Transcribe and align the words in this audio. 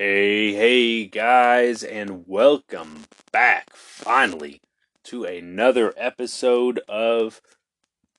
Hey, 0.00 0.54
hey, 0.54 1.06
guys, 1.06 1.82
and 1.82 2.22
welcome 2.28 3.06
back 3.32 3.74
finally 3.74 4.60
to 5.02 5.24
another 5.24 5.92
episode 5.96 6.78
of 6.86 7.42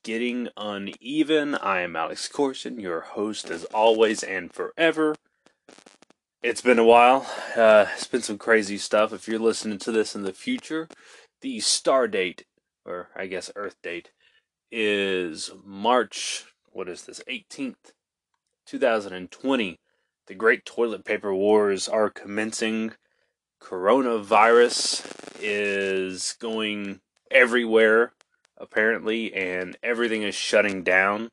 Getting 0.03 0.49
Uneven. 0.57 1.55
I 1.55 1.79
am 1.79 1.95
Alex 1.95 2.27
Corson, 2.27 2.81
your 2.81 2.99
host 2.99 3.49
as 3.49 3.63
always 3.63 4.23
and 4.23 4.51
forever. 4.51 5.15
It's 6.43 6.59
been 6.59 6.79
a 6.79 6.83
while. 6.83 7.25
Uh, 7.55 7.85
it's 7.93 8.07
been 8.07 8.23
some 8.23 8.37
crazy 8.37 8.77
stuff. 8.77 9.13
If 9.13 9.29
you're 9.29 9.39
listening 9.39 9.77
to 9.77 9.93
this 9.93 10.15
in 10.15 10.23
the 10.23 10.33
future, 10.33 10.89
the 11.39 11.61
star 11.61 12.09
date, 12.09 12.43
or 12.83 13.07
I 13.15 13.27
guess 13.27 13.53
Earth 13.55 13.77
date, 13.81 14.11
is 14.69 15.49
March, 15.63 16.43
what 16.73 16.89
is 16.89 17.03
this, 17.03 17.21
18th, 17.29 17.93
2020 18.65 19.79
the 20.29 20.35
great 20.35 20.63
toilet 20.63 21.03
paper 21.03 21.33
wars 21.33 21.89
are 21.89 22.11
commencing. 22.11 22.93
Coronavirus 23.59 25.03
is 25.41 26.35
going 26.39 27.01
everywhere, 27.31 28.13
apparently, 28.55 29.33
and 29.33 29.75
everything 29.81 30.21
is 30.21 30.35
shutting 30.35 30.83
down. 30.83 31.31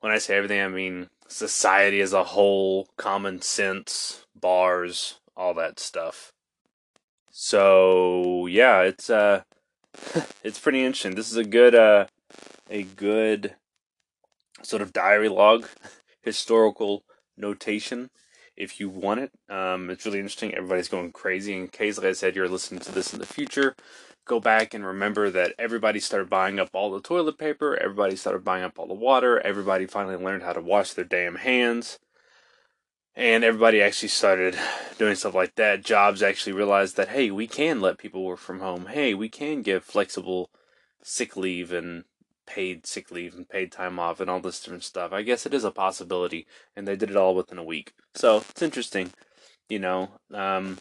When 0.00 0.12
I 0.12 0.18
say 0.18 0.36
everything, 0.36 0.60
I 0.60 0.68
mean 0.68 1.08
society 1.26 2.02
as 2.02 2.12
a 2.12 2.22
whole, 2.22 2.90
common 2.98 3.40
sense, 3.40 4.26
bars, 4.36 5.20
all 5.34 5.54
that 5.54 5.80
stuff. 5.80 6.34
So 7.30 8.46
yeah, 8.46 8.82
it's 8.82 9.08
uh 9.08 9.42
it's 10.44 10.58
pretty 10.58 10.84
interesting. 10.84 11.14
This 11.14 11.30
is 11.30 11.38
a 11.38 11.44
good 11.44 11.74
uh 11.74 12.08
a 12.68 12.82
good 12.82 13.54
sort 14.62 14.82
of 14.82 14.92
diary 14.92 15.30
log, 15.30 15.66
historical 16.22 17.04
notation 17.38 18.10
if 18.56 18.80
you 18.80 18.88
want 18.88 19.20
it. 19.20 19.32
Um, 19.48 19.88
it's 19.88 20.04
really 20.04 20.18
interesting. 20.18 20.54
Everybody's 20.54 20.88
going 20.88 21.12
crazy. 21.12 21.54
In 21.56 21.68
case, 21.68 21.96
like 21.96 22.08
I 22.08 22.12
said, 22.12 22.34
you're 22.34 22.48
listening 22.48 22.80
to 22.80 22.92
this 22.92 23.12
in 23.14 23.20
the 23.20 23.26
future, 23.26 23.76
go 24.24 24.40
back 24.40 24.74
and 24.74 24.84
remember 24.84 25.30
that 25.30 25.54
everybody 25.58 26.00
started 26.00 26.28
buying 26.28 26.58
up 26.58 26.70
all 26.72 26.90
the 26.90 27.00
toilet 27.00 27.38
paper, 27.38 27.76
everybody 27.76 28.16
started 28.16 28.44
buying 28.44 28.64
up 28.64 28.78
all 28.78 28.86
the 28.86 28.94
water, 28.94 29.40
everybody 29.40 29.86
finally 29.86 30.16
learned 30.16 30.42
how 30.42 30.52
to 30.52 30.60
wash 30.60 30.92
their 30.92 31.04
damn 31.04 31.36
hands. 31.36 31.98
And 33.14 33.42
everybody 33.42 33.80
actually 33.80 34.10
started 34.10 34.56
doing 34.98 35.14
stuff 35.14 35.34
like 35.34 35.54
that. 35.54 35.84
Jobs 35.84 36.22
actually 36.22 36.52
realized 36.52 36.96
that, 36.96 37.08
hey, 37.08 37.30
we 37.30 37.46
can 37.46 37.80
let 37.80 37.98
people 37.98 38.24
work 38.24 38.38
from 38.38 38.60
home. 38.60 38.86
Hey, 38.86 39.14
we 39.14 39.28
can 39.28 39.62
give 39.62 39.84
flexible 39.84 40.50
sick 41.02 41.36
leave 41.36 41.72
and 41.72 42.04
paid 42.48 42.86
sick 42.86 43.10
leave 43.10 43.34
and 43.34 43.48
paid 43.48 43.70
time 43.70 43.98
off 43.98 44.20
and 44.20 44.30
all 44.30 44.40
this 44.40 44.60
different 44.60 44.82
stuff. 44.82 45.12
I 45.12 45.22
guess 45.22 45.44
it 45.44 45.52
is 45.52 45.64
a 45.64 45.70
possibility, 45.70 46.46
and 46.74 46.88
they 46.88 46.96
did 46.96 47.10
it 47.10 47.16
all 47.16 47.34
within 47.34 47.58
a 47.58 47.64
week. 47.64 47.92
So 48.14 48.38
it's 48.38 48.62
interesting, 48.62 49.12
you 49.68 49.78
know. 49.78 50.08
Um, 50.32 50.78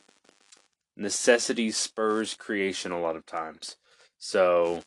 necessity 0.96 1.70
spurs 1.72 2.34
creation 2.34 2.92
a 2.92 3.02
lot 3.02 3.16
of 3.16 3.26
times. 3.26 3.76
So 4.18 4.82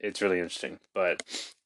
it's 0.00 0.20
really 0.20 0.40
interesting. 0.40 0.80
But, 0.92 1.22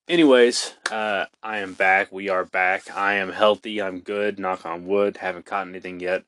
anyways, 0.06 0.74
uh, 0.90 1.24
I 1.42 1.58
am 1.58 1.72
back. 1.72 2.12
We 2.12 2.28
are 2.28 2.44
back. 2.44 2.94
I 2.94 3.14
am 3.14 3.32
healthy. 3.32 3.82
I'm 3.82 4.00
good. 4.00 4.38
Knock 4.38 4.64
on 4.64 4.86
wood. 4.86 5.16
Haven't 5.16 5.46
caught 5.46 5.66
anything 5.66 5.98
yet. 5.98 6.24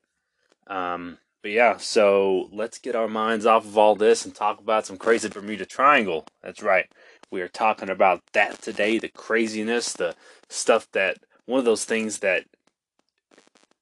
Um, 0.66 1.19
but 1.42 1.53
yeah, 1.53 1.77
so 1.78 2.48
let's 2.53 2.78
get 2.78 2.94
our 2.94 3.08
minds 3.08 3.47
off 3.47 3.64
of 3.64 3.78
all 3.78 3.97
this 3.97 4.25
and 4.25 4.34
talk 4.34 4.61
about 4.61 4.86
some 4.86 4.98
crazy 4.98 5.28
Bermuda 5.28 5.64
Triangle. 5.64 6.27
That's 6.42 6.62
right. 6.62 6.86
We 7.30 7.40
are 7.42 7.48
talking 7.48 7.90
about 7.90 8.22
that 8.32 8.60
today 8.60 8.98
the 8.98 9.08
craziness, 9.08 9.92
the 9.92 10.16
stuff 10.48 10.88
that 10.92 11.18
one 11.46 11.58
of 11.58 11.64
those 11.64 11.84
things 11.84 12.18
that 12.18 12.44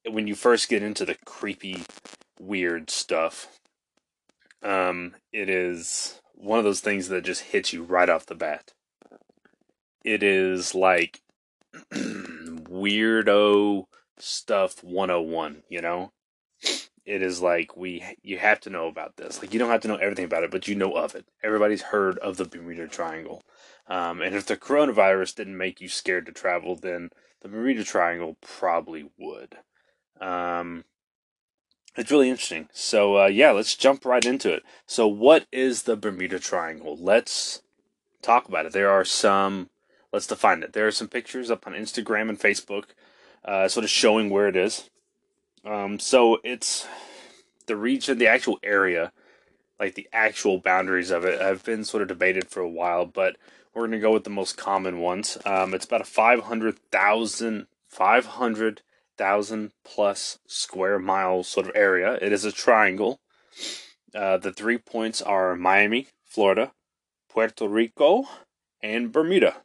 when 0.07 0.27
you 0.27 0.35
first 0.35 0.69
get 0.69 0.83
into 0.83 1.05
the 1.05 1.17
creepy, 1.25 1.85
weird 2.39 2.91
stuff, 2.91 3.59
um, 4.63 5.15
it 5.33 5.49
is 5.49 6.21
one 6.35 6.59
of 6.59 6.65
those 6.65 6.81
things 6.81 7.09
that 7.09 7.25
just 7.25 7.43
hits 7.43 7.73
you 7.73 7.83
right 7.83 8.09
off 8.09 8.27
the 8.27 8.35
bat. 8.35 8.73
It 10.05 10.23
is 10.23 10.75
like 10.75 11.21
weirdo 11.93 13.85
stuff 14.19 14.83
101, 14.85 15.63
you 15.69 15.81
know? 15.81 16.13
It 17.09 17.23
is 17.23 17.41
like 17.41 17.75
we 17.75 18.05
you 18.23 18.37
have 18.37 18.61
to 18.61 18.71
know 18.71 18.87
about 18.87 19.17
this. 19.17 19.41
Like 19.41 19.55
you 19.55 19.59
don't 19.59 19.71
have 19.71 19.81
to 19.81 19.89
know 19.89 19.97
everything 19.97 20.27
about 20.27 20.45
it, 20.45 20.51
but 20.51 20.69
you 20.69 20.75
know 20.75 20.93
of 20.93 21.15
it. 21.15 21.25
Everybody's 21.43 21.83
heard 21.83 22.19
of 22.19 22.37
the 22.37 22.45
Bermuda 22.45 22.87
Triangle. 22.87 23.43
Um, 23.87 24.21
and 24.21 24.37
if 24.37 24.45
the 24.45 24.59
coronavirus 24.59 25.35
didn't 25.35 25.57
make 25.57 25.81
you 25.81 25.89
scared 25.89 26.27
to 26.27 26.33
travel, 26.33 26.77
then 26.77 27.09
the 27.41 27.49
Bermuda 27.49 27.83
Triangle 27.83 28.37
probably 28.43 29.11
would. 29.17 29.57
Um, 30.21 30.85
it's 31.97 32.11
really 32.11 32.29
interesting. 32.29 32.69
So 32.73 33.17
uh, 33.23 33.27
yeah, 33.29 33.53
let's 33.53 33.75
jump 33.75 34.05
right 34.05 34.25
into 34.25 34.53
it. 34.53 34.63
So 34.85 35.09
what 35.09 35.47
is 35.51 35.85
the 35.85 35.97
Bermuda 35.97 36.39
Triangle? 36.39 36.95
Let's 37.01 37.63
talk 38.21 38.47
about 38.49 38.67
it. 38.67 38.73
There 38.73 38.91
are 38.91 39.05
some. 39.05 39.71
Let's 40.13 40.27
define 40.27 40.63
it. 40.63 40.75
There 40.75 40.87
are 40.87 40.93
some 40.93 41.09
pictures 41.09 41.51
up 41.51 41.67
on 41.67 41.73
Instagram 41.73 42.29
and 42.29 42.39
Facebook, 42.39 42.85
uh, 43.45 43.69
sort 43.69 43.85
of 43.85 43.91
showing 43.91 44.29
where 44.29 44.49
it 44.49 44.57
is. 44.57 44.91
Um, 45.65 45.99
so 45.99 46.39
it's 46.45 46.87
the 47.67 47.77
region, 47.77 48.19
the 48.19 48.29
actual 48.29 48.59
area, 48.63 49.13
like 49.79 49.95
the 49.95 50.09
actual 50.13 50.59
boundaries 50.59 51.11
of 51.11 51.25
it, 51.25 51.41
have 51.41 51.65
been 51.65 51.85
sort 51.85 52.03
of 52.03 52.09
debated 52.09 52.49
for 52.49 52.61
a 52.61 52.69
while, 52.69 53.07
but 53.07 53.37
we're 53.75 53.83
going 53.83 53.93
to 53.93 53.99
go 53.99 54.13
with 54.13 54.25
the 54.25 54.31
most 54.31 54.57
common 54.57 54.99
ones. 54.99 55.39
Um, 55.45 55.75
it's 55.75 55.85
about 55.85 56.01
a 56.01 56.05
500,000 56.05 57.67
500,000 57.89 59.73
plus 59.85 60.39
square 60.47 60.99
mile 60.99 61.43
sort 61.43 61.67
of 61.67 61.73
area. 61.75 62.19
It 62.21 62.33
is 62.33 62.45
a 62.45 62.53
triangle. 62.53 63.21
Uh, 64.15 64.37
the 64.37 64.53
three 64.53 64.79
points 64.79 65.23
are 65.23 65.57
Miami, 65.57 66.09
Florida, 66.25 66.73
Puerto 67.29 67.67
Rico, 67.67 68.25
and 68.83 69.11
Bermuda. 69.11 69.63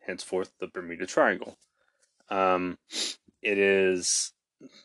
Henceforth, 0.00 0.52
the 0.58 0.68
Bermuda 0.68 1.06
Triangle. 1.06 1.58
Um, 2.30 2.78
it 3.42 3.58
is 3.58 4.32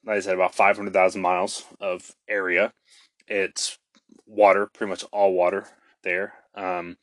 like 0.06 0.18
I 0.18 0.20
said, 0.20 0.36
about 0.36 0.56
500,000 0.56 1.22
miles 1.22 1.66
of 1.80 2.16
area. 2.28 2.74
It's 3.28 3.78
water, 4.26 4.68
pretty 4.68 4.90
much 4.90 5.04
all 5.12 5.34
water 5.34 5.68
there. 6.04 6.34
Um, 6.56 6.98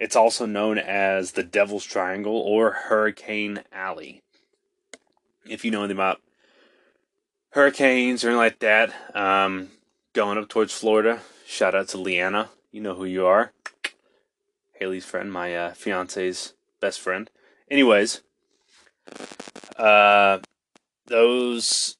it's 0.00 0.16
also 0.16 0.46
known 0.46 0.78
as 0.78 1.32
the 1.32 1.42
Devil's 1.42 1.84
Triangle 1.84 2.36
or 2.36 2.72
Hurricane 2.72 3.62
Alley. 3.72 4.22
If 5.48 5.64
you 5.64 5.70
know 5.70 5.80
anything 5.80 5.96
about 5.96 6.20
hurricanes 7.50 8.24
or 8.24 8.28
anything 8.28 8.38
like 8.38 8.58
that, 8.60 8.92
um, 9.14 9.70
going 10.12 10.38
up 10.38 10.48
towards 10.48 10.72
Florida, 10.72 11.20
shout 11.46 11.74
out 11.74 11.88
to 11.88 11.98
Leanna. 11.98 12.50
You 12.72 12.80
know 12.80 12.94
who 12.94 13.04
you 13.04 13.26
are. 13.26 13.52
Haley's 14.72 15.04
friend, 15.04 15.32
my 15.32 15.54
uh, 15.54 15.74
fiance's 15.74 16.54
best 16.80 17.00
friend. 17.00 17.30
Anyways, 17.70 18.22
uh, 19.76 20.38
those 21.06 21.96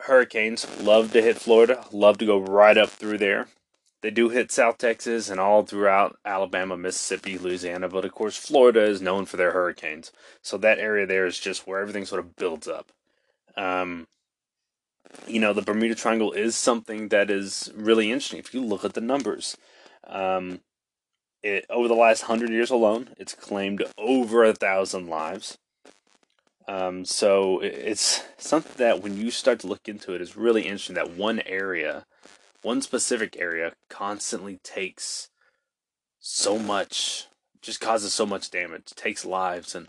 hurricanes 0.00 0.66
love 0.80 1.12
to 1.12 1.22
hit 1.22 1.36
Florida, 1.36 1.84
love 1.92 2.18
to 2.18 2.26
go 2.26 2.38
right 2.38 2.76
up 2.76 2.90
through 2.90 3.18
there. 3.18 3.48
They 4.02 4.10
do 4.10 4.28
hit 4.28 4.52
South 4.52 4.78
Texas 4.78 5.30
and 5.30 5.40
all 5.40 5.64
throughout 5.64 6.18
Alabama, 6.24 6.76
Mississippi, 6.76 7.38
Louisiana, 7.38 7.88
but 7.88 8.04
of 8.04 8.12
course, 8.12 8.36
Florida 8.36 8.82
is 8.82 9.00
known 9.00 9.24
for 9.24 9.36
their 9.36 9.52
hurricanes. 9.52 10.12
So 10.42 10.58
that 10.58 10.78
area 10.78 11.06
there 11.06 11.26
is 11.26 11.40
just 11.40 11.66
where 11.66 11.80
everything 11.80 12.04
sort 12.04 12.20
of 12.20 12.36
builds 12.36 12.68
up. 12.68 12.92
Um, 13.56 14.06
you 15.26 15.40
know, 15.40 15.52
the 15.52 15.62
Bermuda 15.62 15.94
Triangle 15.94 16.32
is 16.32 16.54
something 16.54 17.08
that 17.08 17.30
is 17.30 17.72
really 17.74 18.10
interesting 18.10 18.38
if 18.38 18.52
you 18.52 18.62
look 18.62 18.84
at 18.84 18.94
the 18.94 19.00
numbers. 19.00 19.56
Um, 20.06 20.60
it, 21.42 21.64
over 21.70 21.88
the 21.88 21.94
last 21.94 22.22
hundred 22.22 22.50
years 22.50 22.70
alone, 22.70 23.10
it's 23.18 23.34
claimed 23.34 23.84
over 23.96 24.44
a 24.44 24.54
thousand 24.54 25.08
lives. 25.08 25.58
Um, 26.68 27.04
so 27.04 27.60
it's 27.60 28.24
something 28.38 28.74
that 28.78 29.02
when 29.02 29.16
you 29.16 29.30
start 29.30 29.60
to 29.60 29.66
look 29.68 29.88
into 29.88 30.14
it 30.14 30.20
is 30.20 30.36
really 30.36 30.62
interesting 30.62 30.96
that 30.96 31.12
one 31.12 31.40
area, 31.46 32.06
one 32.62 32.82
specific 32.82 33.36
area, 33.38 33.74
constantly 33.88 34.58
takes 34.64 35.30
so 36.18 36.58
much, 36.58 37.26
just 37.62 37.80
causes 37.80 38.12
so 38.12 38.26
much 38.26 38.50
damage, 38.50 38.86
takes 38.96 39.24
lives, 39.24 39.76
and 39.76 39.88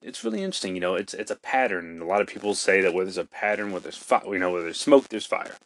it's 0.00 0.24
really 0.24 0.42
interesting. 0.42 0.74
You 0.74 0.80
know, 0.80 0.94
it's 0.94 1.12
it's 1.12 1.30
a 1.30 1.36
pattern. 1.36 2.00
A 2.00 2.06
lot 2.06 2.22
of 2.22 2.28
people 2.28 2.54
say 2.54 2.80
that 2.80 2.94
where 2.94 3.04
there's 3.04 3.18
a 3.18 3.24
pattern, 3.24 3.72
where 3.72 3.80
there's 3.80 3.96
fire, 3.96 4.22
you 4.26 4.38
know, 4.38 4.50
where 4.50 4.62
there's 4.62 4.80
smoke, 4.80 5.08
there's 5.08 5.26
fire. 5.26 5.56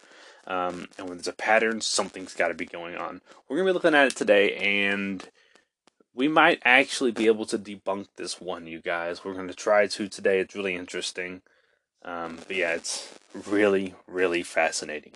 Um, 0.47 0.89
and 0.99 1.09
when 1.09 1.19
there's 1.19 1.29
a 1.29 1.33
pattern, 1.33 1.81
something's 1.81 2.35
got 2.35 2.49
to 2.49 2.55
be 2.55 2.67
going 2.67 2.97
on. 2.97 3.21
We're 3.49 3.59
gonna 3.59 3.69
be 3.69 3.75
looking 3.75 3.95
at 3.95 4.09
it 4.09 4.17
today, 4.17 4.57
and 4.57 5.29
we 6.21 6.29
might 6.29 6.61
actually 6.67 7.13
be 7.13 7.29
able 7.29 7.47
to 7.47 7.59
debunk 7.59 8.07
this 8.17 8.39
one, 8.39 8.67
you 8.67 8.79
guys. 8.79 9.25
We're 9.25 9.33
going 9.33 9.49
to 9.49 9.55
try 9.55 9.87
to 9.87 10.07
today. 10.07 10.39
It's 10.39 10.55
really 10.55 10.75
interesting. 10.75 11.41
Um, 12.05 12.41
but 12.47 12.57
yeah, 12.57 12.75
it's 12.75 13.19
really, 13.33 13.95
really 14.07 14.43
fascinating. 14.43 15.13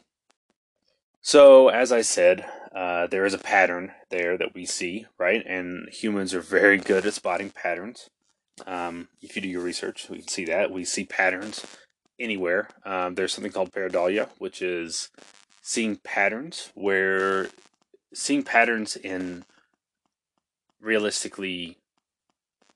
So, 1.21 1.69
as 1.69 1.93
I 1.93 2.01
said, 2.01 2.47
uh, 2.75 3.07
there 3.09 3.27
is 3.27 3.35
a 3.35 3.39
pattern 3.39 3.93
there 4.09 4.39
that 4.39 4.55
we 4.55 4.65
see, 4.65 5.05
right? 5.19 5.45
And 5.45 5.91
humans 5.91 6.33
are 6.33 6.41
very 6.41 6.79
good 6.79 7.05
at 7.05 7.13
spotting 7.13 7.51
patterns. 7.51 8.09
Um, 8.67 9.09
if 9.21 9.37
you 9.37 9.43
do 9.43 9.49
your 9.49 9.63
research, 9.63 10.09
we 10.09 10.21
can 10.21 10.29
see 10.29 10.47
that. 10.47 10.71
We 10.71 10.87
see 10.87 11.05
patterns 11.05 11.67
anywhere. 12.19 12.71
Um, 12.87 13.15
there's 13.15 13.35
something 13.35 13.53
called 13.53 13.73
pareidolia, 13.73 14.31
which 14.39 14.63
is 14.63 15.11
seeing 15.61 15.97
patterns 15.97 16.71
where 16.75 17.49
seeing 18.15 18.43
patterns 18.43 18.97
in 18.97 19.45
realistically 20.85 21.79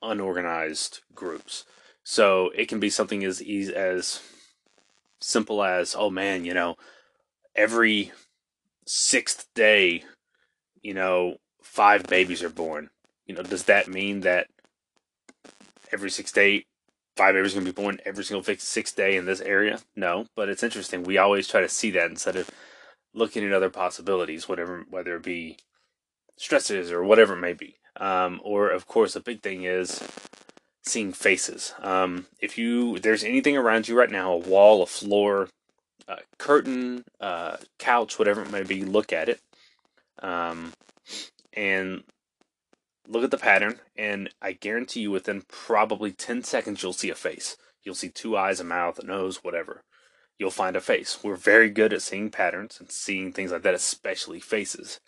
unorganized 0.03 1.01
groups. 1.15 1.65
So 2.03 2.51
it 2.55 2.69
can 2.69 2.81
be 2.81 2.91
something 2.91 3.23
as 3.25 3.43
easy 3.43 3.75
as 3.75 4.21
simple 5.21 5.63
as, 5.63 5.95
oh 5.97 6.11
man, 6.11 6.45
you 6.45 6.55
know, 6.55 6.77
every 7.55 8.13
sixth 8.87 9.47
day, 9.55 10.05
you 10.81 10.95
know, 10.95 11.37
five 11.63 12.05
babies 12.05 12.43
are 12.43 12.49
born. 12.49 12.91
You 13.27 13.35
know, 13.35 13.43
does 13.43 13.65
that 13.65 13.89
mean 13.89 14.21
that 14.21 14.47
every 15.93 16.11
sixth 16.11 16.35
day, 16.35 16.65
five 17.17 17.35
babies 17.35 17.53
are 17.53 17.57
going 17.57 17.67
to 17.67 17.73
be 17.73 17.83
born 17.83 17.99
every 18.07 18.25
single 18.25 18.43
sixth 18.57 18.97
day 18.97 19.17
in 19.17 19.27
this 19.27 19.43
area? 19.43 19.81
No, 19.95 20.27
but 20.35 20.49
it's 20.49 20.63
interesting. 20.63 21.03
We 21.03 21.19
always 21.19 21.47
try 21.47 21.61
to 21.61 21.69
see 21.69 21.91
that 21.91 22.11
instead 22.11 22.37
of 22.37 22.51
looking 23.13 23.45
at 23.45 23.53
other 23.53 23.71
possibilities, 23.71 24.49
whatever, 24.49 24.87
whether 24.89 25.17
it 25.17 25.23
be 25.25 25.59
stresses 26.37 26.91
or 26.91 27.03
whatever 27.05 27.35
it 27.35 27.41
may 27.41 27.53
be. 27.53 27.77
Um, 27.99 28.41
or, 28.45 28.71
of 28.71 28.87
course, 28.87 29.17
a 29.17 29.21
big 29.21 29.43
thing 29.43 29.65
is 29.65 30.03
seeing 30.85 31.13
faces. 31.13 31.75
Um, 31.81 32.27
if 32.41 32.57
you 32.57 32.99
there's 32.99 33.25
anything 33.25 33.57
around 33.57 33.89
you 33.89 33.99
right 33.99 34.11
now, 34.11 34.33
a 34.33 34.39
wall, 34.39 34.83
a 34.83 34.87
floor, 34.87 35.49
a 36.07 36.19
curtain, 36.39 37.05
a 37.21 37.59
couch, 37.79 38.19
whatever 38.19 38.43
it 38.43 38.51
may 38.51 38.63
be, 38.63 38.85
look 38.85 39.13
at 39.13 39.29
it, 39.29 39.41
um, 40.23 40.73
and 41.53 42.05
look 43.07 43.25
at 43.25 43.31
the 43.31 43.37
pattern. 43.37 43.81
And 43.97 44.31
I 44.41 44.53
guarantee 44.53 45.01
you, 45.01 45.11
within 45.11 45.43
probably 45.49 46.13
ten 46.13 46.45
seconds, 46.45 46.83
you'll 46.83 46.93
see 46.93 47.11
a 47.11 47.15
face. 47.17 47.57
You'll 47.83 47.95
see 47.95 48.11
two 48.11 48.37
eyes, 48.37 48.61
a 48.61 48.65
mouth, 48.65 48.99
a 48.99 49.05
nose, 49.05 49.43
whatever. 49.43 49.83
You'll 50.39 50.51
find 50.51 50.77
a 50.77 50.81
face. 50.81 51.19
We're 51.25 51.35
very 51.35 51.69
good 51.69 51.93
at 51.93 52.03
seeing 52.03 52.31
patterns 52.31 52.79
and 52.79 52.93
seeing 52.93 53.33
things 53.33 53.51
like 53.51 53.63
that, 53.63 53.75
especially 53.75 54.39
faces. 54.39 55.01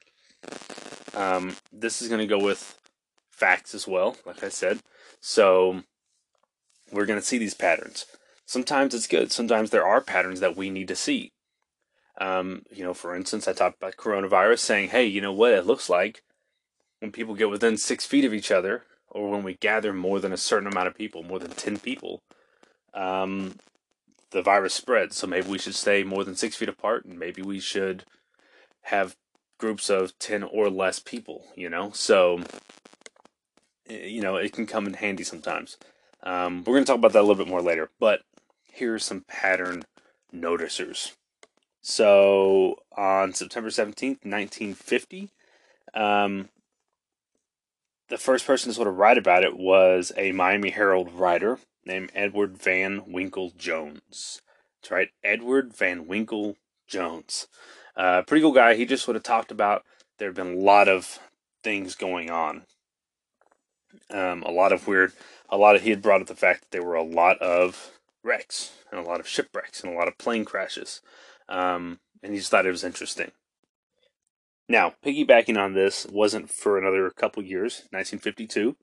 Um, 1.15 1.57
this 1.73 2.03
is 2.03 2.09
going 2.09 2.21
to 2.21 2.27
go 2.27 2.43
with 2.43 2.80
facts 3.41 3.75
as 3.75 3.89
well, 3.89 4.17
like 4.27 4.45
I 4.45 4.51
said. 4.51 4.81
So 5.21 5.83
we're 6.93 7.07
going 7.07 7.19
to 7.19 7.25
see 7.25 7.39
these 7.39 7.55
patterns. 7.55 8.05
Sometimes 8.45 8.95
it's 8.95 9.07
good. 9.07 9.33
Sometimes 9.33 9.71
there 9.71 9.87
are 9.87 10.03
patterns 10.03 10.41
that 10.41 10.57
we 10.57 10.69
need 10.69 10.89
to 10.89 10.97
see. 10.97 11.33
Um, 12.21 12.63
you 12.71 12.85
know, 12.85 12.93
for 12.93 13.17
instance, 13.17 13.49
I 13.49 13.55
talked 13.55 13.79
about 13.79 13.97
coronavirus 13.97 14.59
saying, 14.59 14.91
hey, 14.91 15.07
you 15.07 15.23
know 15.23 15.33
what 15.33 15.55
it 15.55 15.67
looks 15.67 15.89
like 15.89 16.23
when 17.01 17.13
people 17.13 17.35
get 17.35 17.49
within 17.49 17.79
six 17.79 18.05
feet 18.05 18.27
of 18.27 18.35
each 18.35 18.51
other, 18.51 18.85
or 19.09 19.31
when 19.31 19.43
we 19.43 19.55
gather 19.55 19.93
more 19.95 20.21
than 20.21 20.33
a 20.33 20.37
certain 20.37 20.69
amount 20.69 20.89
of 20.89 20.95
people, 20.95 21.23
more 21.23 21.39
than 21.39 21.51
10 21.51 21.79
people, 21.79 22.21
um, 22.93 23.57
the 24.33 24.43
virus 24.43 24.75
spreads. 24.75 25.17
So 25.17 25.27
maybe 25.27 25.49
we 25.49 25.59
should 25.59 25.75
stay 25.75 26.05
more 26.05 26.25
than 26.25 26.37
six 26.37 26.57
feet 26.57 26.69
apart, 26.69 27.07
and 27.07 27.19
maybe 27.19 27.41
we 27.41 27.59
should 27.59 28.05
have 28.83 29.17
groups 29.59 29.89
of 29.89 30.19
10 30.19 30.43
or 30.43 30.69
less 30.69 30.99
people, 30.99 31.47
you 31.55 31.71
know? 31.71 31.91
So 31.93 32.41
you 33.91 34.21
know, 34.21 34.37
it 34.37 34.53
can 34.53 34.67
come 34.67 34.87
in 34.87 34.95
handy 34.95 35.25
sometimes. 35.25 35.77
Um, 36.23 36.59
we're 36.59 36.75
going 36.75 36.85
to 36.85 36.91
talk 36.91 36.99
about 36.99 37.13
that 37.13 37.21
a 37.21 37.27
little 37.27 37.43
bit 37.43 37.49
more 37.49 37.63
later, 37.63 37.91
but 37.99 38.21
here 38.73 38.95
are 38.95 38.99
some 38.99 39.25
pattern 39.27 39.85
noticers. 40.35 41.13
So 41.83 42.77
on 42.97 43.33
September 43.33 43.71
17th, 43.71 44.25
1950, 44.25 45.31
um, 45.95 46.49
the 48.09 48.19
first 48.19 48.47
person 48.47 48.71
to 48.71 48.75
sort 48.75 48.89
of 48.89 48.97
write 48.97 49.19
about 49.19 49.45
it 49.45 49.57
was 49.57 50.13
a 50.17 50.33
Miami 50.33 50.71
Herald 50.71 51.13
writer 51.13 51.59
named 51.85 52.13
Edward 52.15 52.59
Van 52.59 53.03
Winkle 53.07 53.53
Jones. 53.57 54.43
That's 54.81 54.91
right, 54.91 55.09
Edward 55.25 55.75
Van 55.75 56.07
Winkle 56.07 56.57
Jones. 56.87 57.47
Uh, 57.97 58.23
pretty 58.23 58.43
cool 58.43 58.53
guy. 58.53 58.75
He 58.75 58.85
just 58.85 59.05
sort 59.05 59.17
of 59.17 59.23
talked 59.23 59.51
about 59.51 59.85
there 60.19 60.29
have 60.29 60.37
been 60.37 60.55
a 60.55 60.61
lot 60.61 60.89
of 60.89 61.19
things 61.63 61.95
going 61.95 62.31
on 62.31 62.63
um, 64.11 64.43
a 64.43 64.51
lot 64.51 64.73
of 64.73 64.87
weird, 64.87 65.13
a 65.49 65.57
lot 65.57 65.77
of 65.77 65.83
he 65.83 65.91
had 65.91 66.03
brought 66.03 66.21
up 66.21 66.27
the 66.27 66.35
fact 66.35 66.63
that 66.63 66.71
there 66.71 66.85
were 66.85 66.95
a 66.95 67.03
lot 67.03 67.39
of 67.39 67.91
wrecks 68.23 68.73
and 68.91 69.01
a 69.01 69.09
lot 69.09 69.21
of 69.21 69.29
shipwrecks 69.29 69.83
and 69.83 69.93
a 69.93 69.97
lot 69.97 70.09
of 70.09 70.19
plane 70.19 70.45
crashes, 70.45 71.01
um, 71.49 72.01
and 72.23 72.33
he 72.33 72.39
just 72.39 72.51
thought 72.51 72.67
it 72.67 72.71
was 72.71 72.85
interesting. 72.85 73.33
Now, 74.69 74.95
piggybacking 75.05 75.59
on 75.59 75.75
this 75.75 76.07
wasn't 76.07 76.49
for 76.49 76.79
another 76.79 77.11
couple 77.11 77.43
years, 77.43 77.89
1952. 77.91 78.77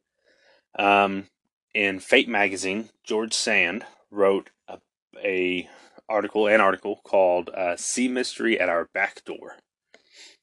Um, 0.77 1.27
in 1.73 1.99
Fate 1.99 2.27
magazine, 2.27 2.89
George 3.05 3.33
Sand 3.33 3.85
wrote 4.11 4.49
a, 4.67 4.79
a 5.23 5.69
article, 6.09 6.47
an 6.47 6.59
article 6.59 6.99
called 7.03 7.49
uh, 7.49 7.77
"Sea 7.77 8.07
Mystery 8.07 8.59
at 8.59 8.67
Our 8.67 8.89
Back 8.93 9.23
Door." 9.23 9.57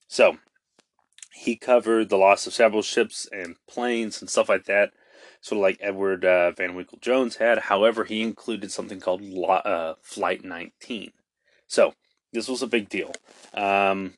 So, 0.08 0.38
he 1.34 1.56
covered 1.56 2.08
the 2.08 2.16
loss 2.16 2.46
of 2.46 2.54
several 2.54 2.80
ships 2.80 3.28
and 3.32 3.56
planes 3.68 4.20
and 4.20 4.30
stuff 4.30 4.48
like 4.48 4.64
that, 4.66 4.92
sort 5.40 5.58
of 5.58 5.62
like 5.62 5.78
Edward 5.80 6.24
uh, 6.24 6.52
Van 6.52 6.76
Winkle 6.76 6.98
Jones 7.00 7.36
had. 7.36 7.58
However, 7.58 8.04
he 8.04 8.22
included 8.22 8.70
something 8.70 9.00
called 9.00 9.20
uh, 9.46 9.94
Flight 10.00 10.44
19. 10.44 11.10
So, 11.66 11.94
this 12.32 12.48
was 12.48 12.62
a 12.62 12.68
big 12.68 12.88
deal. 12.88 13.12
Um, 13.52 14.14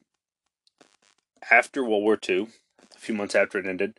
after 1.50 1.82
World 1.82 2.02
War 2.02 2.18
II, 2.28 2.48
a 2.94 2.98
few 2.98 3.14
months 3.14 3.34
after 3.34 3.58
it 3.58 3.66
ended, 3.66 3.94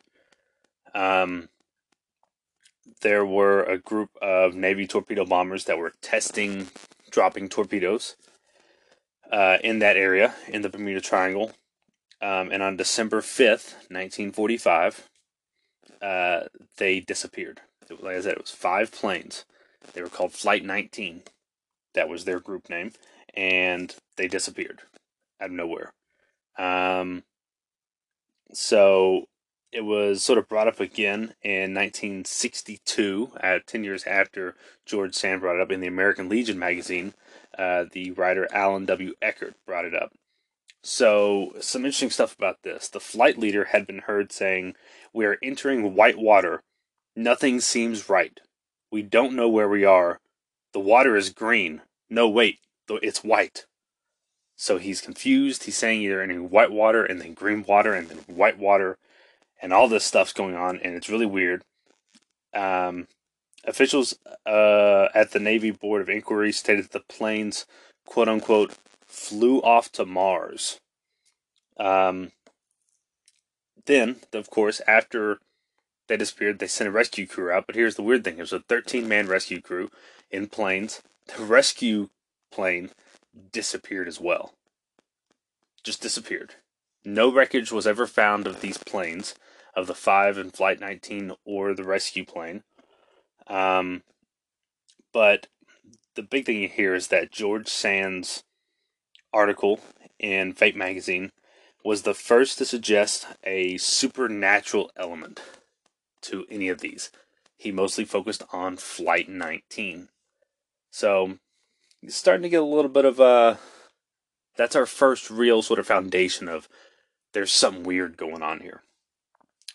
um, 0.94 1.48
there 3.00 3.26
were 3.26 3.64
a 3.64 3.78
group 3.78 4.10
of 4.22 4.54
Navy 4.54 4.86
torpedo 4.86 5.24
bombers 5.24 5.64
that 5.64 5.78
were 5.78 5.92
testing 6.00 6.68
dropping 7.10 7.48
torpedoes 7.48 8.14
uh, 9.32 9.58
in 9.64 9.80
that 9.80 9.96
area 9.96 10.34
in 10.46 10.62
the 10.62 10.68
Bermuda 10.68 11.00
Triangle 11.00 11.52
um, 12.20 12.50
and 12.50 12.62
on 12.62 12.76
December 12.76 13.20
5th, 13.20 13.74
1945, 13.90 15.08
uh, 16.02 16.40
they 16.76 17.00
disappeared. 17.00 17.60
Like 17.88 18.16
I 18.16 18.20
said, 18.20 18.32
it 18.32 18.40
was 18.40 18.50
five 18.50 18.92
planes. 18.92 19.44
They 19.92 20.02
were 20.02 20.08
called 20.08 20.32
Flight 20.32 20.64
19. 20.64 21.22
That 21.94 22.08
was 22.08 22.24
their 22.24 22.40
group 22.40 22.68
name. 22.68 22.92
And 23.34 23.94
they 24.16 24.28
disappeared 24.28 24.80
out 25.40 25.50
of 25.50 25.52
nowhere. 25.52 25.92
Um, 26.58 27.22
so 28.52 29.26
it 29.70 29.82
was 29.82 30.22
sort 30.22 30.38
of 30.38 30.48
brought 30.48 30.68
up 30.68 30.80
again 30.80 31.34
in 31.42 31.74
1962, 31.74 33.32
uh, 33.42 33.58
10 33.66 33.84
years 33.84 34.04
after 34.04 34.56
George 34.84 35.14
Sand 35.14 35.40
brought 35.40 35.56
it 35.56 35.62
up 35.62 35.70
in 35.70 35.80
the 35.80 35.86
American 35.86 36.28
Legion 36.28 36.58
magazine. 36.58 37.14
Uh, 37.56 37.84
the 37.92 38.10
writer 38.12 38.48
Allan 38.52 38.86
W. 38.86 39.14
Eckert 39.22 39.54
brought 39.66 39.84
it 39.84 39.94
up. 39.94 40.12
So, 40.90 41.52
some 41.60 41.84
interesting 41.84 42.08
stuff 42.08 42.34
about 42.34 42.62
this. 42.62 42.88
The 42.88 42.98
flight 42.98 43.36
leader 43.36 43.66
had 43.66 43.86
been 43.86 43.98
heard 43.98 44.32
saying, 44.32 44.74
We 45.12 45.26
are 45.26 45.36
entering 45.42 45.94
white 45.94 46.16
water. 46.16 46.62
Nothing 47.14 47.60
seems 47.60 48.08
right. 48.08 48.40
We 48.90 49.02
don't 49.02 49.36
know 49.36 49.50
where 49.50 49.68
we 49.68 49.84
are. 49.84 50.18
The 50.72 50.80
water 50.80 51.14
is 51.14 51.28
green. 51.28 51.82
No, 52.08 52.26
wait, 52.26 52.60
it's 52.88 53.22
white. 53.22 53.66
So 54.56 54.78
he's 54.78 55.02
confused. 55.02 55.64
He's 55.64 55.76
saying 55.76 56.00
either 56.00 56.22
in 56.22 56.48
white 56.48 56.72
water 56.72 57.04
and 57.04 57.20
then 57.20 57.34
green 57.34 57.64
water 57.64 57.92
and 57.92 58.08
then 58.08 58.20
white 58.26 58.58
water, 58.58 58.96
and 59.60 59.74
all 59.74 59.88
this 59.88 60.06
stuff's 60.06 60.32
going 60.32 60.54
on, 60.54 60.78
and 60.78 60.94
it's 60.94 61.10
really 61.10 61.26
weird. 61.26 61.64
Um, 62.54 63.08
officials 63.62 64.18
uh, 64.46 65.08
at 65.14 65.32
the 65.32 65.38
Navy 65.38 65.70
Board 65.70 66.00
of 66.00 66.08
Inquiry 66.08 66.50
stated 66.50 66.84
that 66.84 66.92
the 66.92 67.14
planes, 67.14 67.66
quote 68.06 68.28
unquote, 68.28 68.72
flew 69.08 69.60
off 69.62 69.90
to 69.92 70.04
Mars. 70.04 70.78
Um, 71.78 72.32
then, 73.86 74.16
of 74.32 74.50
course, 74.50 74.80
after 74.86 75.38
they 76.06 76.16
disappeared, 76.16 76.58
they 76.58 76.66
sent 76.66 76.88
a 76.88 76.92
rescue 76.92 77.26
crew 77.26 77.50
out. 77.50 77.66
But 77.66 77.76
here's 77.76 77.94
the 77.94 78.02
weird 78.02 78.24
thing: 78.24 78.38
it 78.38 78.42
was 78.42 78.52
a 78.52 78.60
13-man 78.60 79.28
rescue 79.28 79.60
crew 79.60 79.90
in 80.30 80.48
planes. 80.48 81.02
The 81.34 81.44
rescue 81.44 82.08
plane 82.50 82.90
disappeared 83.52 84.08
as 84.08 84.20
well. 84.20 84.54
Just 85.84 86.02
disappeared. 86.02 86.54
No 87.04 87.32
wreckage 87.32 87.70
was 87.70 87.86
ever 87.86 88.06
found 88.06 88.46
of 88.46 88.60
these 88.60 88.78
planes, 88.78 89.34
of 89.74 89.86
the 89.86 89.94
five 89.94 90.36
in 90.36 90.50
Flight 90.50 90.80
19 90.80 91.32
or 91.44 91.72
the 91.72 91.84
rescue 91.84 92.24
plane. 92.24 92.64
Um, 93.46 94.02
but 95.12 95.46
the 96.14 96.22
big 96.22 96.46
thing 96.46 96.68
here 96.68 96.94
is 96.94 97.08
that 97.08 97.30
George 97.30 97.68
Sands 97.68 98.42
article 99.38 99.78
in 100.18 100.52
Fate 100.52 100.74
magazine 100.74 101.30
was 101.84 102.02
the 102.02 102.12
first 102.12 102.58
to 102.58 102.64
suggest 102.64 103.28
a 103.44 103.76
supernatural 103.76 104.90
element 104.96 105.40
to 106.22 106.44
any 106.50 106.68
of 106.68 106.80
these. 106.80 107.12
He 107.56 107.70
mostly 107.70 108.04
focused 108.04 108.42
on 108.52 108.76
Flight 108.76 109.28
19. 109.28 110.08
So, 110.90 111.38
starting 112.08 112.42
to 112.42 112.48
get 112.48 112.60
a 112.60 112.64
little 112.64 112.90
bit 112.90 113.04
of 113.04 113.20
a. 113.20 113.58
That's 114.56 114.74
our 114.74 114.86
first 114.86 115.30
real 115.30 115.62
sort 115.62 115.78
of 115.78 115.86
foundation 115.86 116.48
of 116.48 116.68
there's 117.32 117.52
something 117.52 117.84
weird 117.84 118.16
going 118.16 118.42
on 118.42 118.60
here. 118.60 118.82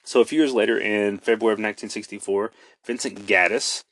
So, 0.03 0.19
a 0.19 0.25
few 0.25 0.39
years 0.39 0.53
later, 0.53 0.77
in 0.77 1.19
February 1.19 1.53
of 1.53 1.59
1964, 1.59 2.51
Vincent 2.85 3.25
Gaddis, 3.25 3.83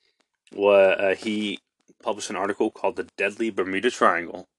uh, 0.58 1.16
he 1.16 1.60
published 2.04 2.30
an 2.30 2.36
article 2.36 2.72
called 2.72 2.98
The 2.98 3.08
Deadly 3.16 3.50
Bermuda 3.50 3.90
Triangle 3.90 4.50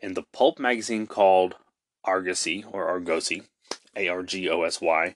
in 0.00 0.14
the 0.14 0.24
pulp 0.32 0.58
magazine 0.58 1.06
called 1.06 1.56
Argosy 2.04 2.64
or 2.70 2.86
Argosy, 2.86 3.42
A 3.96 4.08
R 4.08 4.22
G 4.22 4.48
O 4.48 4.62
S 4.62 4.80
Y. 4.80 5.14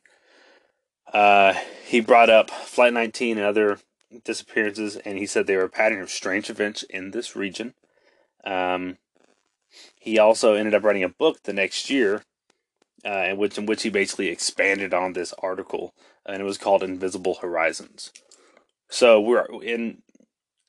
Uh, 1.13 1.55
he 1.87 2.01
brought 2.01 2.31
up 2.31 2.51
Flight 2.51 2.93
19 2.93 3.39
and 3.39 3.47
other 3.47 3.79
disappearances, 4.25 4.97
and 4.97 5.19
he 5.19 5.27
said 5.27 5.47
they 5.47 5.57
were 5.57 5.65
a 5.65 5.71
pattern 5.71 6.01
of 6.01 6.11
strange 6.11 6.49
events 6.49 6.83
in 6.85 7.11
this 7.11 7.37
region. 7.37 7.75
Um, 8.45 8.99
he 9.99 10.19
also 10.19 10.55
ended 10.55 10.75
up 10.75 10.83
writing 10.83 11.05
a 11.05 11.09
book 11.09 11.43
the 11.43 11.53
next 11.53 11.91
year, 11.91 12.23
uh, 13.05 13.25
in 13.29 13.37
which 13.37 13.59
in 13.59 13.67
which 13.67 13.83
he 13.83 13.91
basically 13.91 14.29
expanded 14.29 14.93
on 14.93 15.13
this 15.13 15.35
article, 15.39 15.95
and 16.27 16.41
it 16.41 16.45
was 16.45 16.59
called 16.59 16.83
Invisible 16.83 17.39
Horizons. 17.41 18.13
So 18.89 19.21
we're 19.21 19.47
in 19.63 20.03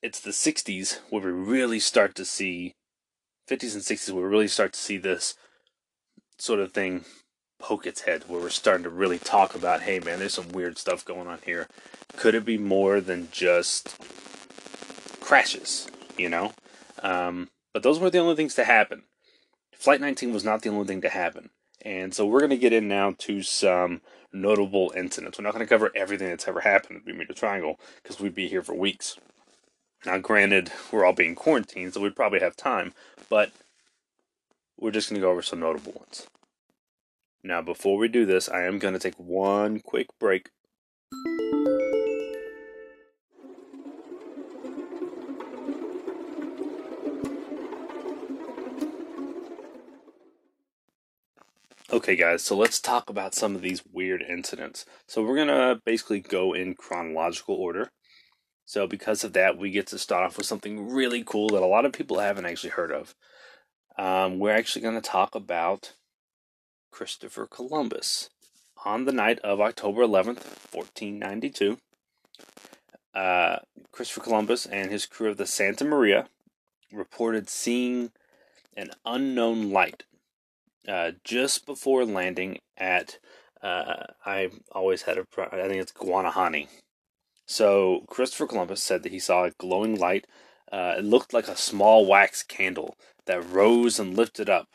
it's 0.02 0.20
the 0.20 0.32
60s 0.32 1.00
where 1.10 1.22
we 1.22 1.32
really 1.32 1.80
start 1.80 2.14
to 2.16 2.26
see 2.26 2.76
50s 3.50 3.74
and 3.74 3.84
60s 3.84 4.10
we 4.10 4.22
really 4.22 4.48
start 4.48 4.74
to 4.74 4.80
see 4.80 4.98
this 4.98 5.36
sort 6.38 6.60
of 6.60 6.72
thing 6.72 7.06
poke 7.60 7.86
its 7.86 8.02
head 8.02 8.24
where 8.28 8.42
we're 8.42 8.50
starting 8.50 8.84
to 8.84 8.90
really 8.90 9.20
talk 9.20 9.56
about 9.56 9.84
hey 9.84 10.00
man 10.00 10.20
there's 10.20 10.34
some 10.34 10.50
weird 10.50 10.78
stuff 10.78 11.06
going 11.06 11.28
on 11.28 11.40
here. 11.46 11.68
Could 12.16 12.36
it 12.36 12.46
be 12.46 12.58
more 12.58 13.02
than 13.02 13.30
just 13.32 13.98
crashes 15.20 15.88
you 16.18 16.30
know? 16.30 16.54
Um, 17.02 17.50
but 17.74 17.84
those 17.84 18.00
weren't 18.00 18.14
the 18.14 18.20
only 18.20 18.36
things 18.36 18.56
to 18.56 18.64
happen. 18.64 19.04
Flight 19.76 20.02
19 20.02 20.34
was 20.34 20.46
not 20.46 20.62
the 20.62 20.70
only 20.70 20.86
thing 20.86 21.02
to 21.02 21.10
happen. 21.10 21.50
And 21.82 22.14
so 22.14 22.26
we're 22.26 22.40
going 22.40 22.52
to 22.52 22.58
get 22.58 22.72
in 22.72 22.88
now 22.88 23.14
to 23.20 23.42
some 23.42 24.02
notable 24.32 24.94
incidents. 24.96 25.38
We're 25.38 25.44
not 25.44 25.54
going 25.54 25.66
to 25.66 25.70
cover 25.70 25.92
everything 25.96 26.30
that's 26.30 26.48
ever 26.48 26.62
happened 26.62 27.00
at 27.00 27.06
bermuda 27.06 27.34
triangle 27.34 27.80
because 28.02 28.20
we'd 28.20 28.36
be 28.36 28.48
here 28.48 28.62
for 28.62 28.74
weeks 28.74 29.18
now 30.06 30.18
granted 30.18 30.72
we're 30.92 31.06
all 31.06 31.14
being 31.14 31.36
quarantined 31.36 31.94
so 31.94 32.02
we'd 32.02 32.16
probably 32.16 32.40
have 32.40 32.56
time 32.56 32.94
but 33.30 33.52
we're 34.80 34.92
just 34.92 35.10
going 35.10 35.20
to 35.20 35.26
go 35.26 35.32
over 35.32 35.42
some 35.42 35.60
notable 35.60 35.94
ones 35.94 36.28
now, 37.46 37.62
before 37.62 37.98
we 37.98 38.08
do 38.08 38.26
this, 38.26 38.48
I 38.48 38.64
am 38.64 38.80
going 38.80 38.94
to 38.94 39.00
take 39.00 39.16
one 39.20 39.82
quick 39.82 40.08
break. 40.18 40.50
Okay, 51.92 52.16
guys, 52.16 52.42
so 52.44 52.56
let's 52.56 52.80
talk 52.80 53.10
about 53.10 53.36
some 53.36 53.56
of 53.56 53.62
these 53.62 53.84
weird 53.92 54.22
incidents. 54.22 54.86
So, 55.06 55.22
we're 55.22 55.36
going 55.36 55.50
to 55.50 55.82
basically 55.86 56.22
go 56.22 56.54
in 56.54 56.76
chronological 56.76 57.56
order. 57.56 57.92
So, 58.66 58.88
because 58.88 59.24
of 59.24 59.34
that, 59.34 59.58
we 59.58 59.72
get 59.72 59.88
to 59.88 60.00
start 60.00 60.24
off 60.24 60.38
with 60.38 60.46
something 60.46 60.90
really 60.90 61.24
cool 61.24 61.50
that 61.50 61.62
a 61.62 61.68
lot 61.68 61.86
of 61.86 61.94
people 61.94 62.20
haven't 62.20 62.46
actually 62.46 62.72
heard 62.72 62.92
of. 62.92 63.16
Um, 63.98 64.40
we're 64.40 64.56
actually 64.56 64.82
going 64.82 64.96
to 64.96 65.02
talk 65.02 65.36
about 65.36 65.94
Christopher 66.92 67.46
Columbus. 67.46 68.30
On 68.86 69.06
the 69.06 69.12
night 69.12 69.40
of 69.40 69.62
October 69.62 70.02
11th, 70.02 70.74
1492, 70.74 71.78
uh, 73.14 73.58
Christopher 73.92 74.22
Columbus 74.22 74.66
and 74.66 74.92
his 74.92 75.06
crew 75.06 75.30
of 75.30 75.38
the 75.38 75.46
Santa 75.46 75.86
Maria 75.86 76.28
reported 76.92 77.50
seeing 77.50 78.12
an 78.76 78.92
unknown 79.06 79.72
light 79.72 80.04
uh, 80.88 81.12
just 81.24 81.66
before 81.66 82.06
landing 82.06 82.60
at, 82.78 83.20
uh, 83.62 84.04
I 84.26 84.50
always 84.72 85.04
had 85.04 85.18
a, 85.18 85.26
I 85.38 85.68
think 85.68 85.82
it's 85.82 85.92
Guanahani. 85.92 86.68
So 87.46 88.06
Christopher 88.08 88.48
Columbus 88.48 88.82
said 88.82 89.04
that 89.04 89.12
he 89.12 89.20
saw 89.20 89.44
a 89.44 89.52
glowing 89.52 89.98
light. 89.98 90.28
Uh, 90.72 90.96
it 90.98 91.06
looked 91.06 91.34
like 91.34 91.48
a 91.48 91.56
small 91.56 92.06
wax 92.06 92.44
candle 92.44 92.96
that 93.26 93.48
rose 93.48 94.00
and 94.00 94.16
lifted 94.18 94.50
up 94.50 94.68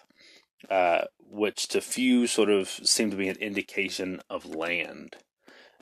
uh, 0.70 1.02
which 1.30 1.68
to 1.68 1.80
few 1.80 2.26
sort 2.26 2.50
of 2.50 2.68
seemed 2.68 3.10
to 3.10 3.16
be 3.16 3.28
an 3.28 3.36
indication 3.36 4.20
of 4.28 4.46
land. 4.46 5.16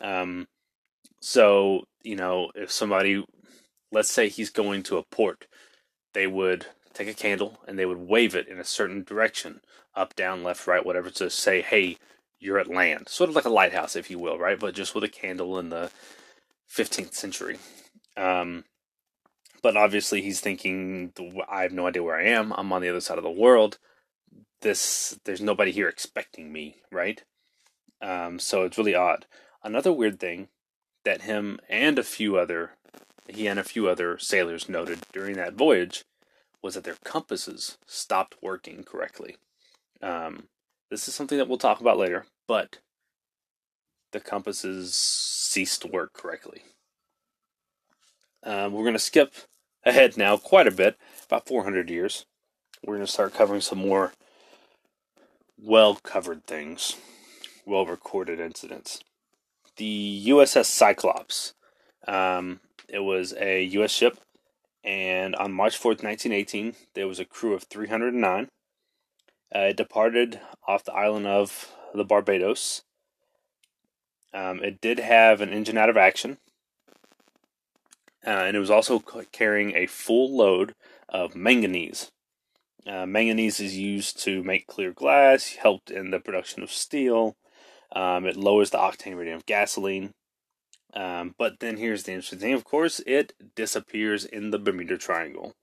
Um, 0.01 0.49
so, 1.21 1.85
you 2.03 2.17
know, 2.17 2.51
if 2.55 2.71
somebody, 2.71 3.25
let's 3.91 4.11
say 4.11 4.29
he's 4.29 4.51
going 4.51 4.83
to 4.85 4.99
a 4.99 5.05
port, 5.05 5.47
they 6.15 6.27
would 6.27 6.67
take 6.93 7.09
a 7.09 7.15
candle 7.15 7.59
and 7.67 7.79
they 7.79 7.87
would 7.87 7.99
wave 7.99 8.35
it 8.35 8.49
in 8.49 8.59
a 8.59 8.65
certain 8.65 9.03
direction 9.03 9.61
up, 9.95 10.15
down, 10.15 10.43
left, 10.43 10.67
right, 10.67 10.85
whatever 10.85 11.11
to 11.11 11.31
say, 11.31 11.63
hey, 11.63 11.97
you're 12.39 12.59
at 12.59 12.69
land. 12.69 13.09
Sort 13.09 13.31
of 13.31 13.37
like 13.37 13.45
a 13.45 13.51
lighthouse, 13.51 13.97
if 13.97 14.11
you 14.11 14.19
will, 14.19 14.39
right? 14.39 14.59
But 14.59 14.75
just 14.75 14.95
with 14.95 15.05
a 15.05 15.09
candle 15.09 15.59
and 15.59 15.73
the 15.73 15.91
15th 16.73 17.15
century. 17.15 17.59
Um, 18.17 18.65
but 19.63 19.77
obviously, 19.77 20.23
he's 20.23 20.41
thinking, 20.41 21.13
I 21.49 21.63
have 21.63 21.73
no 21.73 21.87
idea 21.87 22.03
where 22.03 22.19
I 22.19 22.25
am. 22.25 22.53
I'm 22.57 22.73
on 22.73 22.83
the 22.83 22.89
other 22.89 23.01
side 23.01 23.19
of 23.19 23.25
the 23.25 23.31
world 23.31 23.79
this 24.61 25.19
there's 25.25 25.41
nobody 25.41 25.71
here 25.71 25.89
expecting 25.89 26.53
me, 26.53 26.77
right? 26.91 27.23
Um, 28.01 28.39
so 28.39 28.65
it's 28.65 28.79
really 28.79 28.95
odd. 28.95 29.27
Another 29.63 29.93
weird 29.93 30.19
thing 30.19 30.49
that 31.05 31.23
him 31.23 31.59
and 31.69 31.99
a 31.99 32.05
few 32.05 32.37
other 32.37 32.73
he 33.29 33.47
and 33.47 33.59
a 33.59 33.65
few 33.65 33.89
other 33.89 34.19
sailors 34.19 34.69
noted 34.69 35.01
during 35.13 35.37
that 35.37 35.55
voyage 35.55 36.05
was 36.63 36.75
that 36.75 36.85
their 36.85 36.97
compasses 37.05 37.77
stopped 37.87 38.37
working 38.41 38.85
correctly. 38.85 39.37
Um, 40.01 40.49
this 40.91 41.09
is 41.09 41.15
something 41.15 41.39
that 41.39 41.49
we'll 41.49 41.59
talk 41.59 41.81
about 41.81 41.99
later, 41.99 42.27
but 42.47 42.79
the 44.17 44.21
compasses 44.21 44.95
ceased 44.95 45.83
to 45.83 45.89
work 45.89 46.15
correctly. 46.15 46.63
Um, 48.43 48.73
we're 48.73 48.85
going 48.85 48.95
to 48.95 48.99
skip 48.99 49.35
ahead 49.85 50.17
now 50.17 50.39
quite 50.39 50.67
a 50.67 50.71
bit, 50.71 50.97
about 51.27 51.47
400 51.47 51.91
years. 51.91 52.25
We're 52.83 52.95
going 52.95 53.07
to 53.07 53.13
start 53.13 53.35
covering 53.35 53.61
some 53.61 53.79
more 53.79 54.15
well 55.63 55.97
covered 55.97 56.47
things, 56.47 56.97
well 57.67 57.85
recorded 57.85 58.41
incidents. 58.41 59.01
The 59.77 60.25
USS 60.29 60.67
Cyclops. 60.67 61.53
Um, 62.09 62.61
it 62.89 63.01
was 63.01 63.35
a 63.39 63.65
U.S. 63.65 63.91
ship, 63.91 64.19
and 64.85 65.35
on 65.37 65.53
March 65.53 65.77
4th, 65.77 66.03
1918, 66.03 66.75
there 66.95 67.09
was 67.09 67.19
a 67.19 67.25
crew 67.25 67.53
of 67.53 67.65
309. 67.65 68.49
Uh, 69.55 69.59
it 69.59 69.77
departed 69.77 70.41
off 70.67 70.85
the 70.85 70.95
island 70.95 71.27
of 71.27 71.73
the 71.93 72.05
Barbados. 72.05 72.83
Um, 74.37 74.63
it 74.63 74.83
did 74.83 74.99
have 74.99 75.41
an 75.41 75.49
engine 75.49 75.79
out 75.79 75.89
of 75.89 75.97
action, 75.97 76.37
uh, 78.27 78.31
and 78.31 78.55
it 78.55 78.61
was 78.61 78.71
also 78.71 78.99
carrying 79.33 79.75
a 79.75 79.87
full 79.87 80.37
load 80.37 80.75
of 81.09 81.35
manganese. 81.35 82.11
Uh, 82.87 83.07
manganese 83.07 83.61
is 83.61 83.79
used 83.79 84.23
to 84.25 84.43
make 84.43 84.67
clear 84.67 84.93
glass, 84.93 85.55
helped 85.55 85.91
in 85.91 86.11
the 86.11 86.21
production 86.21 86.63
of 86.63 86.71
steel. 86.71 87.35
Um, 87.93 88.27
it 88.27 88.37
lowers 88.37 88.71
the 88.71 88.79
octane 88.79 89.17
rating 89.17 89.33
of 89.33 89.47
gasoline. 89.47 90.13
Um, 90.93 91.35
but 91.39 91.61
then 91.61 91.79
here's 91.79 92.03
the 92.03 92.13
interesting 92.13 92.39
thing 92.39 92.53
of 92.53 92.65
course, 92.65 93.01
it 93.07 93.33
disappears 93.55 94.27
in 94.27 94.51
the 94.51 94.59
Bermuda 94.59 94.99
Triangle. 94.99 95.55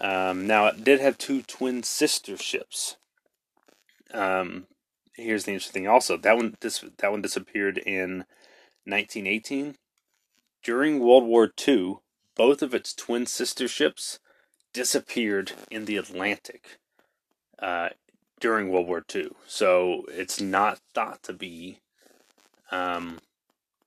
Um, 0.00 0.46
now, 0.46 0.66
it 0.66 0.84
did 0.84 1.00
have 1.00 1.18
two 1.18 1.42
twin 1.42 1.82
sister 1.82 2.38
ships. 2.38 2.96
Um, 4.12 4.66
here's 5.16 5.44
the 5.44 5.52
interesting 5.52 5.82
thing 5.82 5.88
also 5.88 6.16
that 6.16 6.36
one, 6.36 6.56
dis- 6.60 6.84
that 6.98 7.10
one 7.10 7.22
disappeared 7.22 7.78
in 7.78 8.24
1918. 8.84 9.76
During 10.62 11.00
World 11.00 11.24
War 11.24 11.50
II, 11.66 11.98
both 12.34 12.62
of 12.62 12.74
its 12.74 12.92
twin 12.92 13.26
sister 13.26 13.68
ships 13.68 14.18
disappeared 14.72 15.52
in 15.70 15.84
the 15.84 15.96
Atlantic 15.96 16.78
uh, 17.58 17.90
during 18.40 18.68
World 18.68 18.86
War 18.86 19.04
II. 19.14 19.30
So 19.46 20.04
it's 20.08 20.40
not 20.40 20.80
thought 20.94 21.22
to 21.24 21.32
be 21.32 21.80
um, 22.70 23.18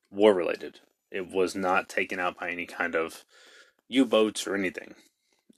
war 0.09 0.33
related. 0.33 0.79
It 1.11 1.29
was 1.29 1.55
not 1.55 1.89
taken 1.89 2.19
out 2.19 2.39
by 2.39 2.49
any 2.49 2.65
kind 2.65 2.95
of 2.95 3.23
U 3.87 4.05
boats 4.05 4.47
or 4.47 4.55
anything. 4.55 4.95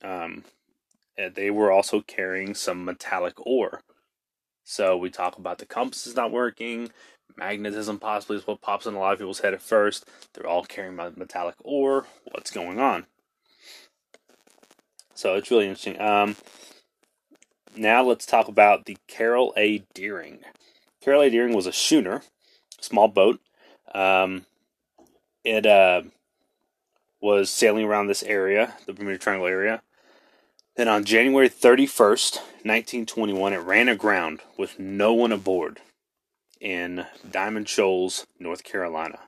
Um, 0.04 0.44
they 1.36 1.52
were 1.52 1.72
also 1.72 2.02
carrying 2.02 2.56
some 2.56 2.84
metallic 2.86 3.36
ore. 3.46 3.84
So 4.72 4.96
we 4.96 5.10
talk 5.10 5.38
about 5.38 5.58
the 5.58 5.66
compass 5.66 6.08
is 6.08 6.16
not 6.16 6.32
working. 6.32 6.92
Magnetism 7.36 8.00
possibly 8.00 8.38
is 8.38 8.48
what 8.48 8.62
pops 8.62 8.86
in 8.86 8.94
a 8.94 9.00
lot 9.00 9.12
of 9.12 9.20
people's 9.20 9.42
head 9.42 9.54
at 9.54 9.62
first. 9.62 10.06
They're 10.32 10.48
all 10.48 10.64
carrying 10.64 10.96
metallic 10.96 11.56
ore. 11.62 12.06
What's 12.32 12.52
going 12.52 12.80
on? 12.80 13.06
So 15.14 15.36
it's 15.36 15.52
really 15.52 15.66
interesting. 15.66 16.00
Um, 16.00 16.38
now 17.76 18.02
let's 18.02 18.26
talk 18.26 18.48
about 18.48 18.86
the 18.86 18.98
Carol 19.10 19.54
A. 19.58 19.84
Deering. 19.94 20.40
Carol 21.02 21.24
A. 21.24 21.30
Deering 21.30 21.54
was 21.54 21.66
a 21.66 21.74
schooner, 21.74 22.22
small 22.80 23.10
boat. 23.10 23.42
Um, 23.94 24.46
it 25.44 25.66
uh, 25.66 26.04
was 27.20 27.50
sailing 27.50 27.84
around 27.84 28.08
this 28.08 28.24
area, 28.24 28.76
the 28.86 28.94
Bermuda 28.94 29.18
Triangle 29.18 29.48
area. 29.48 29.82
Then 30.76 30.88
on 30.88 31.04
January 31.04 31.50
31st, 31.50 32.38
1921, 32.64 33.54
it 33.54 33.58
ran 33.58 33.90
aground 33.90 34.42
with 34.58 34.80
no 34.80 35.14
one 35.14 35.32
aboard 35.32 35.82
in 36.62 37.06
Diamond 37.30 37.68
Shoals, 37.68 38.26
North 38.40 38.64
Carolina. 38.64 39.20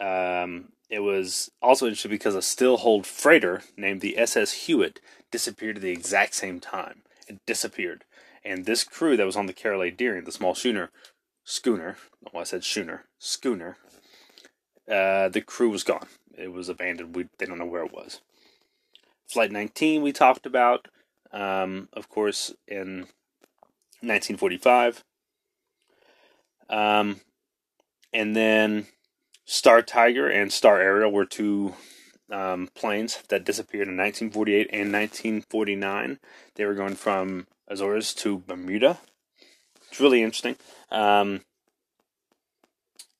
Um, 0.00 0.72
it 0.90 1.00
was 1.00 1.50
also 1.62 1.86
interesting 1.86 2.10
because 2.10 2.34
a 2.34 2.42
still 2.42 2.78
hold 2.78 3.06
freighter 3.06 3.62
named 3.76 4.00
the 4.00 4.18
SS 4.18 4.52
Hewitt 4.52 5.00
disappeared 5.30 5.76
at 5.76 5.82
the 5.82 5.90
exact 5.90 6.34
same 6.34 6.58
time. 6.58 7.02
It 7.28 7.38
disappeared. 7.46 8.04
And 8.44 8.64
this 8.64 8.84
crew 8.84 9.16
that 9.16 9.26
was 9.26 9.36
on 9.36 9.46
the 9.46 9.52
Caroline 9.52 9.96
Deering, 9.96 10.24
the 10.24 10.32
small 10.32 10.54
schooner, 10.54 10.90
schooner, 11.44 11.96
oh, 12.32 12.38
I 12.38 12.44
said 12.44 12.64
schooner, 12.64 13.04
schooner, 13.18 13.76
uh, 14.90 15.28
the 15.28 15.40
crew 15.40 15.70
was 15.70 15.82
gone. 15.82 16.06
It 16.36 16.52
was 16.52 16.68
abandoned. 16.68 17.16
We, 17.16 17.28
they 17.38 17.46
don't 17.46 17.58
know 17.58 17.66
where 17.66 17.84
it 17.84 17.92
was. 17.92 18.20
Flight 19.28 19.50
19 19.50 20.02
we 20.02 20.12
talked 20.12 20.46
about, 20.46 20.88
um, 21.32 21.88
of 21.92 22.08
course, 22.08 22.54
in 22.68 23.06
1945. 24.00 25.04
Um, 26.68 27.20
and 28.12 28.34
then 28.34 28.86
Star 29.44 29.82
Tiger 29.82 30.28
and 30.28 30.52
Star 30.52 30.80
Ariel 30.80 31.12
were 31.12 31.24
two 31.24 31.74
um, 32.30 32.68
planes 32.74 33.22
that 33.28 33.44
disappeared 33.44 33.88
in 33.88 33.96
1948 33.96 34.68
and 34.72 34.92
1949. 34.92 36.18
They 36.54 36.64
were 36.64 36.74
going 36.74 36.94
from 36.96 37.46
Azores 37.68 38.14
to 38.14 38.38
Bermuda. 38.38 38.98
It's 39.90 40.00
really 40.00 40.22
interesting. 40.22 40.56
Um, 40.90 41.42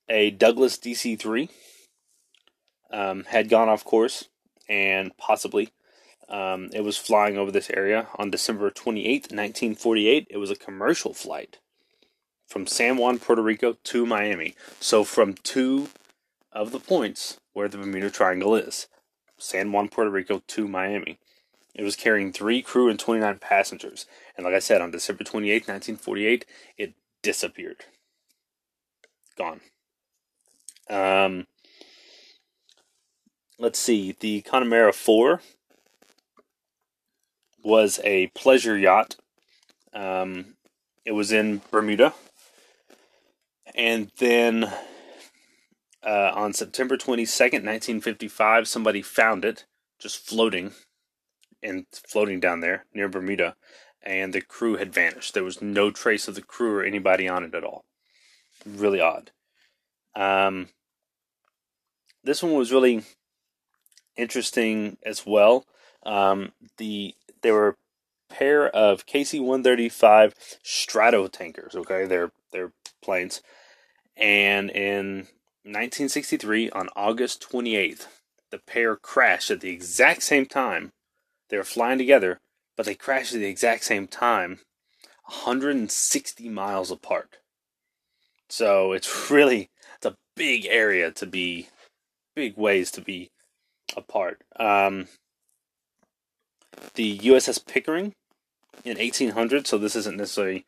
a 0.09 0.31
Douglas 0.31 0.79
DC 0.79 1.19
3 1.19 1.49
um, 2.93 3.25
had 3.25 3.49
gone 3.49 3.69
off 3.69 3.85
course 3.85 4.29
and 4.69 5.17
possibly 5.17 5.71
um, 6.29 6.71
it 6.73 6.83
was 6.83 6.97
flying 6.97 7.37
over 7.37 7.51
this 7.51 7.71
area 7.71 8.09
on 8.17 8.31
December 8.31 8.71
28th, 8.71 9.33
1948. 9.33 10.27
It 10.29 10.39
was 10.39 10.51
a 10.51 10.57
commercial 10.57 11.15
flight 11.15 11.59
from 12.47 12.67
San 12.67 12.97
Juan, 12.97 13.19
Puerto 13.19 13.43
Rico 13.43 13.77
to 13.85 14.07
Miami. 14.07 14.55
So 14.81 15.05
from 15.05 15.35
two 15.35 15.89
of 16.53 16.73
the 16.73 16.81
points 16.81 17.39
where 17.53 17.69
the 17.69 17.79
Bermuda 17.79 18.11
Triangle 18.11 18.55
is 18.55 18.89
San 19.39 19.71
Juan, 19.71 19.89
Puerto 19.89 20.11
Rico 20.11 20.43
to 20.47 20.69
Miami. 20.69 21.19
It 21.75 21.83
was 21.83 21.95
carrying 21.95 22.33
three 22.33 22.63
crew 22.63 22.89
and 22.89 22.99
29 22.99 23.39
passengers. 23.39 24.07
And 24.37 24.45
like 24.45 24.55
I 24.55 24.61
said, 24.61 24.81
on 24.81 24.91
December 24.91 25.25
28, 25.25 25.69
1948, 25.69 26.47
it 26.79 26.95
disappeared. 27.23 27.85
Gone. 29.37 29.61
Um, 30.89 31.47
let's 33.59 33.79
see. 33.79 34.17
The 34.19 34.41
Connemara 34.41 34.95
4 34.95 35.43
was 37.67 37.99
a 38.05 38.29
pleasure 38.29 38.79
yacht. 38.79 39.17
Um, 39.93 40.55
it 41.05 41.13
was 41.13 41.33
in 41.33 41.63
Bermuda. 41.73 42.15
And 43.75 44.13
then 44.19 44.73
uh, 46.07 46.31
on 46.33 46.53
September 46.53 46.97
22nd, 46.97 47.65
1955, 47.65 48.69
somebody 48.69 49.03
found 49.03 49.45
it 49.45 49.65
just 49.99 50.19
floating 50.19 50.71
and 51.61 51.87
floating 51.93 52.39
down 52.39 52.61
there 52.61 52.85
near 52.95 53.09
Bermuda, 53.09 53.57
and 54.01 54.33
the 54.33 54.41
crew 54.41 54.77
had 54.77 54.95
vanished. 54.95 55.35
There 55.35 55.43
was 55.43 55.61
no 55.61 55.91
trace 55.91 56.29
of 56.29 56.37
the 56.37 56.43
crew 56.43 56.77
or 56.77 56.85
anybody 56.85 57.29
on 57.29 57.43
it 57.43 57.55
at 57.55 57.65
all. 57.65 57.85
Really 58.65 59.01
odd. 59.01 59.33
Um, 60.15 60.69
this 62.23 62.45
one 62.45 62.55
was 62.55 62.73
really 62.73 63.03
interesting 64.17 64.99
as 65.05 65.27
well. 65.27 65.65
Um, 66.05 66.53
the 66.79 67.15
there 67.47 67.55
were 67.55 67.69
a 67.69 68.35
pair 68.35 68.69
of 68.69 69.07
KC-135 69.07 70.33
Stratotankers. 70.65 71.77
Okay, 71.77 72.05
they're 72.05 72.33
they're 72.51 72.73
planes, 73.01 73.41
and 74.17 74.69
in 74.71 75.29
1963, 75.63 76.71
on 76.71 76.89
August 76.97 77.47
28th, 77.49 78.09
the 78.51 78.59
pair 78.59 78.97
crashed 78.97 79.53
at 79.53 79.61
the 79.61 79.71
exact 79.71 80.25
same 80.25 80.45
time. 80.45 80.91
They 81.49 81.57
were 81.57 81.63
flying 81.63 81.99
together, 81.99 82.41
but 82.77 82.85
they 82.85 82.97
crashed 82.97 83.33
at 83.33 83.39
the 83.39 83.47
exact 83.47 83.85
same 83.85 84.09
time, 84.09 84.59
160 85.27 86.49
miles 86.49 86.91
apart. 86.91 87.37
So 88.49 88.93
it's 88.93 89.31
really 89.31 89.71
it's 89.95 90.07
a 90.07 90.17
big 90.35 90.67
area 90.67 91.13
to 91.13 91.27
be, 91.27 91.69
big 92.35 92.57
ways 92.57 92.91
to 92.93 93.01
be 93.01 93.31
apart. 93.97 94.43
Um, 94.59 95.07
the 96.95 97.19
USS 97.19 97.65
Pickering 97.65 98.15
in 98.85 98.99
1800, 98.99 99.67
so 99.67 99.79
this 99.79 99.97
isn't 99.97 100.17
necessarily 100.17 100.65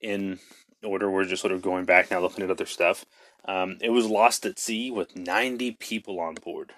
in 0.00 0.38
order. 0.82 1.10
We're 1.10 1.24
just 1.24 1.42
sort 1.42 1.52
of 1.52 1.62
going 1.62 1.84
back 1.84 2.10
now, 2.10 2.20
looking 2.20 2.44
at 2.44 2.50
other 2.50 2.66
stuff. 2.66 3.04
Um, 3.44 3.78
it 3.80 3.90
was 3.90 4.06
lost 4.06 4.46
at 4.46 4.58
sea 4.58 4.90
with 4.90 5.16
90 5.16 5.72
people 5.72 6.20
on 6.20 6.34
board. 6.34 6.72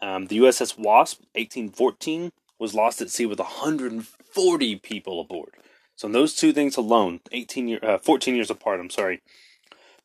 Um, 0.00 0.26
the 0.26 0.38
USS 0.38 0.78
Wasp, 0.78 1.20
1814, 1.34 2.32
was 2.58 2.74
lost 2.74 3.00
at 3.00 3.10
sea 3.10 3.26
with 3.26 3.38
140 3.38 4.76
people 4.76 5.20
aboard. 5.20 5.50
So 5.96 6.06
in 6.06 6.12
those 6.12 6.34
two 6.34 6.52
things 6.52 6.76
alone, 6.76 7.20
18 7.30 7.68
year, 7.68 7.78
uh, 7.82 7.98
14 7.98 8.34
years 8.34 8.50
apart, 8.50 8.80
I'm 8.80 8.90
sorry, 8.90 9.20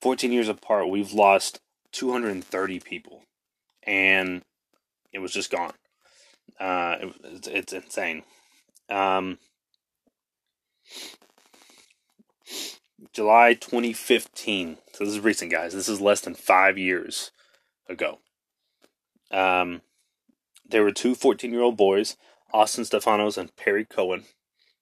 14 0.01 0.31
years 0.31 0.47
apart, 0.47 0.89
we've 0.89 1.13
lost 1.13 1.59
230 1.93 2.79
people, 2.79 3.23
and 3.83 4.43
it 5.11 5.19
was 5.19 5.31
just 5.31 5.49
gone. 5.49 5.73
Uh, 6.59 6.97
it, 7.23 7.47
it's, 7.47 7.73
insane. 7.73 8.23
Um, 8.89 9.37
July 13.13 13.53
2015. 13.53 14.77
So 14.93 15.05
this 15.05 15.13
is 15.13 15.19
recent, 15.19 15.51
guys. 15.51 15.73
This 15.73 15.89
is 15.89 16.01
less 16.01 16.21
than 16.21 16.33
five 16.33 16.77
years 16.77 17.31
ago. 17.87 18.19
Um, 19.31 19.81
there 20.67 20.83
were 20.83 20.91
two 20.91 21.15
14 21.15 21.51
year 21.51 21.61
old 21.61 21.77
boys, 21.77 22.17
Austin 22.53 22.83
Stefanos 22.83 23.37
and 23.37 23.55
Perry 23.55 23.85
Cohen. 23.85 24.23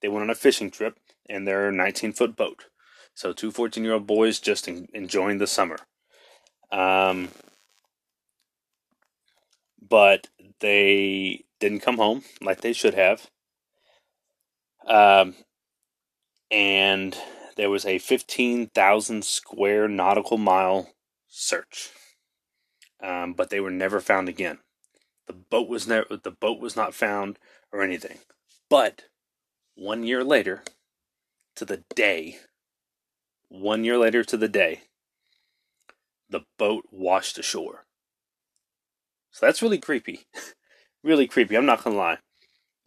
They 0.02 0.08
went 0.08 0.24
on 0.24 0.30
a 0.30 0.36
fishing 0.36 0.72
trip 0.72 1.00
in 1.28 1.46
their 1.46 1.72
19 1.72 2.14
foot 2.14 2.36
boat. 2.36 2.66
So, 3.14 3.34
two 3.34 3.52
14 3.52 3.84
year 3.84 3.94
old 3.94 4.08
boys 4.08 4.40
just 4.40 4.68
in, 4.68 4.88
enjoying 4.94 5.38
the 5.38 5.48
summer. 5.48 5.78
Um, 6.72 7.30
but 9.82 10.28
they 10.60 11.45
didn't 11.60 11.80
come 11.80 11.98
home 11.98 12.24
like 12.42 12.62
they 12.62 12.74
should 12.74 12.94
have. 12.94 13.30
Um, 14.88 15.36
and 16.52 17.18
there 17.56 17.70
was 17.70 17.86
a 17.86 17.98
15,000 17.98 19.26
square 19.26 19.88
nautical 19.88 20.38
mile 20.38 20.94
search, 21.28 21.90
um, 23.02 23.34
but 23.34 23.50
they 23.50 23.60
were 23.60 23.72
never 23.72 24.00
found 24.00 24.30
again. 24.30 24.60
The 25.28 25.34
boat 25.34 25.68
was 25.68 25.88
never 25.88 26.06
the 26.18 26.32
boat 26.32 26.60
was 26.60 26.76
not 26.76 26.94
found 26.94 27.40
or 27.72 27.82
anything. 27.82 28.20
But 28.70 29.04
one 29.76 30.04
year 30.04 30.24
later, 30.24 30.64
to 31.56 31.66
the 31.66 31.84
day, 31.96 32.38
one 33.50 33.84
year 33.84 33.98
later 33.98 34.24
to 34.24 34.38
the 34.38 34.48
day, 34.48 34.82
the 36.30 36.42
boat 36.58 36.86
washed 36.92 37.38
ashore. 37.38 37.86
So 39.32 39.46
that's 39.46 39.62
really 39.62 39.80
creepy, 39.80 40.28
really 41.06 41.28
creepy. 41.28 41.56
I'm 41.56 41.66
not 41.66 41.84
gonna 41.84 41.96
lie. 41.96 42.18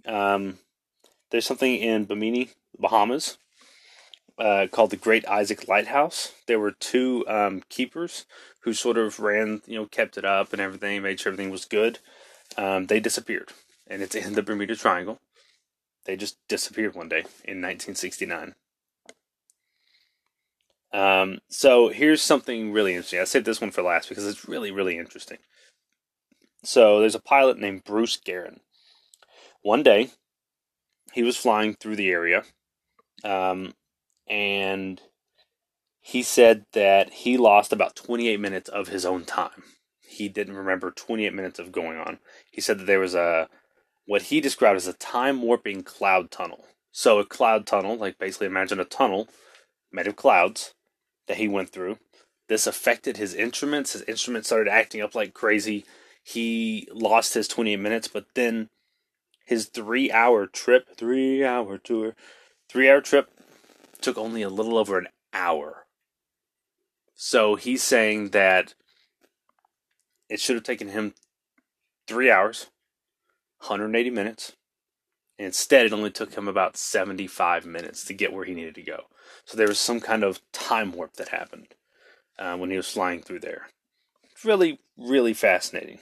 Um, 0.04 0.58
there's 1.30 1.46
something 1.46 1.76
in 1.76 2.04
Bimini, 2.04 2.50
Bahamas, 2.78 3.38
uh, 4.38 4.66
called 4.70 4.90
the 4.90 4.96
Great 4.96 5.26
Isaac 5.26 5.68
Lighthouse. 5.68 6.32
There 6.46 6.58
were 6.58 6.72
two 6.72 7.24
um, 7.28 7.62
keepers 7.68 8.26
who 8.62 8.74
sort 8.74 8.98
of 8.98 9.20
ran, 9.20 9.62
you 9.66 9.76
know, 9.76 9.86
kept 9.86 10.18
it 10.18 10.24
up 10.24 10.52
and 10.52 10.60
everything, 10.60 11.02
made 11.02 11.20
sure 11.20 11.32
everything 11.32 11.50
was 11.50 11.64
good. 11.64 11.98
Um, 12.56 12.86
they 12.86 13.00
disappeared, 13.00 13.50
and 13.86 14.02
it's 14.02 14.14
in 14.14 14.34
the 14.34 14.42
Bermuda 14.42 14.76
Triangle. 14.76 15.20
They 16.04 16.16
just 16.16 16.38
disappeared 16.48 16.94
one 16.94 17.08
day 17.08 17.20
in 17.44 17.60
1969. 17.60 18.54
Um, 20.90 21.40
so 21.48 21.88
here's 21.88 22.22
something 22.22 22.72
really 22.72 22.94
interesting. 22.94 23.20
I 23.20 23.24
saved 23.24 23.44
this 23.44 23.60
one 23.60 23.70
for 23.70 23.82
last 23.82 24.08
because 24.08 24.26
it's 24.26 24.48
really, 24.48 24.70
really 24.70 24.96
interesting. 24.96 25.38
So 26.62 27.00
there's 27.00 27.14
a 27.14 27.20
pilot 27.20 27.58
named 27.58 27.84
Bruce 27.84 28.16
Gernon. 28.16 28.60
One 29.62 29.82
day, 29.82 30.10
he 31.12 31.22
was 31.22 31.36
flying 31.36 31.74
through 31.74 31.96
the 31.96 32.10
area, 32.10 32.44
um, 33.24 33.74
and 34.28 35.00
he 36.00 36.22
said 36.22 36.64
that 36.72 37.12
he 37.12 37.36
lost 37.36 37.72
about 37.72 37.96
28 37.96 38.40
minutes 38.40 38.68
of 38.68 38.88
his 38.88 39.04
own 39.04 39.24
time. 39.24 39.64
He 40.00 40.28
didn't 40.28 40.56
remember 40.56 40.90
28 40.90 41.34
minutes 41.34 41.58
of 41.58 41.70
going 41.70 41.98
on. 41.98 42.18
He 42.50 42.60
said 42.60 42.78
that 42.78 42.86
there 42.86 43.00
was 43.00 43.14
a 43.14 43.48
what 44.06 44.22
he 44.22 44.40
described 44.40 44.78
as 44.78 44.86
a 44.86 44.94
time 44.94 45.42
warping 45.42 45.82
cloud 45.82 46.30
tunnel. 46.30 46.64
So 46.92 47.18
a 47.18 47.26
cloud 47.26 47.66
tunnel, 47.66 47.96
like 47.96 48.18
basically 48.18 48.46
imagine 48.46 48.80
a 48.80 48.86
tunnel 48.86 49.28
made 49.92 50.06
of 50.06 50.16
clouds 50.16 50.72
that 51.26 51.36
he 51.36 51.46
went 51.46 51.70
through. 51.70 51.98
This 52.48 52.66
affected 52.66 53.18
his 53.18 53.34
instruments. 53.34 53.92
His 53.92 54.02
instruments 54.02 54.48
started 54.48 54.70
acting 54.70 55.02
up 55.02 55.14
like 55.14 55.34
crazy. 55.34 55.84
He 56.28 56.86
lost 56.92 57.32
his 57.32 57.48
28 57.48 57.76
minutes, 57.76 58.06
but 58.06 58.26
then 58.34 58.68
his 59.46 59.64
three 59.64 60.12
hour 60.12 60.46
trip, 60.46 60.94
three 60.94 61.42
hour 61.42 61.78
tour, 61.78 62.14
three 62.68 62.90
hour 62.90 63.00
trip 63.00 63.30
took 64.02 64.18
only 64.18 64.42
a 64.42 64.50
little 64.50 64.76
over 64.76 64.98
an 64.98 65.08
hour. 65.32 65.86
So 67.14 67.54
he's 67.54 67.82
saying 67.82 68.30
that 68.30 68.74
it 70.28 70.38
should 70.38 70.56
have 70.56 70.64
taken 70.64 70.88
him 70.88 71.14
three 72.06 72.30
hours, 72.30 72.66
180 73.60 74.10
minutes. 74.10 74.52
Instead, 75.38 75.86
it 75.86 75.94
only 75.94 76.10
took 76.10 76.34
him 76.34 76.46
about 76.46 76.76
75 76.76 77.64
minutes 77.64 78.04
to 78.04 78.12
get 78.12 78.34
where 78.34 78.44
he 78.44 78.52
needed 78.52 78.74
to 78.74 78.82
go. 78.82 79.04
So 79.46 79.56
there 79.56 79.66
was 79.66 79.80
some 79.80 80.00
kind 80.00 80.22
of 80.22 80.42
time 80.52 80.92
warp 80.92 81.14
that 81.14 81.28
happened 81.28 81.68
uh, 82.38 82.58
when 82.58 82.70
he 82.70 82.76
was 82.76 82.90
flying 82.90 83.22
through 83.22 83.40
there. 83.40 83.68
Really, 84.44 84.78
really 84.98 85.32
fascinating. 85.32 86.00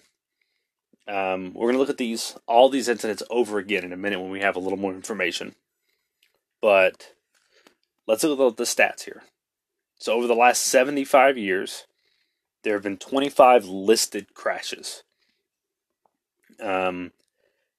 Um, 1.08 1.54
we're 1.54 1.66
going 1.66 1.74
to 1.74 1.78
look 1.78 1.90
at 1.90 1.98
these, 1.98 2.36
all 2.46 2.68
these 2.68 2.88
incidents 2.88 3.22
over 3.30 3.58
again 3.58 3.84
in 3.84 3.92
a 3.92 3.96
minute 3.96 4.20
when 4.20 4.30
we 4.30 4.40
have 4.40 4.56
a 4.56 4.60
little 4.60 4.78
more 4.78 4.92
information. 4.92 5.54
But 6.60 7.12
let's 8.06 8.24
look 8.24 8.40
at 8.40 8.56
the 8.56 8.64
stats 8.64 9.04
here. 9.04 9.22
So, 9.98 10.12
over 10.12 10.26
the 10.26 10.34
last 10.34 10.62
75 10.62 11.38
years, 11.38 11.86
there 12.62 12.74
have 12.74 12.82
been 12.82 12.98
25 12.98 13.66
listed 13.66 14.34
crashes. 14.34 15.04
Um, 16.60 17.12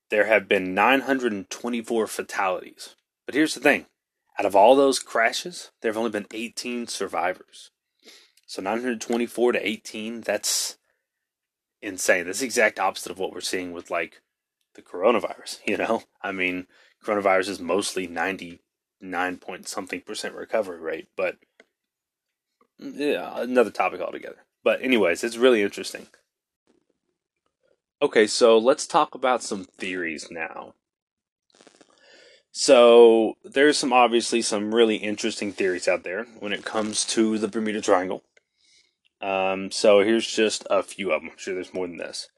there 0.10 0.26
have 0.26 0.48
been 0.48 0.74
924 0.74 2.08
fatalities. 2.08 2.96
But 3.26 3.36
here's 3.36 3.54
the 3.54 3.60
thing 3.60 3.88
out 4.40 4.46
of 4.46 4.56
all 4.56 4.76
those 4.76 5.00
crashes, 5.00 5.72
there 5.82 5.90
have 5.92 5.98
only 5.98 6.12
been 6.12 6.28
18 6.34 6.88
survivors. 6.88 7.72
So 8.46 8.62
924 8.62 9.54
to 9.54 9.68
18, 9.68 10.22
that's 10.22 10.78
insane. 11.82 12.26
That's 12.26 12.40
the 12.40 12.46
exact 12.46 12.80
opposite 12.80 13.12
of 13.12 13.20
what 13.20 13.34
we're 13.34 13.42
seeing 13.42 13.72
with 13.72 13.92
like 13.92 14.22
the 14.76 14.82
coronavirus, 14.82 15.60
you 15.66 15.78
know? 15.78 16.04
I 16.22 16.32
mean, 16.32 16.68
coronavirus 17.04 17.50
is 17.50 17.60
mostly 17.60 18.08
99 18.08 19.38
point 19.38 19.68
something 19.68 20.02
percent 20.02 20.36
recovery 20.36 20.80
rate, 20.80 21.08
but 21.16 21.38
yeah, 22.80 23.42
another 23.42 23.72
topic 23.72 24.02
altogether. 24.02 24.46
But 24.64 24.82
anyways, 24.82 25.24
it's 25.24 25.38
really 25.38 25.62
interesting. 25.62 26.08
Okay, 28.02 28.28
so 28.28 28.58
let's 28.58 28.86
talk 28.86 29.16
about 29.16 29.42
some 29.42 29.64
theories 29.64 30.28
now. 30.30 30.74
So 32.52 33.38
there's 33.44 33.78
some 33.78 33.94
obviously 33.94 34.42
some 34.42 34.74
really 34.74 34.98
interesting 34.98 35.52
theories 35.52 35.88
out 35.88 36.04
there 36.04 36.26
when 36.40 36.54
it 36.54 36.66
comes 36.66 37.06
to 37.06 37.38
the 37.38 37.48
Bermuda 37.48 37.82
Triangle. 37.82 38.24
Um, 39.22 39.72
so 39.72 40.02
here's 40.02 40.28
just 40.28 40.66
a 40.70 40.84
few 40.84 41.12
of 41.12 41.22
them. 41.22 41.32
I'm 41.32 41.38
sure 41.38 41.54
there's 41.54 41.74
more 41.74 41.88
than 41.88 41.98
this. 41.98 42.30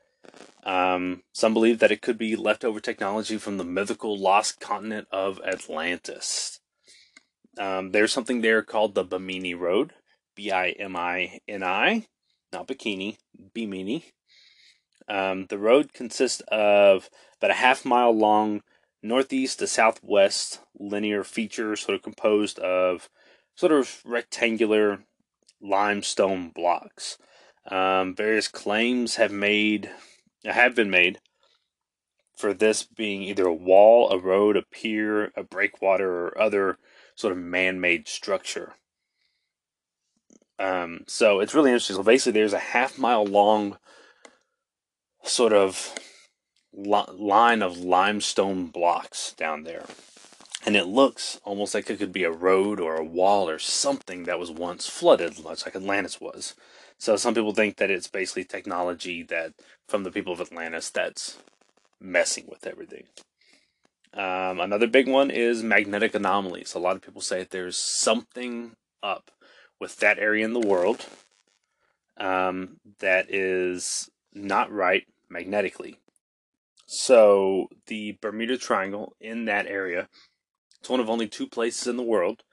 Um, 0.63 1.23
some 1.33 1.53
believe 1.53 1.79
that 1.79 1.91
it 1.91 2.01
could 2.01 2.17
be 2.17 2.35
leftover 2.35 2.79
technology 2.79 3.37
from 3.37 3.57
the 3.57 3.63
mythical 3.63 4.17
lost 4.17 4.59
continent 4.59 5.07
of 5.11 5.41
Atlantis. 5.45 6.59
Um, 7.57 7.91
there's 7.91 8.13
something 8.13 8.41
there 8.41 8.61
called 8.61 8.95
the 8.95 9.03
Bimini 9.03 9.53
Road, 9.53 9.93
B 10.35 10.51
I 10.51 10.69
M 10.71 10.95
I 10.95 11.39
N 11.47 11.63
I, 11.63 12.07
not 12.53 12.67
bikini, 12.67 13.17
Bimini. 13.53 14.05
Um, 15.07 15.47
the 15.47 15.57
road 15.57 15.91
consists 15.93 16.41
of 16.49 17.09
about 17.39 17.51
a 17.51 17.55
half 17.55 17.83
mile 17.83 18.11
long 18.11 18.61
northeast 19.01 19.59
to 19.59 19.67
southwest 19.67 20.59
linear 20.77 21.23
feature, 21.23 21.75
sort 21.75 21.95
of 21.95 22.03
composed 22.03 22.59
of 22.59 23.09
sort 23.55 23.71
of 23.71 24.01
rectangular 24.05 24.99
limestone 25.61 26.49
blocks. 26.49 27.17
Um, 27.69 28.15
various 28.15 28.47
claims 28.47 29.15
have 29.15 29.31
made 29.31 29.91
have 30.45 30.75
been 30.75 30.89
made 30.89 31.19
for 32.35 32.53
this 32.53 32.83
being 32.83 33.21
either 33.21 33.45
a 33.45 33.53
wall, 33.53 34.09
a 34.09 34.17
road, 34.17 34.55
a 34.55 34.61
pier, 34.61 35.31
a 35.35 35.43
breakwater, 35.43 36.27
or 36.27 36.41
other 36.41 36.77
sort 37.15 37.33
of 37.33 37.37
man-made 37.37 38.07
structure. 38.07 38.75
Um, 40.57 41.01
so 41.07 41.41
it's 41.41 41.53
really 41.53 41.71
interesting. 41.71 41.97
So 41.97 42.03
basically, 42.03 42.39
there's 42.39 42.53
a 42.53 42.59
half 42.59 42.97
mile 42.97 43.25
long 43.25 43.77
sort 45.23 45.51
of 45.51 45.95
line 46.73 47.61
of 47.61 47.77
limestone 47.77 48.67
blocks 48.67 49.33
down 49.33 49.63
there. 49.63 49.85
And 50.65 50.75
it 50.75 50.87
looks 50.87 51.39
almost 51.43 51.73
like 51.73 51.89
it 51.89 51.99
could 51.99 52.11
be 52.11 52.25
a 52.25 52.31
road 52.31 52.79
or 52.79 52.95
a 52.95 53.03
wall 53.03 53.49
or 53.49 53.59
something 53.59 54.23
that 54.23 54.39
was 54.39 54.51
once 54.51 54.89
flooded, 54.89 55.41
much 55.43 55.65
like 55.65 55.75
Atlantis 55.75 56.19
was. 56.19 56.53
So 56.97 57.15
some 57.15 57.33
people 57.33 57.53
think 57.53 57.77
that 57.77 57.89
it's 57.89 58.07
basically 58.07 58.43
technology 58.43 59.23
that 59.23 59.53
from 59.87 60.03
the 60.03 60.11
people 60.11 60.33
of 60.33 60.41
Atlantis 60.41 60.89
that's 60.89 61.37
messing 61.99 62.45
with 62.47 62.67
everything. 62.67 63.05
Um, 64.13 64.59
another 64.59 64.87
big 64.87 65.07
one 65.07 65.31
is 65.31 65.63
magnetic 65.63 66.13
anomalies. 66.13 66.73
A 66.73 66.79
lot 66.79 66.95
of 66.95 67.01
people 67.01 67.21
say 67.21 67.47
there's 67.49 67.77
something 67.77 68.75
up 69.01 69.31
with 69.79 69.97
that 69.97 70.19
area 70.19 70.43
in 70.43 70.53
the 70.53 70.59
world 70.59 71.05
um, 72.17 72.77
that 72.99 73.33
is 73.33 74.09
not 74.33 74.71
right 74.71 75.05
magnetically. 75.29 75.97
So 76.85 77.69
the 77.85 78.17
Bermuda 78.19 78.57
Triangle 78.57 79.15
in 79.21 79.45
that 79.45 79.67
area, 79.67 80.09
it's 80.79 80.89
one 80.89 80.99
of 80.99 81.09
only 81.09 81.27
two 81.27 81.47
places 81.47 81.87
in 81.87 81.97
the 81.97 82.03
world 82.03 82.43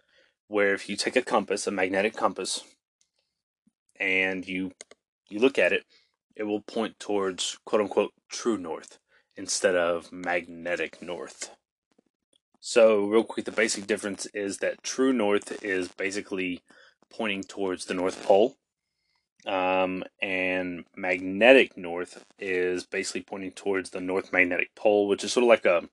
where 0.49 0.75
if 0.75 0.89
you 0.89 0.97
take 0.97 1.17
a 1.17 1.23
compass, 1.23 1.67
a 1.67 1.71
magnetic 1.71 2.17
compass, 2.17 2.63
and 3.99 4.47
you 4.47 4.73
you 5.29 5.39
look 5.39 5.59
at 5.59 5.73
it, 5.73 5.85
it 6.37 6.45
will 6.45 6.61
point 6.61 6.99
towards 6.99 7.59
quote 7.65 7.83
unquote 7.83 8.13
true 8.29 8.59
north 8.59 8.99
instead 9.37 9.75
of 9.75 10.13
magnetic 10.13 11.03
north. 11.03 11.51
So, 12.61 13.07
real 13.07 13.23
quick, 13.23 13.47
the 13.47 13.53
basic 13.53 13.87
difference 13.87 14.27
is 14.35 14.59
that 14.59 14.83
true 14.83 15.13
north 15.13 15.63
is 15.63 15.89
basically 15.89 16.63
pointing 17.11 17.45
towards 17.45 17.85
the 17.85 17.95
North 17.95 18.25
Pole, 18.25 18.57
um, 19.47 20.03
and 20.21 20.85
magnetic 20.97 21.77
north 21.77 22.25
is 22.41 22.85
basically 22.85 23.23
pointing 23.23 23.53
towards 23.53 23.91
the 23.91 24.01
North 24.01 24.33
Magnetic 24.33 24.75
Pole, 24.75 25.07
which 25.07 25.23
is 25.23 25.33
sort 25.33 25.45
of 25.45 25.49
like 25.49 25.65
a 25.65 25.89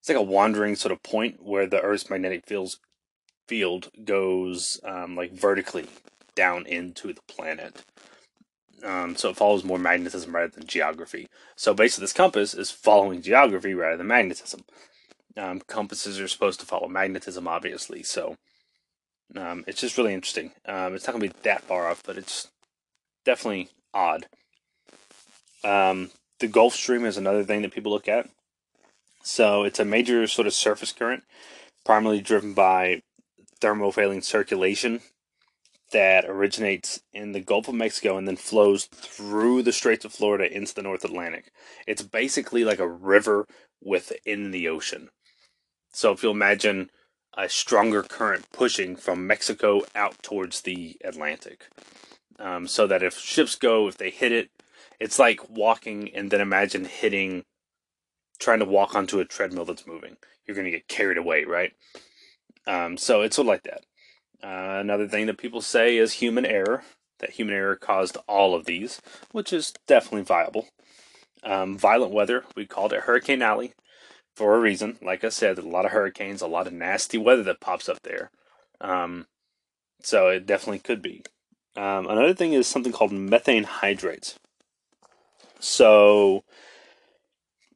it's 0.00 0.08
like 0.08 0.18
a 0.18 0.22
wandering 0.22 0.74
sort 0.76 0.92
of 0.92 1.02
point 1.02 1.42
where 1.42 1.66
the 1.66 1.80
Earth's 1.80 2.10
magnetic 2.10 2.46
field 2.46 2.76
field 3.46 3.90
goes 4.04 4.80
um, 4.84 5.14
like 5.14 5.32
vertically 5.32 5.86
down 6.34 6.66
into 6.66 7.12
the 7.12 7.20
planet. 7.28 7.84
Um, 8.82 9.14
so 9.14 9.28
it 9.28 9.36
follows 9.36 9.62
more 9.62 9.78
magnetism 9.78 10.34
rather 10.34 10.48
than 10.48 10.66
geography. 10.66 11.28
So 11.54 11.74
basically, 11.74 12.04
this 12.04 12.12
compass 12.14 12.54
is 12.54 12.70
following 12.70 13.20
geography 13.20 13.74
rather 13.74 13.98
than 13.98 14.06
magnetism. 14.06 14.62
Um, 15.36 15.60
compasses 15.66 16.18
are 16.18 16.28
supposed 16.28 16.60
to 16.60 16.66
follow 16.66 16.88
magnetism, 16.88 17.46
obviously. 17.46 18.02
So 18.02 18.36
um, 19.36 19.64
it's 19.66 19.80
just 19.80 19.98
really 19.98 20.14
interesting. 20.14 20.52
Um, 20.64 20.94
it's 20.94 21.06
not 21.06 21.12
going 21.14 21.28
to 21.28 21.34
be 21.34 21.40
that 21.42 21.62
far 21.62 21.88
off, 21.88 22.02
but 22.04 22.16
it's 22.16 22.48
definitely 23.24 23.68
odd. 23.92 24.26
Um, 25.62 26.10
the 26.38 26.48
Gulf 26.48 26.74
Stream 26.74 27.04
is 27.04 27.16
another 27.16 27.44
thing 27.44 27.62
that 27.62 27.72
people 27.72 27.92
look 27.92 28.08
at. 28.08 28.28
So 29.22 29.64
it's 29.64 29.78
a 29.78 29.84
major 29.84 30.26
sort 30.26 30.46
of 30.46 30.54
surface 30.54 30.92
current, 30.92 31.24
primarily 31.84 32.20
driven 32.20 32.54
by 32.54 33.02
thermohaline 33.60 34.24
circulation 34.24 35.00
that 35.92 36.24
originates 36.24 37.02
in 37.12 37.32
the 37.32 37.40
Gulf 37.40 37.68
of 37.68 37.74
Mexico 37.74 38.16
and 38.16 38.26
then 38.26 38.36
flows 38.36 38.84
through 38.84 39.62
the 39.62 39.72
Straits 39.72 40.04
of 40.04 40.12
Florida 40.12 40.50
into 40.50 40.74
the 40.74 40.82
North 40.82 41.04
Atlantic. 41.04 41.50
It's 41.86 42.02
basically 42.02 42.64
like 42.64 42.78
a 42.78 42.88
river 42.88 43.46
within 43.82 44.52
the 44.52 44.68
ocean. 44.68 45.10
So 45.92 46.12
if 46.12 46.22
you'll 46.22 46.32
imagine 46.32 46.90
a 47.36 47.48
stronger 47.48 48.02
current 48.02 48.46
pushing 48.52 48.96
from 48.96 49.26
Mexico 49.26 49.82
out 49.94 50.22
towards 50.22 50.62
the 50.62 50.96
Atlantic. 51.04 51.66
Um, 52.38 52.66
so 52.66 52.86
that 52.86 53.02
if 53.02 53.18
ships 53.18 53.54
go, 53.54 53.88
if 53.88 53.98
they 53.98 54.10
hit 54.10 54.32
it, 54.32 54.50
it's 54.98 55.18
like 55.18 55.48
walking 55.48 56.10
and 56.14 56.30
then 56.30 56.40
imagine 56.40 56.84
hitting, 56.84 57.44
trying 58.40 58.58
to 58.58 58.64
walk 58.64 58.94
onto 58.94 59.20
a 59.20 59.24
treadmill 59.24 59.64
that's 59.64 59.86
moving. 59.86 60.16
You're 60.46 60.56
going 60.56 60.64
to 60.64 60.70
get 60.70 60.88
carried 60.88 61.18
away, 61.18 61.44
right? 61.44 61.72
Um, 62.66 62.96
so 62.96 63.22
it's 63.22 63.36
sort 63.36 63.44
of 63.44 63.48
like 63.48 63.62
that. 63.64 63.84
Uh, 64.42 64.80
another 64.80 65.06
thing 65.06 65.26
that 65.26 65.38
people 65.38 65.60
say 65.60 65.96
is 65.96 66.14
human 66.14 66.46
error, 66.46 66.82
that 67.18 67.30
human 67.30 67.54
error 67.54 67.76
caused 67.76 68.16
all 68.26 68.54
of 68.54 68.64
these, 68.64 69.00
which 69.32 69.52
is 69.52 69.74
definitely 69.86 70.22
viable. 70.22 70.68
Um, 71.42 71.78
violent 71.78 72.12
weather, 72.12 72.44
we 72.56 72.66
called 72.66 72.92
it 72.92 73.02
Hurricane 73.02 73.42
Alley 73.42 73.74
for 74.34 74.54
a 74.54 74.60
reason. 74.60 74.98
Like 75.02 75.24
I 75.24 75.28
said, 75.28 75.58
a 75.58 75.62
lot 75.62 75.84
of 75.84 75.92
hurricanes, 75.92 76.42
a 76.42 76.46
lot 76.46 76.66
of 76.66 76.72
nasty 76.72 77.18
weather 77.18 77.42
that 77.44 77.60
pops 77.60 77.88
up 77.88 78.02
there. 78.02 78.30
Um, 78.80 79.26
so 80.02 80.28
it 80.28 80.46
definitely 80.46 80.80
could 80.80 81.02
be. 81.02 81.22
Um, 81.76 82.06
another 82.06 82.34
thing 82.34 82.52
is 82.52 82.66
something 82.66 82.92
called 82.92 83.12
methane 83.12 83.64
hydrates. 83.64 84.38
So 85.60 86.44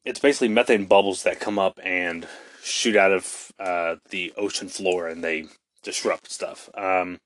it's 0.04 0.20
basically 0.20 0.48
methane 0.48 0.86
bubbles 0.86 1.22
that 1.22 1.40
come 1.40 1.58
up 1.58 1.78
and 1.82 2.26
shoot 2.62 2.96
out 2.96 3.12
of 3.12 3.52
uh, 3.58 3.96
the 4.10 4.32
ocean 4.36 4.68
floor 4.68 5.08
and 5.08 5.22
they 5.22 5.46
disrupt 5.82 6.30
stuff. 6.30 6.68
Um, 6.74 7.20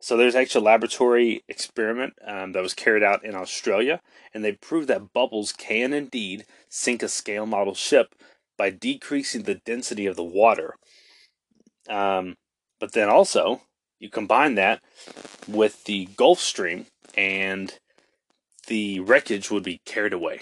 so 0.00 0.16
there's 0.16 0.34
actually 0.34 0.62
a 0.62 0.70
laboratory 0.70 1.42
experiment 1.48 2.14
um, 2.26 2.52
that 2.52 2.62
was 2.62 2.74
carried 2.74 3.02
out 3.02 3.24
in 3.24 3.34
Australia, 3.34 4.02
and 4.34 4.44
they 4.44 4.52
proved 4.52 4.88
that 4.88 5.12
bubbles 5.12 5.52
can 5.52 5.92
indeed 5.92 6.44
sink 6.68 7.02
a 7.02 7.08
scale 7.08 7.46
model 7.46 7.74
ship 7.74 8.14
by 8.58 8.70
decreasing 8.70 9.42
the 9.42 9.54
density 9.54 10.06
of 10.06 10.16
the 10.16 10.22
water. 10.22 10.74
Um, 11.88 12.36
but 12.78 12.92
then 12.92 13.08
also, 13.08 13.62
you 13.98 14.10
combine 14.10 14.54
that 14.56 14.82
with 15.48 15.84
the 15.84 16.06
Gulf 16.16 16.40
Stream, 16.40 16.86
and 17.16 17.78
the 18.66 19.00
wreckage 19.00 19.50
would 19.50 19.62
be 19.62 19.80
carried 19.86 20.12
away. 20.12 20.40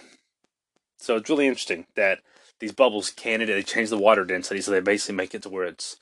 So 1.05 1.17
it's 1.17 1.29
really 1.29 1.47
interesting 1.47 1.85
that 1.97 2.21
these 2.61 2.73
bubbles 2.73 3.11
can 3.11 3.43
it 3.43 3.47
they 3.47 3.63
change 3.63 3.91
the 3.91 3.99
water 3.99 4.25
density, 4.25 4.63
so 4.63 4.71
they 4.71 4.81
basically 4.81 5.17
make 5.17 5.35
it 5.35 5.43
to 5.43 5.51
where 5.51 5.65
it's, 5.65 5.99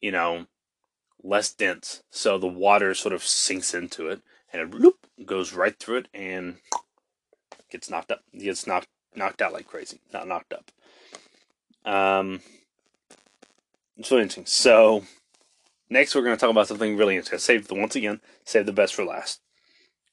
you 0.00 0.10
know, 0.10 0.46
less 1.22 1.52
dense. 1.52 2.02
So 2.10 2.36
the 2.36 2.48
water 2.48 2.92
sort 2.94 3.14
of 3.14 3.22
sinks 3.22 3.74
into 3.74 4.08
it 4.08 4.22
and 4.52 4.60
it 4.60 4.70
bloop, 4.72 4.94
goes 5.24 5.52
right 5.52 5.78
through 5.78 5.98
it 5.98 6.08
and 6.12 6.56
gets 7.70 7.88
knocked 7.88 8.10
up. 8.10 8.22
Gets 8.36 8.66
knocked 8.66 8.88
knocked 9.14 9.40
out 9.40 9.52
like 9.52 9.68
crazy. 9.68 10.00
Not 10.12 10.26
knocked 10.26 10.52
up. 10.52 10.72
Um, 11.84 12.40
it's 13.98 14.10
really 14.10 14.24
interesting. 14.24 14.46
So 14.46 15.04
next 15.88 16.12
we're 16.16 16.22
going 16.22 16.36
to 16.36 16.40
talk 16.40 16.50
about 16.50 16.66
something 16.66 16.96
really 16.96 17.14
interesting. 17.14 17.38
Save 17.38 17.68
the 17.68 17.76
once 17.76 17.94
again, 17.94 18.20
save 18.44 18.66
the 18.66 18.72
best 18.72 18.96
for 18.96 19.04
last. 19.04 19.42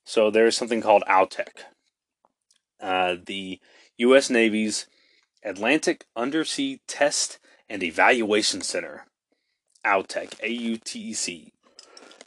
So 0.06 0.30
there's 0.30 0.56
something 0.56 0.82
called 0.82 1.04
AUTEC, 1.10 1.47
uh, 2.80 3.15
the 3.26 3.60
U.S. 3.97 4.29
Navy's 4.29 4.88
Atlantic 5.43 6.05
Undersea 6.15 6.81
Test 6.88 7.39
and 7.69 7.83
Evaluation 7.83 8.62
Center. 8.62 9.05
AUTEC, 9.86 10.41
A 10.43 10.49
U 10.49 10.77
T 10.77 10.99
E 10.99 11.13
C. 11.13 11.53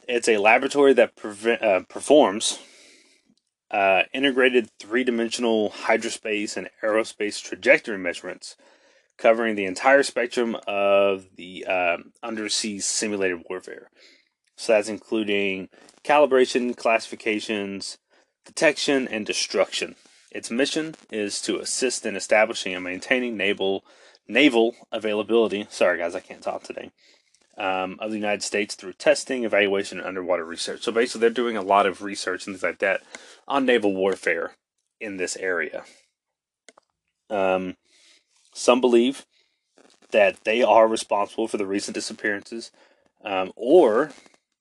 It's 0.07 0.27
a 0.27 0.37
laboratory 0.37 0.93
that 0.93 1.13
uh, 1.61 1.81
performs 1.87 2.59
uh, 3.69 4.03
integrated 4.13 4.69
three 4.79 5.03
dimensional 5.03 5.69
hydrospace 5.69 6.57
and 6.57 6.69
aerospace 6.83 7.41
trajectory 7.41 7.97
measurements 7.97 8.57
covering 9.17 9.55
the 9.55 9.65
entire 9.65 10.03
spectrum 10.03 10.57
of 10.67 11.27
the 11.35 11.65
um, 11.65 12.11
undersea 12.23 12.79
simulated 12.79 13.43
warfare. 13.49 13.89
So 14.57 14.73
that's 14.73 14.89
including 14.89 15.69
calibration, 16.03 16.75
classifications, 16.75 17.97
detection, 18.45 19.07
and 19.07 19.25
destruction. 19.25 19.95
Its 20.31 20.49
mission 20.49 20.95
is 21.11 21.41
to 21.41 21.59
assist 21.59 22.05
in 22.05 22.15
establishing 22.15 22.73
and 22.73 22.83
maintaining 22.83 23.35
naval 23.35 23.83
naval 24.27 24.75
availability. 24.91 25.67
Sorry, 25.69 25.97
guys, 25.97 26.15
I 26.15 26.21
can't 26.21 26.41
talk 26.41 26.63
today. 26.63 26.91
Um, 27.57 27.97
of 27.99 28.11
the 28.11 28.17
United 28.17 28.41
States 28.41 28.75
through 28.75 28.93
testing, 28.93 29.43
evaluation, 29.43 29.99
and 29.99 30.07
underwater 30.07 30.45
research. 30.45 30.83
So 30.83 30.91
basically, 30.91 31.21
they're 31.21 31.29
doing 31.29 31.57
a 31.57 31.61
lot 31.61 31.85
of 31.85 32.01
research 32.01 32.47
and 32.47 32.55
things 32.55 32.63
like 32.63 32.79
that 32.79 33.01
on 33.47 33.65
naval 33.65 33.93
warfare 33.93 34.51
in 35.01 35.17
this 35.17 35.35
area. 35.35 35.83
Um, 37.29 37.75
some 38.53 38.79
believe 38.79 39.25
that 40.11 40.43
they 40.43 40.63
are 40.63 40.87
responsible 40.87 41.47
for 41.47 41.57
the 41.57 41.65
recent 41.65 41.95
disappearances, 41.95 42.71
um, 43.23 43.51
or 43.55 44.11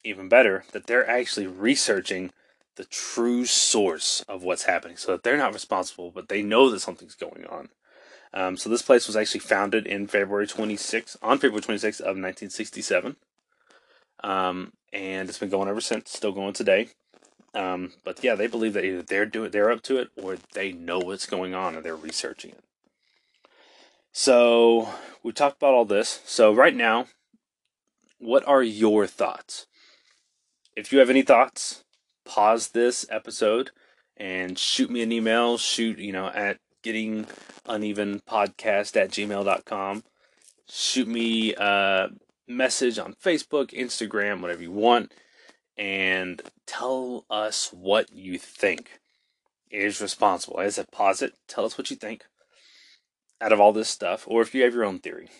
even 0.02 0.28
better, 0.28 0.64
that 0.72 0.86
they're 0.86 1.08
actually 1.08 1.46
researching 1.46 2.32
the 2.80 2.86
true 2.86 3.44
source 3.44 4.24
of 4.26 4.42
what's 4.42 4.62
happening 4.62 4.96
so 4.96 5.12
that 5.12 5.22
they're 5.22 5.36
not 5.36 5.52
responsible, 5.52 6.10
but 6.10 6.30
they 6.30 6.40
know 6.40 6.70
that 6.70 6.80
something's 6.80 7.14
going 7.14 7.44
on. 7.44 7.68
Um, 8.32 8.56
so 8.56 8.70
this 8.70 8.80
place 8.80 9.06
was 9.06 9.16
actually 9.16 9.40
founded 9.40 9.86
in 9.86 10.06
February 10.06 10.46
26, 10.46 11.18
on 11.20 11.36
February 11.36 11.60
26th 11.60 12.00
of 12.00 12.16
1967. 12.16 13.16
Um, 14.24 14.72
and 14.94 15.28
it's 15.28 15.38
been 15.38 15.50
going 15.50 15.68
ever 15.68 15.82
since, 15.82 16.10
still 16.10 16.32
going 16.32 16.54
today. 16.54 16.88
Um, 17.54 17.92
but 18.02 18.24
yeah, 18.24 18.34
they 18.34 18.46
believe 18.46 18.72
that 18.72 18.86
either 18.86 19.02
they're 19.02 19.26
doing, 19.26 19.50
they're 19.50 19.70
up 19.70 19.82
to 19.82 19.98
it, 19.98 20.08
or 20.16 20.38
they 20.54 20.72
know 20.72 21.00
what's 21.00 21.26
going 21.26 21.52
on 21.52 21.74
and 21.74 21.84
they're 21.84 21.94
researching 21.94 22.52
it. 22.52 22.64
So 24.10 24.88
we 25.22 25.32
talked 25.32 25.58
about 25.58 25.74
all 25.74 25.84
this. 25.84 26.22
So 26.24 26.54
right 26.54 26.74
now, 26.74 27.08
what 28.18 28.48
are 28.48 28.62
your 28.62 29.06
thoughts? 29.06 29.66
If 30.74 30.94
you 30.94 30.98
have 31.00 31.10
any 31.10 31.20
thoughts, 31.20 31.84
pause 32.30 32.68
this 32.68 33.04
episode 33.10 33.72
and 34.16 34.56
shoot 34.56 34.88
me 34.88 35.02
an 35.02 35.10
email. 35.10 35.58
Shoot, 35.58 35.98
you 35.98 36.12
know, 36.12 36.28
at 36.28 36.58
getting 36.84 37.26
uneven 37.66 38.20
podcast 38.20 38.94
at 38.96 39.10
gmail.com. 39.10 40.04
Shoot 40.68 41.08
me 41.08 41.54
a 41.54 42.10
message 42.46 43.00
on 43.00 43.14
Facebook, 43.14 43.72
Instagram, 43.72 44.40
whatever 44.40 44.62
you 44.62 44.70
want, 44.70 45.12
and 45.76 46.40
tell 46.68 47.24
us 47.28 47.70
what 47.72 48.12
you 48.12 48.38
think 48.38 49.00
is 49.68 50.00
responsible. 50.00 50.60
As 50.60 50.78
I 50.78 50.84
pause 50.84 51.22
it, 51.22 51.34
tell 51.48 51.64
us 51.64 51.76
what 51.76 51.90
you 51.90 51.96
think 51.96 52.24
out 53.40 53.52
of 53.52 53.60
all 53.60 53.72
this 53.72 53.88
stuff, 53.88 54.24
or 54.28 54.40
if 54.42 54.54
you 54.54 54.62
have 54.62 54.74
your 54.74 54.84
own 54.84 55.00
theory, 55.00 55.30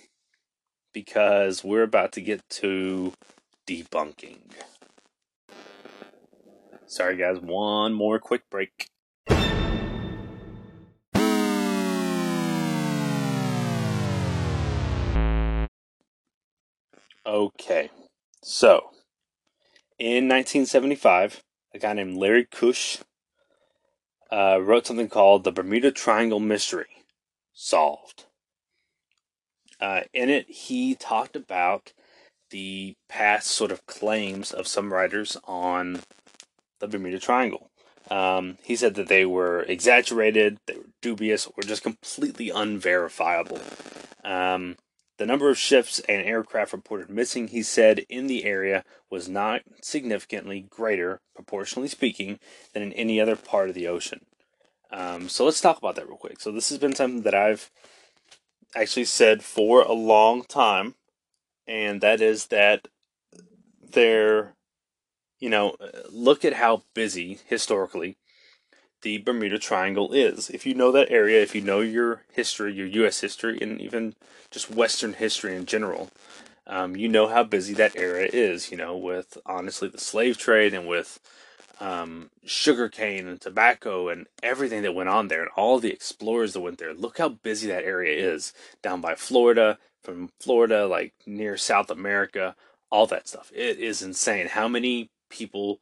because 0.93 1.63
we're 1.63 1.85
about 1.85 2.11
to 2.13 2.21
get 2.21 2.41
to 2.49 3.13
debunking. 3.69 4.39
Sorry, 6.91 7.17
guys, 7.17 7.39
one 7.39 7.93
more 7.93 8.19
quick 8.19 8.51
break. 8.51 8.89
Okay, 17.25 17.91
so 18.43 18.91
in 20.01 20.27
1975, 20.27 21.45
a 21.73 21.79
guy 21.79 21.93
named 21.93 22.17
Larry 22.17 22.45
Kusche 22.45 23.03
uh, 24.33 24.59
wrote 24.61 24.85
something 24.85 25.09
called 25.09 25.45
the 25.45 25.53
Bermuda 25.53 25.93
Triangle 25.93 26.41
Mystery 26.41 27.05
solved. 27.55 28.25
Uh, 29.79 30.01
in 30.13 30.29
it, 30.29 30.51
he 30.51 30.97
talked 30.97 31.37
about 31.37 31.93
the 32.51 32.95
past 33.09 33.47
sort 33.47 33.71
of 33.71 33.87
claims 33.87 34.51
of 34.51 34.67
some 34.67 34.93
writers 34.93 35.37
on 35.45 36.01
the 36.81 36.89
Bermuda 36.89 37.19
Triangle. 37.19 37.71
Um, 38.11 38.59
he 38.63 38.75
said 38.75 38.95
that 38.95 39.09
they 39.09 39.25
were 39.25 39.63
exaggerated, 39.63 40.59
they 40.67 40.75
were 40.75 40.91
dubious, 41.01 41.47
or 41.47 41.63
just 41.63 41.83
completely 41.83 42.51
unverifiable. 42.51 43.61
Um, 44.25 44.77
the 45.19 45.27
number 45.27 45.51
of 45.51 45.59
ships 45.59 46.01
and 46.09 46.23
aircraft 46.27 46.73
reported 46.73 47.11
missing, 47.11 47.49
he 47.49 47.63
said, 47.63 48.07
in 48.09 48.27
the 48.27 48.45
area 48.45 48.85
was 49.11 49.29
not 49.29 49.61
significantly 49.83 50.67
greater, 50.71 51.21
proportionally 51.35 51.89
speaking, 51.89 52.39
than 52.73 52.83
in 52.83 52.93
any 52.95 53.21
other 53.21 53.37
part 53.37 53.69
of 53.69 53.75
the 53.75 53.87
ocean. 53.87 54.25
Um, 54.91 55.29
so 55.29 55.45
let's 55.45 55.61
talk 55.61 55.79
about 55.79 55.95
that 55.97 56.09
real 56.09 56.17
quick. 56.17 56.41
So 56.41 56.51
this 56.51 56.71
has 56.71 56.79
been 56.79 56.95
something 56.95 57.23
that 57.23 57.35
I've 57.35 57.71
actually 58.75 59.05
said 59.05 59.43
for 59.43 59.83
a 59.83 59.93
long 59.93 60.43
time, 60.43 60.95
and 61.67 62.01
that 62.01 62.21
is 62.21 62.47
that 62.47 62.89
there, 63.93 64.55
you 65.41 65.49
know, 65.49 65.77
look 66.11 66.45
at 66.45 66.55
how 66.55 66.83
busy 66.95 67.41
historically 67.47 68.17
the 69.03 69.19
Bermuda 69.19 69.59
Triangle 69.59 70.13
is. 70.13 70.51
If 70.51 70.67
you 70.67 70.75
know 70.75 70.93
that 70.93 71.11
area, 71.11 71.43
if 71.43 71.55
you 71.55 71.61
know 71.63 71.81
your 71.81 72.23
history, 72.33 72.75
your 72.75 72.87
U.S. 72.87 73.21
history, 73.21 73.59
and 73.61 73.81
even 73.81 74.15
just 74.51 74.71
Western 74.71 75.15
history 75.15 75.57
in 75.57 75.67
general, 75.67 76.11
um, 76.67 76.97
you 76.97 77.09
know 77.09 77.29
how 77.29 77.43
busy 77.43 77.75
that 77.75 77.97
area 77.97 78.29
is. 78.33 78.71
You 78.71 78.77
know, 78.77 78.97
with 78.97 79.39
honestly 79.47 79.89
the 79.89 79.99
slave 79.99 80.37
trade 80.37 80.75
and 80.75 80.87
with 80.87 81.19
um, 81.81 82.31
sugarcane 82.45 83.27
and 83.27 83.41
tobacco 83.41 84.09
and 84.09 84.27
everything 84.43 84.83
that 84.83 84.95
went 84.95 85.09
on 85.09 85.29
there, 85.29 85.41
and 85.43 85.51
all 85.57 85.79
the 85.79 85.93
explorers 85.93 86.53
that 86.53 86.61
went 86.61 86.79
there. 86.79 86.93
Look 86.93 87.19
how 87.19 87.31
busy 87.31 87.69
that 87.69 87.85
area 87.85 88.33
is 88.35 88.53
down 88.83 89.01
by 89.01 89.15
Florida, 89.15 89.79
from 90.03 90.31
Florida, 90.39 90.87
like 90.87 91.15
near 91.27 91.57
South 91.57 91.91
America, 91.91 92.55
all 92.91 93.07
that 93.07 93.29
stuff. 93.29 93.51
It 93.55 93.79
is 93.79 94.03
insane 94.03 94.49
how 94.49 94.69
many 94.69 95.11
people 95.31 95.81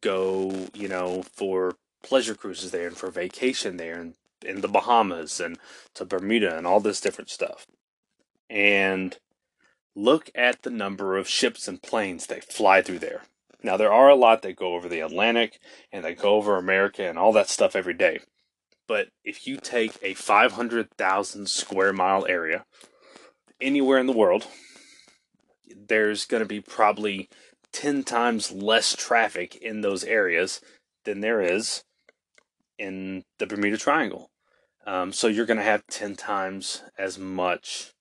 go, 0.00 0.68
you 0.74 0.88
know, 0.88 1.22
for 1.34 1.76
pleasure 2.02 2.34
cruises 2.34 2.70
there 2.70 2.86
and 2.86 2.96
for 2.96 3.10
vacation 3.10 3.76
there 3.76 4.00
and 4.00 4.14
in 4.44 4.60
the 4.60 4.68
Bahamas 4.68 5.40
and 5.40 5.58
to 5.94 6.04
Bermuda 6.04 6.56
and 6.56 6.66
all 6.66 6.80
this 6.80 7.00
different 7.00 7.30
stuff. 7.30 7.66
And 8.48 9.16
look 9.94 10.30
at 10.34 10.62
the 10.62 10.70
number 10.70 11.16
of 11.16 11.28
ships 11.28 11.66
and 11.66 11.82
planes 11.82 12.26
that 12.26 12.44
fly 12.44 12.82
through 12.82 13.00
there. 13.00 13.22
Now, 13.62 13.76
there 13.76 13.92
are 13.92 14.08
a 14.08 14.14
lot 14.14 14.42
that 14.42 14.56
go 14.56 14.74
over 14.74 14.88
the 14.88 15.00
Atlantic 15.00 15.58
and 15.90 16.04
that 16.04 16.18
go 16.18 16.36
over 16.36 16.56
America 16.56 17.08
and 17.08 17.18
all 17.18 17.32
that 17.32 17.48
stuff 17.48 17.74
every 17.74 17.94
day. 17.94 18.20
But 18.86 19.08
if 19.24 19.46
you 19.46 19.56
take 19.56 19.98
a 20.02 20.14
500,000 20.14 21.48
square 21.48 21.92
mile 21.92 22.26
area 22.28 22.64
anywhere 23.60 23.98
in 23.98 24.06
the 24.06 24.12
world, 24.12 24.46
there's 25.88 26.24
going 26.24 26.42
to 26.42 26.48
be 26.48 26.60
probably 26.60 27.28
10 27.76 28.04
times 28.04 28.50
less 28.50 28.96
traffic 28.96 29.54
in 29.54 29.82
those 29.82 30.02
areas 30.02 30.62
than 31.04 31.20
there 31.20 31.42
is 31.42 31.84
in 32.78 33.22
the 33.38 33.46
Bermuda 33.46 33.76
Triangle. 33.76 34.30
Um, 34.86 35.12
so 35.12 35.26
you're 35.26 35.44
going 35.44 35.58
to 35.58 35.62
have 35.62 35.86
10 35.90 36.16
times 36.16 36.82
as 36.96 37.18
much, 37.18 37.92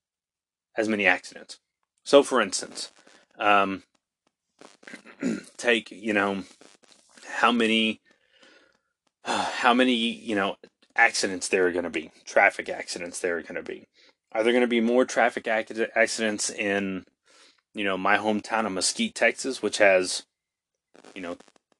as 0.77 0.87
many 0.87 1.05
accidents. 1.05 1.59
So, 2.05 2.23
for 2.23 2.39
instance, 2.39 2.93
um, 3.37 3.83
take 5.57 5.91
you 5.91 6.13
know 6.13 6.43
how 7.27 7.51
many 7.51 7.99
uh, 9.25 9.43
how 9.57 9.73
many 9.73 9.93
you 9.93 10.35
know 10.35 10.55
accidents 10.95 11.49
there 11.49 11.67
are 11.67 11.71
going 11.71 11.83
to 11.83 11.89
be 11.89 12.11
traffic 12.23 12.69
accidents 12.69 13.19
there 13.19 13.37
are 13.37 13.41
going 13.41 13.55
to 13.55 13.61
be 13.63 13.85
are 14.31 14.41
there 14.41 14.53
going 14.53 14.61
to 14.61 14.67
be 14.67 14.79
more 14.79 15.03
traffic 15.03 15.45
accidents 15.47 16.49
in 16.49 17.03
you 17.75 17.83
know 17.83 17.97
my 17.97 18.17
hometown 18.17 18.65
of 18.65 18.71
mesquite 18.71 19.13
texas 19.13 19.61
which 19.61 19.77
has 19.77 20.23
you 21.13 21.21
know 21.21 21.37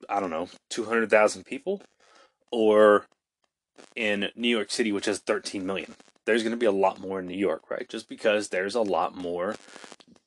i 0.08 0.19
don't 0.19 0.29
know 0.29 0.49
200000 0.69 1.43
people 1.43 1.81
or 2.51 3.05
in 3.95 4.29
New 4.36 4.49
York 4.49 4.71
City, 4.71 4.91
which 4.91 5.05
has 5.05 5.19
13 5.19 5.65
million. 5.65 5.95
There's 6.25 6.43
going 6.43 6.51
to 6.51 6.58
be 6.58 6.65
a 6.65 6.71
lot 6.71 6.99
more 6.99 7.19
in 7.19 7.27
New 7.27 7.38
York, 7.38 7.69
right? 7.69 7.88
Just 7.88 8.10
because 8.10 8.49
there's 8.49 8.75
a 8.75 8.81
lot 8.81 9.15
more 9.15 9.55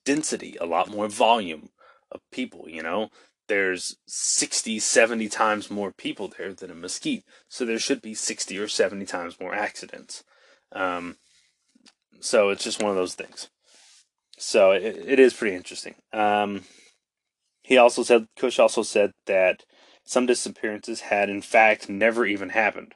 density, 0.05 0.57
a 0.61 0.67
lot 0.67 0.91
more 0.91 1.09
volume 1.09 1.71
of 2.11 2.21
people, 2.31 2.69
you 2.69 2.83
know? 2.83 3.11
There's 3.49 3.97
60, 4.07 4.79
70 4.79 5.29
times 5.29 5.71
more 5.71 5.91
people 5.91 6.29
there 6.37 6.53
than 6.53 6.71
in 6.71 6.81
Mesquite. 6.81 7.25
So 7.49 7.65
there 7.65 7.79
should 7.79 8.03
be 8.03 8.15
60 8.15 8.59
or 8.59 8.69
70 8.69 9.07
times 9.07 9.41
more 9.41 9.55
accidents. 9.55 10.23
Um, 10.73 11.17
so 12.21 12.51
it's 12.51 12.65
just 12.65 12.83
one 12.83 12.91
of 12.91 12.97
those 12.97 13.15
things. 13.15 13.49
So 14.39 14.73
it, 14.73 14.83
it 14.85 15.19
is 15.19 15.35
pretty 15.35 15.57
interesting. 15.57 15.97
Um, 16.13 16.63
he 17.63 17.77
also 17.77 18.03
said, 18.03 18.29
Kusche 18.39 18.61
also 18.61 18.83
said 18.83 19.13
that 19.27 19.65
some 20.05 20.27
disappearances 20.27 21.03
had 21.03 21.29
in 21.29 21.43
fact 21.43 21.89
never 21.89 22.25
even 22.25 22.51
happened. 22.51 22.95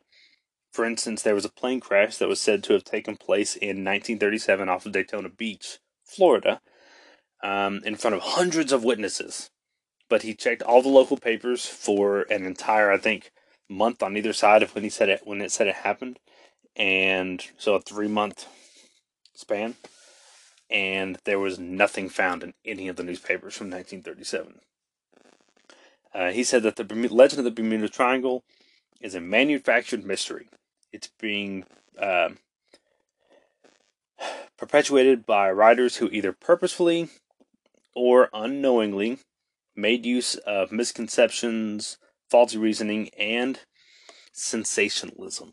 For 0.72 0.87
instance, 0.87 1.20
there 1.22 1.35
was 1.35 1.44
a 1.44 1.50
plane 1.50 1.81
crash 1.81 2.16
that 2.16 2.28
was 2.28 2.40
said 2.40 2.64
to 2.64 2.72
have 2.72 2.85
taken 2.85 3.16
place 3.16 3.55
in 3.55 3.85
1937 3.85 4.68
off 4.68 4.87
of 4.87 4.92
Daytona 4.92 5.28
Beach, 5.28 5.78
Florida, 6.05 6.62
um, 7.42 7.83
in 7.85 7.96
front 7.96 8.16
of 8.16 8.22
hundreds 8.22 8.72
of 8.72 8.85
witnesses. 8.85 9.50
But 10.09 10.22
he 10.22 10.35
checked 10.35 10.62
all 10.62 10.81
the 10.81 10.88
local 10.88 11.18
papers 11.18 11.66
for 11.66 12.22
an 12.31 12.46
entire, 12.46 12.90
I 12.90 12.96
think, 12.96 13.31
month 13.68 14.02
on 14.02 14.16
either 14.16 14.33
side 14.33 14.62
of 14.62 14.74
when 14.74 14.85
he 14.85 14.90
said 14.90 15.09
it 15.09 15.22
when 15.24 15.40
it 15.40 15.50
said 15.50 15.66
it 15.66 15.76
happened, 15.76 16.18
and 16.76 17.44
so 17.59 17.74
a 17.74 17.81
three 17.81 18.09
month 18.09 18.46
span, 19.35 19.74
and 20.72 21.18
there 21.24 21.38
was 21.38 21.58
nothing 21.58 22.08
found 22.08 22.42
in 22.42 22.54
any 22.64 22.88
of 22.88 22.96
the 22.96 23.02
newspapers 23.02 23.54
from 23.54 23.70
1937. 23.70 24.61
Uh, 26.14 26.30
he 26.30 26.42
said 26.42 26.62
that 26.62 26.76
the 26.76 27.08
legend 27.08 27.38
of 27.38 27.44
the 27.44 27.50
Bermuda 27.50 27.88
Triangle 27.88 28.42
is 29.00 29.14
a 29.14 29.20
manufactured 29.20 30.04
mystery. 30.04 30.48
It's 30.92 31.11
being 31.20 31.64
uh, 31.98 32.30
perpetuated 34.56 35.26
by 35.26 35.50
writers 35.50 35.96
who 35.96 36.08
either 36.11 36.32
purposefully 36.32 37.11
or 37.94 38.30
unknowingly 38.32 39.18
made 39.76 40.06
use 40.06 40.37
of 40.37 40.72
misconceptions, 40.72 41.98
faulty 42.30 42.58
reasoning, 42.58 43.11
and 43.18 43.61
sensationalism. 44.32 45.52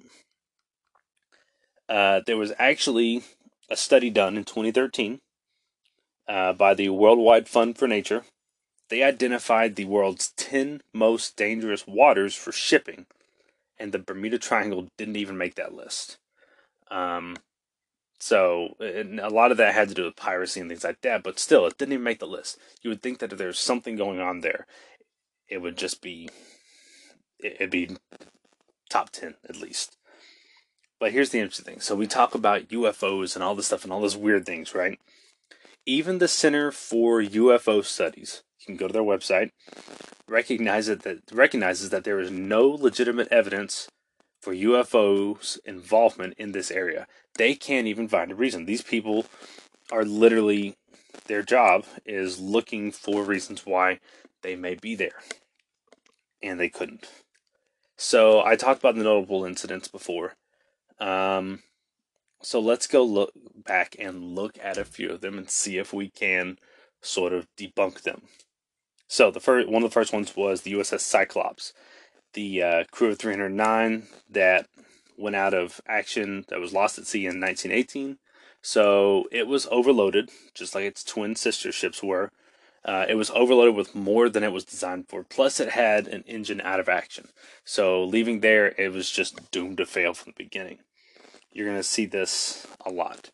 Uh, 1.87 2.21
there 2.25 2.37
was 2.37 2.53
actually 2.59 3.23
a 3.69 3.75
study 3.75 4.09
done 4.09 4.37
in 4.37 4.43
2013 4.43 5.19
uh, 6.27 6.53
by 6.53 6.73
the 6.73 6.89
Worldwide 6.89 7.47
Fund 7.47 7.77
for 7.77 7.87
Nature. 7.87 8.23
They 8.89 9.03
identified 9.03 9.75
the 9.75 9.85
world's 9.85 10.31
10 10.31 10.81
most 10.93 11.35
dangerous 11.35 11.85
waters 11.85 12.35
for 12.35 12.51
shipping, 12.51 13.05
and 13.77 13.91
the 13.91 13.99
Bermuda 13.99 14.39
Triangle 14.39 14.87
didn't 14.97 15.15
even 15.15 15.37
make 15.37 15.55
that 15.55 15.73
list. 15.73 16.17
Um, 16.89 17.37
so 18.19 18.75
a 18.79 19.29
lot 19.29 19.51
of 19.51 19.57
that 19.57 19.75
had 19.75 19.89
to 19.89 19.93
do 19.93 20.05
with 20.05 20.15
piracy 20.15 20.59
and 20.59 20.69
things 20.69 20.83
like 20.83 21.01
that, 21.01 21.23
but 21.23 21.39
still, 21.39 21.65
it 21.67 21.77
didn't 21.77 21.93
even 21.93 22.03
make 22.03 22.19
the 22.19 22.27
list. 22.27 22.57
You 22.81 22.89
would 22.89 23.01
think 23.01 23.19
that 23.19 23.31
if 23.31 23.37
there's 23.37 23.59
something 23.59 23.95
going 23.95 24.19
on 24.19 24.41
there, 24.41 24.65
it 25.47 25.59
would 25.59 25.77
just 25.77 26.01
be, 26.01 26.29
it'd 27.39 27.69
be 27.69 27.95
top 28.89 29.11
10 29.11 29.35
at 29.47 29.55
least. 29.55 29.95
But 30.99 31.13
here's 31.13 31.29
the 31.29 31.39
interesting 31.39 31.65
thing. 31.65 31.81
So 31.81 31.95
we 31.95 32.07
talk 32.07 32.35
about 32.35 32.67
UFOs 32.69 33.35
and 33.35 33.43
all 33.43 33.55
this 33.55 33.67
stuff 33.67 33.83
and 33.83 33.93
all 33.93 34.01
those 34.01 34.17
weird 34.17 34.45
things, 34.45 34.75
right? 34.75 34.99
Even 35.85 36.17
the 36.17 36.27
Center 36.27 36.71
for 36.71 37.21
UFO 37.21 37.83
Studies, 37.83 38.43
you 38.59 38.65
can 38.65 38.75
go 38.75 38.87
to 38.87 38.93
their 38.93 39.01
website, 39.01 39.51
recognizes 40.27 40.99
that 40.99 41.21
recognizes 41.31 41.89
that 41.89 42.03
there 42.03 42.19
is 42.19 42.29
no 42.29 42.67
legitimate 42.67 43.29
evidence 43.31 43.87
for 44.41 44.53
UFOs 44.53 45.57
involvement 45.65 46.33
in 46.37 46.51
this 46.51 46.69
area. 46.69 47.07
They 47.37 47.55
can't 47.55 47.87
even 47.87 48.07
find 48.07 48.31
a 48.31 48.35
reason. 48.35 48.65
These 48.65 48.83
people 48.83 49.25
are 49.91 50.05
literally 50.05 50.75
their 51.27 51.43
job 51.43 51.85
is 52.05 52.39
looking 52.39 52.91
for 52.91 53.23
reasons 53.23 53.65
why 53.65 53.99
they 54.41 54.55
may 54.55 54.75
be 54.75 54.95
there. 54.95 55.21
And 56.41 56.59
they 56.59 56.69
couldn't. 56.69 57.07
So 57.97 58.43
I 58.43 58.55
talked 58.55 58.79
about 58.79 58.95
the 58.95 59.03
notable 59.03 59.45
incidents 59.45 59.87
before. 59.87 60.35
Um, 60.99 61.63
so 62.41 62.59
let's 62.59 62.87
go 62.87 63.03
look 63.03 63.31
back 63.65 63.95
and 63.99 64.35
look 64.35 64.57
at 64.61 64.77
a 64.77 64.85
few 64.85 65.09
of 65.09 65.21
them 65.21 65.37
and 65.37 65.49
see 65.49 65.77
if 65.77 65.93
we 65.93 66.09
can 66.09 66.57
sort 67.01 67.33
of 67.33 67.47
debunk 67.57 68.03
them. 68.03 68.23
So 69.07 69.31
the 69.31 69.39
first 69.39 69.67
one 69.67 69.83
of 69.83 69.89
the 69.89 69.93
first 69.93 70.13
ones 70.13 70.35
was 70.35 70.61
the 70.61 70.73
USS 70.73 71.01
Cyclops, 71.01 71.73
the 72.33 72.61
uh, 72.61 72.83
crew 72.91 73.09
of 73.09 73.19
309 73.19 74.07
that 74.29 74.67
went 75.17 75.35
out 75.35 75.53
of 75.53 75.81
action 75.87 76.45
that 76.49 76.59
was 76.59 76.73
lost 76.73 76.97
at 76.97 77.07
sea 77.07 77.25
in 77.25 77.41
1918. 77.41 78.19
So 78.61 79.25
it 79.31 79.47
was 79.47 79.67
overloaded, 79.71 80.29
just 80.53 80.75
like 80.75 80.85
its 80.85 81.03
twin 81.03 81.35
sister 81.35 81.71
ships 81.71 82.03
were. 82.03 82.31
Uh, 82.85 83.05
it 83.09 83.15
was 83.15 83.29
overloaded 83.31 83.75
with 83.75 83.95
more 83.95 84.29
than 84.29 84.43
it 84.43 84.53
was 84.53 84.63
designed 84.63 85.09
for. 85.09 85.23
Plus, 85.23 85.59
it 85.59 85.71
had 85.71 86.07
an 86.07 86.23
engine 86.27 86.61
out 86.61 86.79
of 86.79 86.87
action. 86.87 87.29
So 87.65 88.03
leaving 88.03 88.39
there, 88.39 88.73
it 88.77 88.93
was 88.93 89.09
just 89.09 89.51
doomed 89.51 89.77
to 89.77 89.85
fail 89.85 90.13
from 90.13 90.33
the 90.37 90.43
beginning. 90.43 90.79
You're 91.51 91.65
going 91.65 91.77
to 91.77 91.83
see 91.83 92.05
this 92.05 92.67
a 92.85 92.91
lot. 92.91 93.31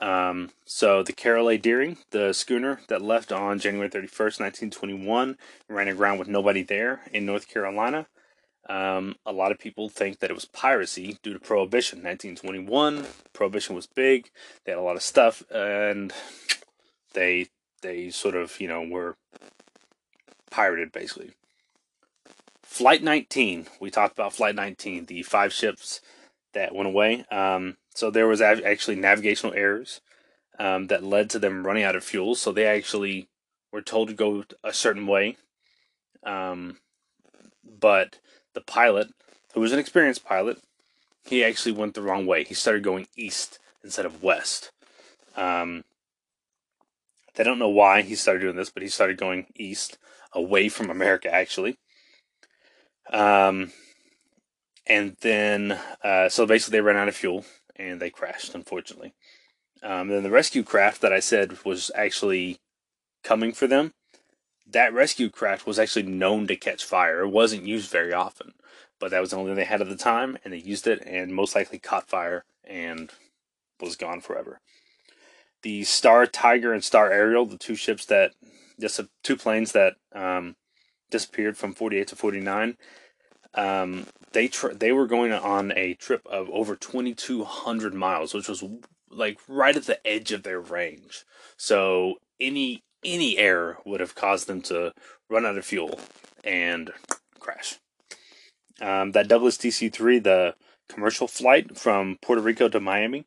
Um, 0.00 0.50
so 0.64 1.02
the 1.02 1.12
Carroll 1.12 1.50
A. 1.50 1.56
Deering, 1.56 1.98
the 2.10 2.32
schooner 2.32 2.80
that 2.88 3.02
left 3.02 3.32
on 3.32 3.58
January 3.58 3.90
31st, 3.90 4.40
1921, 4.40 5.36
ran 5.68 5.88
aground 5.88 6.18
with 6.18 6.28
nobody 6.28 6.62
there 6.62 7.00
in 7.12 7.26
North 7.26 7.48
Carolina. 7.48 8.06
Um, 8.68 9.16
a 9.24 9.32
lot 9.32 9.50
of 9.50 9.58
people 9.58 9.88
think 9.88 10.18
that 10.18 10.30
it 10.30 10.34
was 10.34 10.44
piracy 10.44 11.18
due 11.22 11.32
to 11.32 11.40
Prohibition. 11.40 11.98
1921, 11.98 13.06
Prohibition 13.32 13.74
was 13.74 13.86
big. 13.86 14.30
They 14.64 14.72
had 14.72 14.78
a 14.78 14.82
lot 14.82 14.96
of 14.96 15.02
stuff, 15.02 15.42
and 15.50 16.12
they 17.14 17.48
they 17.80 18.10
sort 18.10 18.36
of 18.36 18.60
you 18.60 18.68
know 18.68 18.82
were 18.82 19.16
pirated 20.50 20.92
basically. 20.92 21.32
Flight 22.62 23.02
19, 23.02 23.66
we 23.80 23.90
talked 23.90 24.12
about 24.12 24.34
Flight 24.34 24.54
19, 24.54 25.06
the 25.06 25.22
five 25.22 25.52
ships 25.52 26.00
that 26.54 26.74
went 26.74 26.88
away. 26.88 27.24
Um, 27.30 27.76
so 27.94 28.10
there 28.10 28.26
was 28.26 28.40
actually 28.40 28.96
navigational 28.96 29.54
errors 29.54 30.00
um, 30.58 30.86
that 30.88 31.02
led 31.02 31.30
to 31.30 31.38
them 31.38 31.66
running 31.66 31.84
out 31.84 31.96
of 31.96 32.04
fuel. 32.04 32.34
So 32.34 32.52
they 32.52 32.66
actually 32.66 33.28
were 33.72 33.82
told 33.82 34.08
to 34.08 34.14
go 34.14 34.44
a 34.64 34.72
certain 34.72 35.06
way. 35.06 35.36
Um, 36.22 36.78
but 37.64 38.18
the 38.54 38.60
pilot, 38.60 39.08
who 39.54 39.60
was 39.60 39.72
an 39.72 39.78
experienced 39.78 40.24
pilot, 40.24 40.58
he 41.24 41.44
actually 41.44 41.72
went 41.72 41.94
the 41.94 42.02
wrong 42.02 42.26
way. 42.26 42.44
He 42.44 42.54
started 42.54 42.82
going 42.82 43.06
east 43.16 43.58
instead 43.84 44.06
of 44.06 44.22
west. 44.22 44.70
Um, 45.36 45.84
they 47.34 47.44
don't 47.44 47.58
know 47.58 47.68
why 47.68 48.02
he 48.02 48.14
started 48.14 48.40
doing 48.40 48.56
this, 48.56 48.70
but 48.70 48.82
he 48.82 48.88
started 48.88 49.16
going 49.16 49.46
east, 49.54 49.98
away 50.32 50.68
from 50.68 50.90
America, 50.90 51.32
actually. 51.32 51.78
Um, 53.12 53.72
and 54.88 55.16
then 55.20 55.78
uh, 56.02 56.28
so 56.28 56.46
basically 56.46 56.78
they 56.78 56.82
ran 56.82 56.96
out 56.96 57.08
of 57.08 57.16
fuel 57.16 57.44
and 57.76 58.00
they 58.00 58.10
crashed, 58.10 58.54
unfortunately. 58.54 59.14
Um, 59.82 60.08
then 60.08 60.22
the 60.22 60.30
rescue 60.30 60.62
craft 60.62 61.00
that 61.02 61.12
I 61.12 61.20
said 61.20 61.64
was 61.64 61.90
actually 61.94 62.58
coming 63.22 63.52
for 63.52 63.66
them. 63.66 63.94
That 64.66 64.92
rescue 64.92 65.30
craft 65.30 65.66
was 65.66 65.78
actually 65.78 66.02
known 66.02 66.46
to 66.48 66.56
catch 66.56 66.84
fire. 66.84 67.20
It 67.20 67.28
wasn't 67.28 67.66
used 67.66 67.90
very 67.90 68.12
often, 68.12 68.54
but 68.98 69.10
that 69.10 69.20
was 69.20 69.30
the 69.30 69.36
only 69.36 69.50
thing 69.50 69.56
they 69.56 69.64
had 69.64 69.80
at 69.80 69.88
the 69.88 69.96
time, 69.96 70.36
and 70.44 70.52
they 70.52 70.58
used 70.58 70.86
it 70.86 71.02
and 71.06 71.32
most 71.34 71.54
likely 71.54 71.78
caught 71.78 72.08
fire 72.08 72.44
and 72.64 73.10
was 73.80 73.96
gone 73.96 74.20
forever. 74.20 74.60
The 75.62 75.84
Star 75.84 76.26
Tiger 76.26 76.72
and 76.72 76.84
Star 76.84 77.10
Ariel, 77.10 77.46
the 77.46 77.56
two 77.56 77.76
ships 77.76 78.04
that 78.06 78.32
just 78.80 79.00
two 79.22 79.36
planes 79.36 79.72
that 79.72 79.94
um, 80.12 80.56
disappeared 81.10 81.56
from 81.56 81.74
48 81.74 82.08
to 82.08 82.16
49, 82.16 82.76
um, 83.54 84.06
they 84.32 84.48
tr- 84.48 84.72
they 84.72 84.92
were 84.92 85.06
going 85.06 85.32
on 85.32 85.72
a 85.76 85.94
trip 85.94 86.26
of 86.26 86.48
over 86.50 86.76
2200 86.76 87.94
miles 87.94 88.34
which 88.34 88.48
was 88.48 88.64
like 89.10 89.38
right 89.48 89.76
at 89.76 89.84
the 89.84 90.06
edge 90.06 90.32
of 90.32 90.42
their 90.42 90.60
range. 90.60 91.24
So 91.56 92.16
any 92.40 92.82
any 93.04 93.38
error 93.38 93.78
would 93.84 94.00
have 94.00 94.14
caused 94.14 94.46
them 94.46 94.60
to 94.62 94.92
run 95.30 95.46
out 95.46 95.56
of 95.56 95.64
fuel 95.64 96.00
and 96.44 96.92
crash. 97.38 97.78
Um, 98.80 99.12
that 99.12 99.28
douglas 99.28 99.56
dc-3 99.56 100.22
the 100.22 100.54
commercial 100.88 101.26
flight 101.26 101.76
from 101.76 102.18
puerto 102.22 102.40
rico 102.40 102.68
to 102.68 102.80
miami 102.80 103.26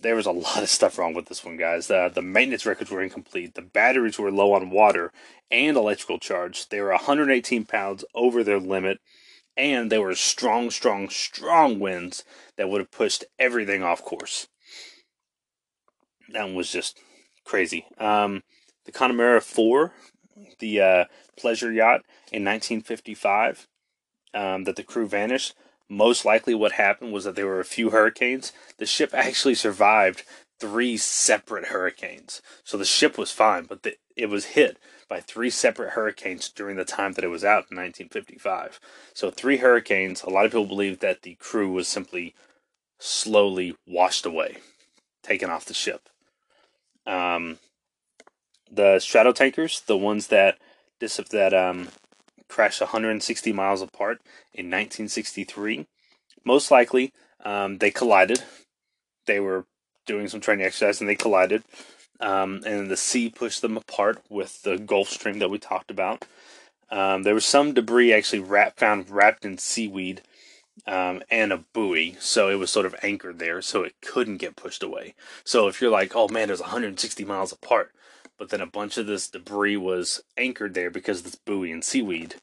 there 0.00 0.16
was 0.16 0.26
a 0.26 0.32
lot 0.32 0.62
of 0.62 0.68
stuff 0.68 0.98
wrong 0.98 1.14
with 1.14 1.26
this 1.26 1.44
one 1.44 1.56
guys. 1.56 1.86
The, 1.86 2.10
the 2.14 2.22
maintenance 2.22 2.66
records 2.66 2.90
were 2.90 3.02
incomplete 3.02 3.54
the 3.54 3.62
batteries 3.62 4.18
were 4.18 4.30
low 4.30 4.52
on 4.52 4.70
water 4.70 5.12
and 5.50 5.76
electrical 5.76 6.18
charge. 6.18 6.68
They 6.68 6.80
were 6.80 6.90
118 6.90 7.64
pounds 7.64 8.04
over 8.14 8.42
their 8.42 8.60
limit 8.60 9.00
and 9.56 9.90
there 9.90 10.02
were 10.02 10.14
strong, 10.14 10.70
strong, 10.70 11.08
strong 11.08 11.78
winds 11.78 12.24
that 12.56 12.68
would 12.68 12.80
have 12.80 12.90
pushed 12.90 13.24
everything 13.38 13.82
off 13.82 14.04
course. 14.04 14.48
That 16.32 16.52
was 16.52 16.70
just 16.70 16.98
crazy. 17.44 17.86
Um, 17.98 18.42
the 18.84 18.92
Connemara 18.92 19.40
4, 19.40 19.92
the 20.58 20.80
uh, 20.80 21.04
pleasure 21.38 21.72
yacht 21.72 22.02
in 22.32 22.44
1955, 22.44 23.66
um, 24.34 24.64
that 24.64 24.76
the 24.76 24.82
crew 24.82 25.06
vanished. 25.06 25.54
Most 25.88 26.24
likely, 26.24 26.54
what 26.54 26.72
happened 26.72 27.12
was 27.12 27.24
that 27.24 27.36
there 27.36 27.46
were 27.46 27.60
a 27.60 27.64
few 27.64 27.90
hurricanes. 27.90 28.52
The 28.78 28.86
ship 28.86 29.10
actually 29.14 29.54
survived 29.54 30.24
three 30.58 30.96
separate 30.96 31.66
hurricanes. 31.66 32.42
So 32.64 32.76
the 32.76 32.84
ship 32.84 33.16
was 33.16 33.30
fine, 33.30 33.64
but 33.64 33.82
the, 33.82 33.96
it 34.16 34.26
was 34.26 34.46
hit 34.46 34.78
by 35.08 35.20
three 35.20 35.50
separate 35.50 35.90
hurricanes 35.90 36.48
during 36.48 36.76
the 36.76 36.84
time 36.84 37.12
that 37.12 37.24
it 37.24 37.28
was 37.28 37.44
out 37.44 37.66
in 37.70 37.76
1955. 37.76 38.80
So 39.14 39.30
three 39.30 39.58
hurricanes. 39.58 40.22
A 40.22 40.30
lot 40.30 40.44
of 40.44 40.52
people 40.52 40.66
believe 40.66 41.00
that 41.00 41.22
the 41.22 41.36
crew 41.36 41.70
was 41.70 41.88
simply 41.88 42.34
slowly 42.98 43.76
washed 43.86 44.26
away, 44.26 44.58
taken 45.22 45.50
off 45.50 45.64
the 45.64 45.74
ship. 45.74 46.08
Um, 47.06 47.58
the 48.70 48.96
Stratotankers, 48.96 49.84
the 49.86 49.96
ones 49.96 50.28
that 50.28 50.58
that 50.98 51.52
um, 51.52 51.88
crashed 52.48 52.80
160 52.80 53.52
miles 53.52 53.82
apart 53.82 54.18
in 54.54 54.66
1963, 54.66 55.86
most 56.44 56.70
likely 56.70 57.12
um, 57.44 57.78
they 57.78 57.90
collided. 57.90 58.42
They 59.26 59.40
were 59.40 59.66
doing 60.06 60.28
some 60.28 60.40
training 60.40 60.64
exercise 60.64 61.00
and 61.00 61.08
they 61.08 61.16
collided. 61.16 61.64
Um, 62.20 62.62
and 62.64 62.90
the 62.90 62.96
sea 62.96 63.28
pushed 63.28 63.62
them 63.62 63.76
apart 63.76 64.22
with 64.28 64.62
the 64.62 64.78
Gulf 64.78 65.08
Stream 65.08 65.38
that 65.38 65.50
we 65.50 65.58
talked 65.58 65.90
about. 65.90 66.24
Um, 66.90 67.24
there 67.24 67.34
was 67.34 67.44
some 67.44 67.74
debris 67.74 68.12
actually 68.12 68.44
found 68.76 69.10
wrapped 69.10 69.44
in 69.44 69.58
seaweed 69.58 70.22
um, 70.86 71.22
and 71.30 71.52
a 71.52 71.58
buoy, 71.58 72.16
so 72.20 72.48
it 72.48 72.56
was 72.56 72.70
sort 72.70 72.86
of 72.86 72.94
anchored 73.02 73.38
there, 73.38 73.60
so 73.60 73.82
it 73.82 73.94
couldn't 74.00 74.36
get 74.36 74.56
pushed 74.56 74.82
away. 74.82 75.14
So 75.44 75.68
if 75.68 75.80
you're 75.80 75.90
like, 75.90 76.14
oh 76.14 76.28
man, 76.28 76.48
there's 76.48 76.60
160 76.60 77.24
miles 77.24 77.52
apart, 77.52 77.92
but 78.38 78.50
then 78.50 78.60
a 78.60 78.66
bunch 78.66 78.98
of 78.98 79.06
this 79.06 79.28
debris 79.28 79.76
was 79.76 80.22
anchored 80.36 80.74
there 80.74 80.90
because 80.90 81.22
this 81.22 81.34
buoy 81.34 81.72
and 81.72 81.84
seaweed, 81.84 82.36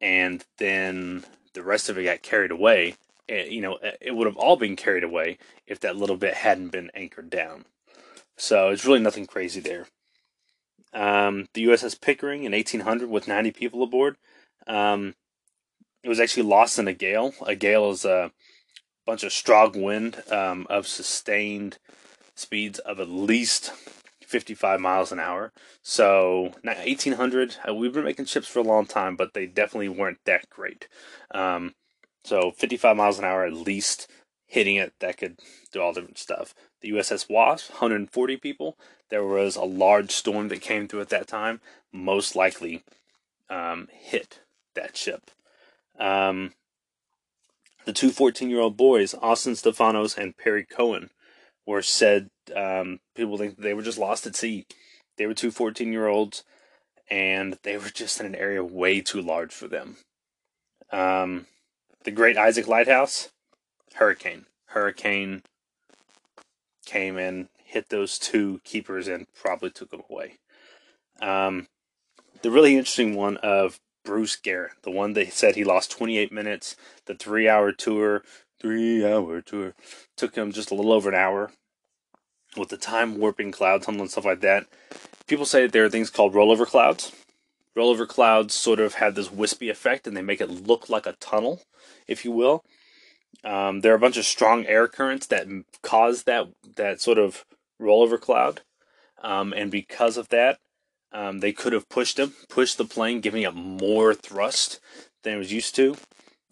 and 0.00 0.44
then 0.58 1.24
the 1.54 1.62
rest 1.62 1.88
of 1.88 1.98
it 1.98 2.04
got 2.04 2.22
carried 2.22 2.50
away. 2.50 2.94
It, 3.26 3.32
eh, 3.32 3.48
you 3.48 3.60
know, 3.60 3.74
eh, 3.76 3.92
it 4.00 4.14
would 4.14 4.26
have 4.26 4.36
all 4.36 4.56
been 4.56 4.76
carried 4.76 5.04
away 5.04 5.38
if 5.66 5.80
that 5.80 5.96
little 5.96 6.16
bit 6.16 6.34
hadn't 6.34 6.68
been 6.68 6.90
anchored 6.94 7.30
down. 7.30 7.64
So 8.38 8.68
it's 8.68 8.86
really 8.86 9.00
nothing 9.00 9.26
crazy 9.26 9.60
there. 9.60 9.86
Um, 10.94 11.48
the 11.54 11.66
USS 11.66 12.00
Pickering 12.00 12.44
in 12.44 12.52
1800 12.52 13.10
with 13.10 13.28
90 13.28 13.50
people 13.50 13.82
aboard. 13.82 14.16
Um, 14.66 15.14
it 16.02 16.08
was 16.08 16.20
actually 16.20 16.44
lost 16.44 16.78
in 16.78 16.88
a 16.88 16.94
gale. 16.94 17.34
A 17.44 17.54
gale 17.54 17.90
is 17.90 18.04
a 18.04 18.30
bunch 19.04 19.24
of 19.24 19.32
strong 19.32 19.82
wind 19.82 20.22
um, 20.30 20.66
of 20.70 20.86
sustained 20.86 21.78
speeds 22.36 22.78
of 22.78 23.00
at 23.00 23.08
least 23.08 23.72
55 24.24 24.80
miles 24.80 25.10
an 25.10 25.18
hour. 25.18 25.52
So 25.82 26.52
1800, 26.62 27.56
uh, 27.68 27.74
we've 27.74 27.92
been 27.92 28.04
making 28.04 28.26
ships 28.26 28.46
for 28.46 28.60
a 28.60 28.62
long 28.62 28.86
time, 28.86 29.16
but 29.16 29.34
they 29.34 29.46
definitely 29.46 29.88
weren't 29.88 30.18
that 30.26 30.48
great. 30.48 30.86
Um, 31.32 31.74
so 32.24 32.52
55 32.52 32.96
miles 32.96 33.18
an 33.18 33.24
hour 33.24 33.44
at 33.44 33.52
least 33.52 34.08
hitting 34.48 34.76
it 34.76 34.94
that 34.98 35.18
could 35.18 35.38
do 35.72 35.80
all 35.80 35.92
different 35.92 36.18
stuff. 36.18 36.54
The 36.80 36.90
USS 36.90 37.30
Wasp, 37.30 37.70
140 37.70 38.36
people. 38.38 38.76
There 39.10 39.24
was 39.24 39.54
a 39.56 39.62
large 39.62 40.10
storm 40.10 40.48
that 40.48 40.60
came 40.60 40.88
through 40.88 41.02
at 41.02 41.10
that 41.10 41.28
time, 41.28 41.60
most 41.92 42.34
likely 42.34 42.82
um, 43.48 43.88
hit 43.92 44.40
that 44.74 44.96
ship. 44.96 45.30
Um, 45.98 46.54
the 47.84 47.92
two 47.92 48.10
14 48.10 48.50
year 48.50 48.60
old 48.60 48.76
boys, 48.76 49.14
Austin 49.14 49.54
Stephanos 49.54 50.16
and 50.16 50.36
Perry 50.36 50.64
Cohen, 50.64 51.10
were 51.66 51.82
said 51.82 52.30
um, 52.56 53.00
people 53.14 53.36
think 53.36 53.58
they 53.58 53.74
were 53.74 53.82
just 53.82 53.98
lost 53.98 54.26
at 54.26 54.36
sea. 54.36 54.66
They 55.16 55.26
were 55.26 55.34
two 55.34 55.50
14 55.50 55.92
year 55.92 56.06
olds, 56.06 56.44
and 57.10 57.58
they 57.62 57.76
were 57.76 57.90
just 57.90 58.20
in 58.20 58.26
an 58.26 58.34
area 58.34 58.64
way 58.64 59.00
too 59.00 59.20
large 59.20 59.52
for 59.52 59.68
them. 59.68 59.96
Um, 60.90 61.46
the 62.04 62.10
Great 62.10 62.38
Isaac 62.38 62.66
Lighthouse, 62.66 63.30
hurricane. 63.94 64.46
Hurricane 64.66 65.42
came 66.84 67.18
in, 67.18 67.48
hit 67.64 67.88
those 67.88 68.18
two 68.18 68.60
keepers, 68.64 69.08
and 69.08 69.26
probably 69.34 69.70
took 69.70 69.90
them 69.90 70.02
away. 70.08 70.38
Um, 71.20 71.68
the 72.42 72.50
really 72.50 72.76
interesting 72.76 73.14
one 73.14 73.36
of 73.38 73.80
Bruce 74.04 74.38
Gernon, 74.38 74.70
the 74.82 74.90
one 74.90 75.12
that 75.14 75.32
said 75.32 75.54
he 75.54 75.64
lost 75.64 75.90
28 75.90 76.32
minutes, 76.32 76.76
the 77.06 77.14
three 77.14 77.48
hour 77.48 77.72
tour, 77.72 78.22
three 78.60 79.04
hour 79.04 79.40
tour, 79.40 79.74
took 80.16 80.34
him 80.34 80.52
just 80.52 80.70
a 80.70 80.74
little 80.74 80.92
over 80.92 81.08
an 81.08 81.14
hour 81.14 81.50
with 82.56 82.68
the 82.68 82.76
time 82.76 83.18
warping 83.18 83.52
cloud 83.52 83.82
tunnel 83.82 84.02
and 84.02 84.10
stuff 84.10 84.24
like 84.24 84.40
that. 84.40 84.66
People 85.26 85.44
say 85.44 85.62
that 85.62 85.72
there 85.72 85.84
are 85.84 85.90
things 85.90 86.10
called 86.10 86.32
rollover 86.32 86.66
clouds. 86.66 87.12
Rollover 87.76 88.08
clouds 88.08 88.54
sort 88.54 88.80
of 88.80 88.94
have 88.94 89.14
this 89.14 89.30
wispy 89.30 89.68
effect 89.68 90.06
and 90.06 90.16
they 90.16 90.22
make 90.22 90.40
it 90.40 90.48
look 90.48 90.88
like 90.88 91.06
a 91.06 91.12
tunnel, 91.20 91.62
if 92.06 92.24
you 92.24 92.32
will. 92.32 92.64
Um, 93.48 93.80
there 93.80 93.92
are 93.92 93.96
a 93.96 94.00
bunch 94.00 94.18
of 94.18 94.26
strong 94.26 94.66
air 94.66 94.86
currents 94.88 95.26
that 95.28 95.46
cause 95.82 96.24
that 96.24 96.48
that 96.76 97.00
sort 97.00 97.16
of 97.16 97.46
rollover 97.80 98.20
cloud, 98.20 98.60
um, 99.22 99.54
and 99.54 99.70
because 99.70 100.18
of 100.18 100.28
that, 100.28 100.58
um, 101.12 101.38
they 101.38 101.52
could 101.52 101.72
have 101.72 101.88
pushed 101.88 102.18
him, 102.18 102.34
pushed 102.50 102.76
the 102.76 102.84
plane, 102.84 103.22
giving 103.22 103.42
it 103.42 103.54
more 103.54 104.12
thrust 104.12 104.80
than 105.22 105.32
it 105.32 105.38
was 105.38 105.52
used 105.52 105.74
to. 105.76 105.96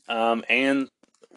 Um, 0.08 0.42
and 0.48 0.88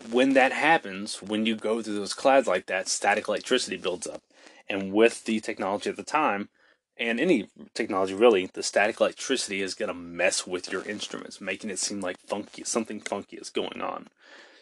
when 0.10 0.32
that 0.34 0.54
happens, 0.54 1.22
when 1.22 1.46
you 1.46 1.58
go 1.58 1.82
through 1.82 1.96
those 1.96 2.14
clouds 2.14 2.48
like 2.48 2.68
that, 2.68 2.88
static 2.88 3.28
electricity 3.28 3.76
builds 3.76 4.08
up. 4.08 4.22
And 4.70 4.94
with 4.94 5.26
the 5.26 5.42
technology 5.42 5.90
at 5.90 5.98
the 5.98 6.04
time, 6.04 6.48
and 6.96 7.20
any 7.20 7.50
technology 7.74 8.14
really, 8.14 8.50
the 8.54 8.64
static 8.64 9.02
electricity 9.02 9.62
is 9.62 9.74
going 9.74 9.90
to 9.90 9.94
mess 9.94 10.48
with 10.48 10.72
your 10.72 10.88
instruments, 10.88 11.42
making 11.42 11.70
it 11.70 11.80
seem 11.80 12.00
like 12.00 12.18
funky, 12.18 12.64
something 12.64 13.02
funky 13.02 13.36
is 13.36 13.50
going 13.50 13.82
on. 13.82 14.08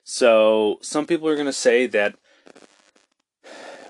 So 0.10 0.80
some 0.82 1.06
people 1.06 1.28
are 1.28 1.36
going 1.36 1.48
to 1.48 1.54
say 1.54 1.86
that 1.86 2.16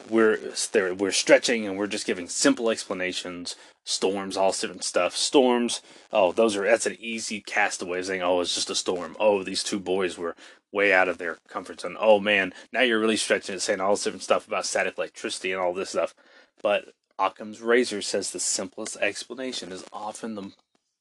we're 0.09 0.39
we're 0.73 1.11
stretching 1.11 1.67
and 1.67 1.77
we're 1.77 1.85
just 1.85 2.07
giving 2.07 2.27
simple 2.27 2.71
explanations. 2.71 3.55
Storms, 3.83 4.35
all 4.35 4.51
different 4.51 4.83
stuff. 4.83 5.15
Storms. 5.15 5.83
Oh, 6.11 6.31
those 6.31 6.55
are 6.55 6.63
that's 6.63 6.87
an 6.87 6.97
easy 6.99 7.39
castaway 7.41 8.01
saying. 8.01 8.23
Oh, 8.23 8.41
it's 8.41 8.55
just 8.55 8.71
a 8.71 8.75
storm. 8.75 9.15
Oh, 9.19 9.43
these 9.43 9.61
two 9.61 9.79
boys 9.79 10.17
were 10.17 10.35
way 10.71 10.91
out 10.91 11.07
of 11.07 11.19
their 11.19 11.37
comfort 11.47 11.81
zone. 11.81 11.95
Oh 11.99 12.19
man, 12.19 12.51
now 12.73 12.81
you're 12.81 12.99
really 12.99 13.15
stretching 13.15 13.53
it, 13.53 13.61
saying 13.61 13.79
all 13.79 13.91
this 13.91 14.03
different 14.03 14.23
stuff 14.23 14.47
about 14.47 14.65
static 14.65 14.97
electricity 14.97 15.51
and 15.51 15.61
all 15.61 15.71
this 15.71 15.91
stuff. 15.91 16.15
But 16.63 16.95
Occam's 17.19 17.61
razor 17.61 18.01
says 18.01 18.31
the 18.31 18.39
simplest 18.39 18.97
explanation 18.97 19.71
is 19.71 19.85
often 19.93 20.33
the 20.33 20.51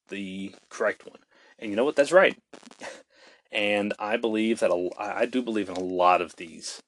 the 0.09 0.53
correct 0.69 1.07
one, 1.07 1.21
and 1.57 1.71
you 1.71 1.75
know 1.75 1.85
what? 1.85 1.95
That's 1.95 2.11
right. 2.11 2.37
and 3.51 3.93
I 3.99 4.17
believe 4.17 4.59
that 4.59 4.71
a, 4.71 4.89
I 4.99 5.25
do 5.25 5.41
believe 5.41 5.69
in 5.69 5.75
a 5.75 5.83
lot 5.83 6.21
of 6.21 6.35
these 6.35 6.81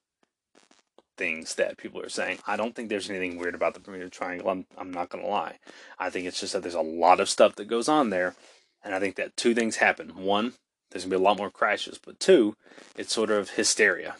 things 1.18 1.56
that 1.56 1.78
people 1.78 2.02
are 2.02 2.10
saying. 2.10 2.40
I 2.48 2.56
don't 2.56 2.74
think 2.74 2.90
there's 2.90 3.10
anything 3.10 3.38
weird 3.38 3.54
about 3.54 3.74
the 3.74 3.80
Bermuda 3.80 4.10
Triangle. 4.10 4.50
I'm, 4.50 4.66
I'm 4.78 4.92
not 4.92 5.10
going 5.10 5.24
to 5.24 5.30
lie. 5.30 5.58
I 6.00 6.10
think 6.10 6.26
it's 6.26 6.40
just 6.40 6.54
that 6.54 6.62
there's 6.62 6.74
a 6.74 6.82
lot 6.82 7.20
of 7.20 7.30
stuff 7.30 7.56
that 7.56 7.68
goes 7.68 7.90
on 7.90 8.10
there. 8.10 8.36
And 8.84 8.96
I 8.96 9.00
think 9.00 9.18
that 9.18 9.36
two 9.36 9.54
things 9.54 9.76
happen. 9.76 10.24
One, 10.24 10.54
there's 10.90 11.04
going 11.04 11.12
to 11.12 11.18
be 11.18 11.22
a 11.22 11.28
lot 11.28 11.38
more 11.38 11.52
crashes. 11.52 12.00
But 12.04 12.20
two, 12.20 12.56
it's 12.96 13.14
sort 13.14 13.30
of 13.30 13.52
hysteria. 13.52 14.16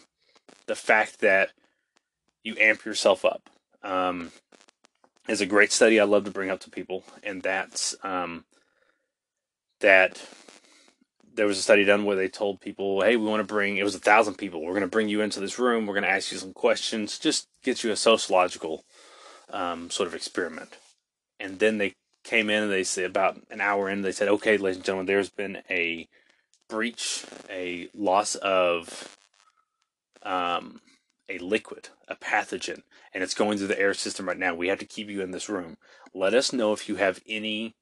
The 0.66 0.74
fact 0.74 1.20
that 1.20 1.50
you 2.44 2.54
amp 2.60 2.84
yourself 2.84 3.24
up 3.24 3.48
um, 3.82 4.30
is 5.26 5.40
a 5.40 5.46
great 5.46 5.72
study 5.72 5.98
I 5.98 6.04
love 6.04 6.24
to 6.24 6.30
bring 6.30 6.50
up 6.50 6.60
to 6.60 6.70
people. 6.70 7.04
And 7.22 7.40
that's 7.40 7.96
um, 8.02 8.44
that 9.80 10.22
there 11.40 11.46
was 11.46 11.58
a 11.58 11.62
study 11.62 11.86
done 11.86 12.04
where 12.04 12.16
they 12.16 12.28
told 12.28 12.60
people, 12.60 13.00
"Hey, 13.00 13.16
we 13.16 13.24
want 13.24 13.40
to 13.40 13.54
bring 13.54 13.78
it 13.78 13.82
was 13.82 13.94
a 13.94 13.98
thousand 13.98 14.34
people. 14.34 14.60
We're 14.60 14.74
going 14.74 14.82
to 14.82 14.88
bring 14.88 15.08
you 15.08 15.22
into 15.22 15.40
this 15.40 15.58
room. 15.58 15.86
We're 15.86 15.94
going 15.94 16.04
to 16.04 16.10
ask 16.10 16.30
you 16.30 16.36
some 16.36 16.52
questions. 16.52 17.18
Just 17.18 17.48
get 17.64 17.82
you 17.82 17.90
a 17.90 17.96
sociological 17.96 18.84
um, 19.48 19.88
sort 19.88 20.06
of 20.06 20.14
experiment." 20.14 20.76
And 21.38 21.58
then 21.58 21.78
they 21.78 21.94
came 22.24 22.50
in 22.50 22.64
and 22.64 22.70
they 22.70 22.84
said 22.84 23.06
about 23.06 23.40
an 23.50 23.62
hour 23.62 23.88
in, 23.88 24.02
they 24.02 24.12
said, 24.12 24.28
"Okay, 24.28 24.58
ladies 24.58 24.76
and 24.76 24.84
gentlemen, 24.84 25.06
there's 25.06 25.30
been 25.30 25.62
a 25.70 26.10
breach, 26.68 27.24
a 27.48 27.88
loss 27.94 28.34
of 28.34 29.16
um, 30.22 30.82
a 31.26 31.38
liquid, 31.38 31.88
a 32.06 32.16
pathogen, 32.16 32.82
and 33.14 33.22
it's 33.24 33.32
going 33.32 33.56
through 33.56 33.68
the 33.68 33.80
air 33.80 33.94
system 33.94 34.28
right 34.28 34.36
now. 34.36 34.54
We 34.54 34.68
have 34.68 34.80
to 34.80 34.84
keep 34.84 35.08
you 35.08 35.22
in 35.22 35.30
this 35.30 35.48
room. 35.48 35.78
Let 36.12 36.34
us 36.34 36.52
know 36.52 36.74
if 36.74 36.86
you 36.86 36.96
have 36.96 37.22
any." 37.26 37.76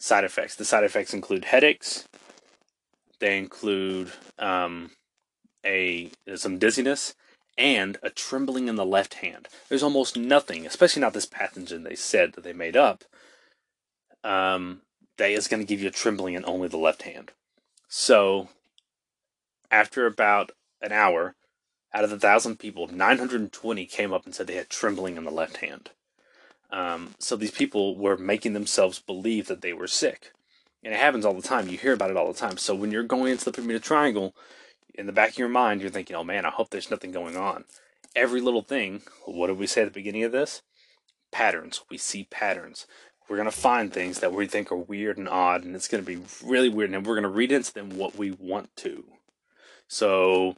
Side 0.00 0.22
effects. 0.22 0.54
The 0.54 0.64
side 0.64 0.84
effects 0.84 1.12
include 1.12 1.46
headaches, 1.46 2.06
they 3.20 3.38
include 3.38 4.12
um, 4.38 4.90
a 5.64 6.10
some 6.36 6.58
dizziness 6.58 7.14
and 7.56 7.98
a 8.02 8.10
trembling 8.10 8.68
in 8.68 8.76
the 8.76 8.86
left 8.86 9.14
hand. 9.14 9.48
There's 9.68 9.82
almost 9.82 10.16
nothing, 10.16 10.64
especially 10.64 11.00
not 11.00 11.12
this 11.12 11.26
pathogen 11.26 11.82
they 11.82 11.96
said 11.96 12.34
that 12.34 12.44
they 12.44 12.52
made 12.52 12.76
up, 12.76 13.04
um, 14.22 14.82
that 15.16 15.30
is 15.30 15.48
going 15.48 15.60
to 15.60 15.66
give 15.66 15.80
you 15.80 15.88
a 15.88 15.92
trembling 15.92 16.34
in 16.34 16.44
only 16.44 16.68
the 16.68 16.76
left 16.76 17.02
hand. 17.02 17.32
So, 17.88 18.48
after 19.70 20.06
about 20.06 20.52
an 20.80 20.92
hour, 20.92 21.34
out 21.92 22.04
of 22.04 22.10
the 22.10 22.18
thousand 22.18 22.58
people, 22.58 22.86
920 22.86 23.86
came 23.86 24.12
up 24.12 24.24
and 24.24 24.34
said 24.34 24.46
they 24.46 24.54
had 24.54 24.68
trembling 24.68 25.16
in 25.16 25.24
the 25.24 25.30
left 25.30 25.58
hand. 25.58 25.90
Um, 26.70 27.14
so 27.18 27.34
these 27.34 27.50
people 27.50 27.96
were 27.96 28.16
making 28.16 28.52
themselves 28.52 28.98
believe 29.00 29.48
that 29.48 29.62
they 29.62 29.72
were 29.72 29.86
sick. 29.86 30.32
And 30.84 30.94
it 30.94 31.00
happens 31.00 31.24
all 31.24 31.34
the 31.34 31.42
time. 31.42 31.68
You 31.68 31.76
hear 31.76 31.92
about 31.92 32.10
it 32.10 32.16
all 32.16 32.32
the 32.32 32.38
time. 32.38 32.56
So 32.56 32.74
when 32.74 32.90
you're 32.90 33.02
going 33.02 33.32
into 33.32 33.44
the 33.44 33.52
Bermuda 33.52 33.80
Triangle, 33.80 34.34
in 34.94 35.06
the 35.06 35.12
back 35.12 35.30
of 35.30 35.38
your 35.38 35.48
mind, 35.48 35.80
you're 35.80 35.90
thinking, 35.90 36.16
oh 36.16 36.24
man, 36.24 36.44
I 36.44 36.50
hope 36.50 36.70
there's 36.70 36.90
nothing 36.90 37.12
going 37.12 37.36
on. 37.36 37.64
Every 38.16 38.40
little 38.40 38.62
thing, 38.62 39.02
what 39.24 39.46
did 39.46 39.58
we 39.58 39.66
say 39.66 39.82
at 39.82 39.84
the 39.86 39.90
beginning 39.90 40.24
of 40.24 40.32
this? 40.32 40.62
Patterns. 41.30 41.82
We 41.90 41.98
see 41.98 42.24
patterns. 42.24 42.86
We're 43.28 43.36
going 43.36 43.50
to 43.50 43.56
find 43.56 43.92
things 43.92 44.20
that 44.20 44.32
we 44.32 44.46
think 44.46 44.72
are 44.72 44.76
weird 44.76 45.18
and 45.18 45.28
odd, 45.28 45.62
and 45.62 45.76
it's 45.76 45.88
going 45.88 46.02
to 46.02 46.06
be 46.06 46.22
really 46.42 46.68
weird, 46.68 46.90
and 46.90 47.06
we're 47.06 47.14
going 47.14 47.22
to 47.22 47.28
read 47.28 47.52
into 47.52 47.72
them 47.72 47.90
what 47.90 48.16
we 48.16 48.30
want 48.30 48.74
to. 48.76 49.04
So 49.86 50.56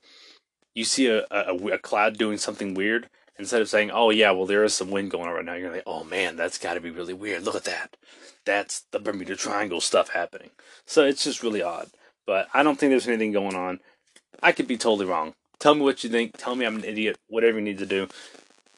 you 0.75 0.85
see 0.85 1.09
a, 1.09 1.27
a, 1.31 1.55
a 1.55 1.79
cloud 1.79 2.17
doing 2.17 2.39
something 2.39 2.75
weird, 2.75 3.11
instead 3.41 3.63
of 3.63 3.69
saying, 3.69 3.91
"Oh 3.91 4.11
yeah, 4.11 4.31
well 4.31 4.47
there 4.47 4.65
is 4.65 4.75
some 4.75 4.91
wind 4.91 5.11
going 5.11 5.29
on 5.29 5.35
right 5.35 5.45
now," 5.45 5.55
you're 5.55 5.73
like, 5.73 5.83
"Oh 5.87 6.05
man, 6.05 6.37
that's 6.37 6.59
got 6.59 6.75
to 6.75 6.81
be 6.81 6.91
really 6.91 7.15
weird. 7.15 7.43
Look 7.43 7.57
at 7.57 7.65
that. 7.65 7.97
That's 8.45 8.83
the 8.93 9.01
Bermuda 9.01 9.37
Triangle 9.37 9.81
stuff 9.81 10.11
happening." 10.11 10.51
So 10.87 11.05
it's 11.05 11.25
just 11.25 11.43
really 11.43 11.63
odd. 11.63 11.91
But 12.27 12.49
I 12.55 12.63
don't 12.63 12.79
think 12.79 12.91
there's 12.91 13.09
anything 13.09 13.33
going 13.33 13.57
on. 13.57 13.81
I 14.43 14.53
could 14.53 14.69
be 14.69 14.77
totally 14.77 15.07
wrong. 15.07 15.35
Tell 15.59 15.75
me 15.75 15.83
what 15.83 16.05
you 16.05 16.11
think. 16.11 16.37
Tell 16.37 16.55
me 16.55 16.65
I'm 16.65 16.77
an 16.77 16.85
idiot. 16.85 17.19
Whatever 17.29 17.59
you 17.59 17.65
need 17.65 17.79
to 17.79 17.87
do. 17.87 18.09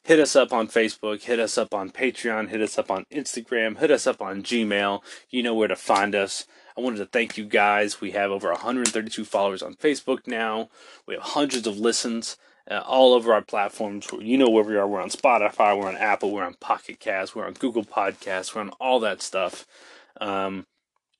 Hit 0.03 0.19
us 0.19 0.35
up 0.35 0.51
on 0.51 0.67
Facebook. 0.67 1.21
Hit 1.23 1.39
us 1.39 1.57
up 1.57 1.73
on 1.73 1.89
Patreon. 1.89 2.49
Hit 2.49 2.61
us 2.61 2.77
up 2.77 2.91
on 2.91 3.05
Instagram. 3.11 3.77
Hit 3.77 3.89
us 3.89 4.05
up 4.05 4.21
on 4.21 4.43
Gmail. 4.43 5.01
You 5.29 5.43
know 5.43 5.53
where 5.53 5.69
to 5.69 5.77
find 5.77 6.13
us. 6.13 6.45
I 6.77 6.81
wanted 6.81 6.97
to 6.97 7.05
thank 7.05 7.37
you 7.37 7.45
guys. 7.45 8.01
We 8.01 8.11
have 8.11 8.31
over 8.31 8.51
132 8.51 9.23
followers 9.23 9.61
on 9.61 9.75
Facebook 9.75 10.27
now. 10.27 10.69
We 11.07 11.13
have 11.13 11.23
hundreds 11.23 11.67
of 11.67 11.77
listens 11.77 12.35
uh, 12.69 12.81
all 12.85 13.13
over 13.13 13.33
our 13.33 13.41
platforms. 13.41 14.07
You 14.19 14.37
know 14.37 14.49
where 14.49 14.63
we 14.63 14.77
are. 14.77 14.87
We're 14.87 15.01
on 15.01 15.09
Spotify, 15.09 15.77
we're 15.77 15.87
on 15.87 15.97
Apple, 15.97 16.31
we're 16.31 16.45
on 16.45 16.55
Pocket 16.55 16.99
Cast, 16.99 17.35
we're 17.35 17.45
on 17.45 17.53
Google 17.53 17.83
Podcasts, 17.83 18.55
we're 18.55 18.61
on 18.61 18.71
all 18.79 18.99
that 19.01 19.21
stuff. 19.21 19.65
Um, 20.21 20.65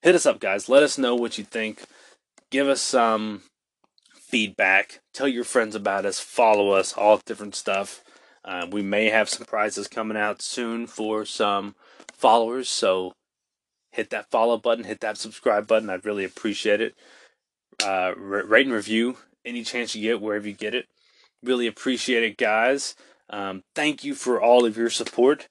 hit 0.01 0.15
us 0.15 0.25
up, 0.25 0.39
guys. 0.39 0.69
Let 0.69 0.83
us 0.83 0.97
know 0.97 1.15
what 1.15 1.37
you 1.37 1.43
think. 1.43 1.83
Give 2.49 2.67
us 2.67 2.81
some 2.81 3.41
feedback. 4.13 5.01
Tell 5.13 5.27
your 5.27 5.43
friends 5.43 5.75
about 5.75 6.05
us. 6.05 6.19
Follow 6.19 6.71
us. 6.71 6.93
All 6.93 7.17
different 7.17 7.55
stuff. 7.55 8.03
Uh, 8.45 8.67
we 8.69 8.81
may 8.81 9.09
have 9.09 9.29
some 9.29 9.45
prizes 9.45 9.87
coming 9.87 10.17
out 10.17 10.41
soon 10.41 10.87
for 10.87 11.25
some 11.25 11.75
followers. 12.11 12.69
So 12.69 13.13
hit 13.91 14.09
that 14.09 14.29
follow 14.29 14.57
button, 14.57 14.85
hit 14.85 15.01
that 15.01 15.17
subscribe 15.17 15.67
button. 15.67 15.89
I'd 15.89 16.05
really 16.05 16.25
appreciate 16.25 16.81
it. 16.81 16.95
Uh, 17.83 18.13
rate 18.17 18.65
and 18.65 18.75
review 18.75 19.17
any 19.45 19.63
chance 19.63 19.95
you 19.95 20.01
get 20.01 20.21
wherever 20.21 20.47
you 20.47 20.53
get 20.53 20.75
it. 20.75 20.87
Really 21.43 21.67
appreciate 21.67 22.23
it, 22.23 22.37
guys. 22.37 22.95
Um, 23.29 23.63
thank 23.75 24.03
you 24.03 24.15
for 24.15 24.41
all 24.41 24.65
of 24.65 24.77
your 24.77 24.89
support, 24.89 25.49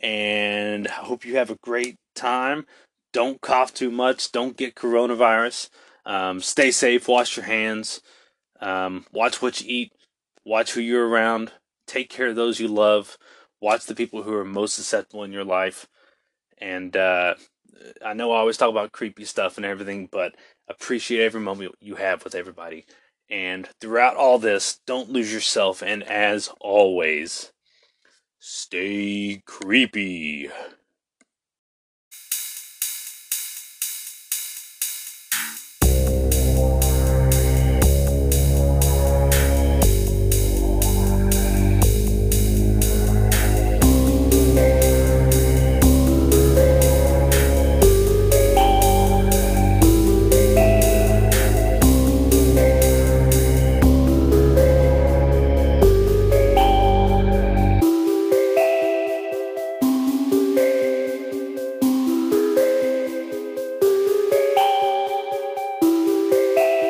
and 0.00 0.88
I 0.88 0.92
hope 0.92 1.24
you 1.24 1.36
have 1.36 1.50
a 1.50 1.58
great 1.62 1.96
time. 2.14 2.66
Don't 3.12 3.40
cough 3.40 3.74
too 3.74 3.90
much. 3.90 4.32
Don't 4.32 4.56
get 4.56 4.74
coronavirus. 4.74 5.68
Um, 6.06 6.40
stay 6.40 6.70
safe. 6.70 7.08
Wash 7.08 7.36
your 7.36 7.46
hands. 7.46 8.00
Um, 8.60 9.04
watch 9.12 9.42
what 9.42 9.60
you 9.60 9.66
eat. 9.68 9.92
Watch 10.46 10.72
who 10.72 10.80
you're 10.80 11.08
around. 11.08 11.52
Take 11.86 12.08
care 12.08 12.28
of 12.28 12.36
those 12.36 12.58
you 12.58 12.68
love. 12.68 13.18
Watch 13.60 13.84
the 13.84 13.94
people 13.94 14.22
who 14.22 14.34
are 14.34 14.44
most 14.44 14.74
susceptible 14.74 15.24
in 15.24 15.32
your 15.32 15.44
life. 15.44 15.86
And 16.58 16.96
uh, 16.96 17.34
I 18.04 18.14
know 18.14 18.32
I 18.32 18.38
always 18.38 18.56
talk 18.56 18.70
about 18.70 18.92
creepy 18.92 19.24
stuff 19.24 19.56
and 19.56 19.66
everything, 19.66 20.08
but 20.10 20.34
appreciate 20.68 21.24
every 21.24 21.40
moment 21.40 21.74
you 21.80 21.96
have 21.96 22.24
with 22.24 22.34
everybody. 22.34 22.86
And 23.34 23.68
throughout 23.80 24.14
all 24.14 24.38
this, 24.38 24.78
don't 24.86 25.10
lose 25.10 25.32
yourself. 25.32 25.82
And 25.82 26.04
as 26.04 26.50
always, 26.60 27.50
stay 28.38 29.42
creepy. 29.44 30.50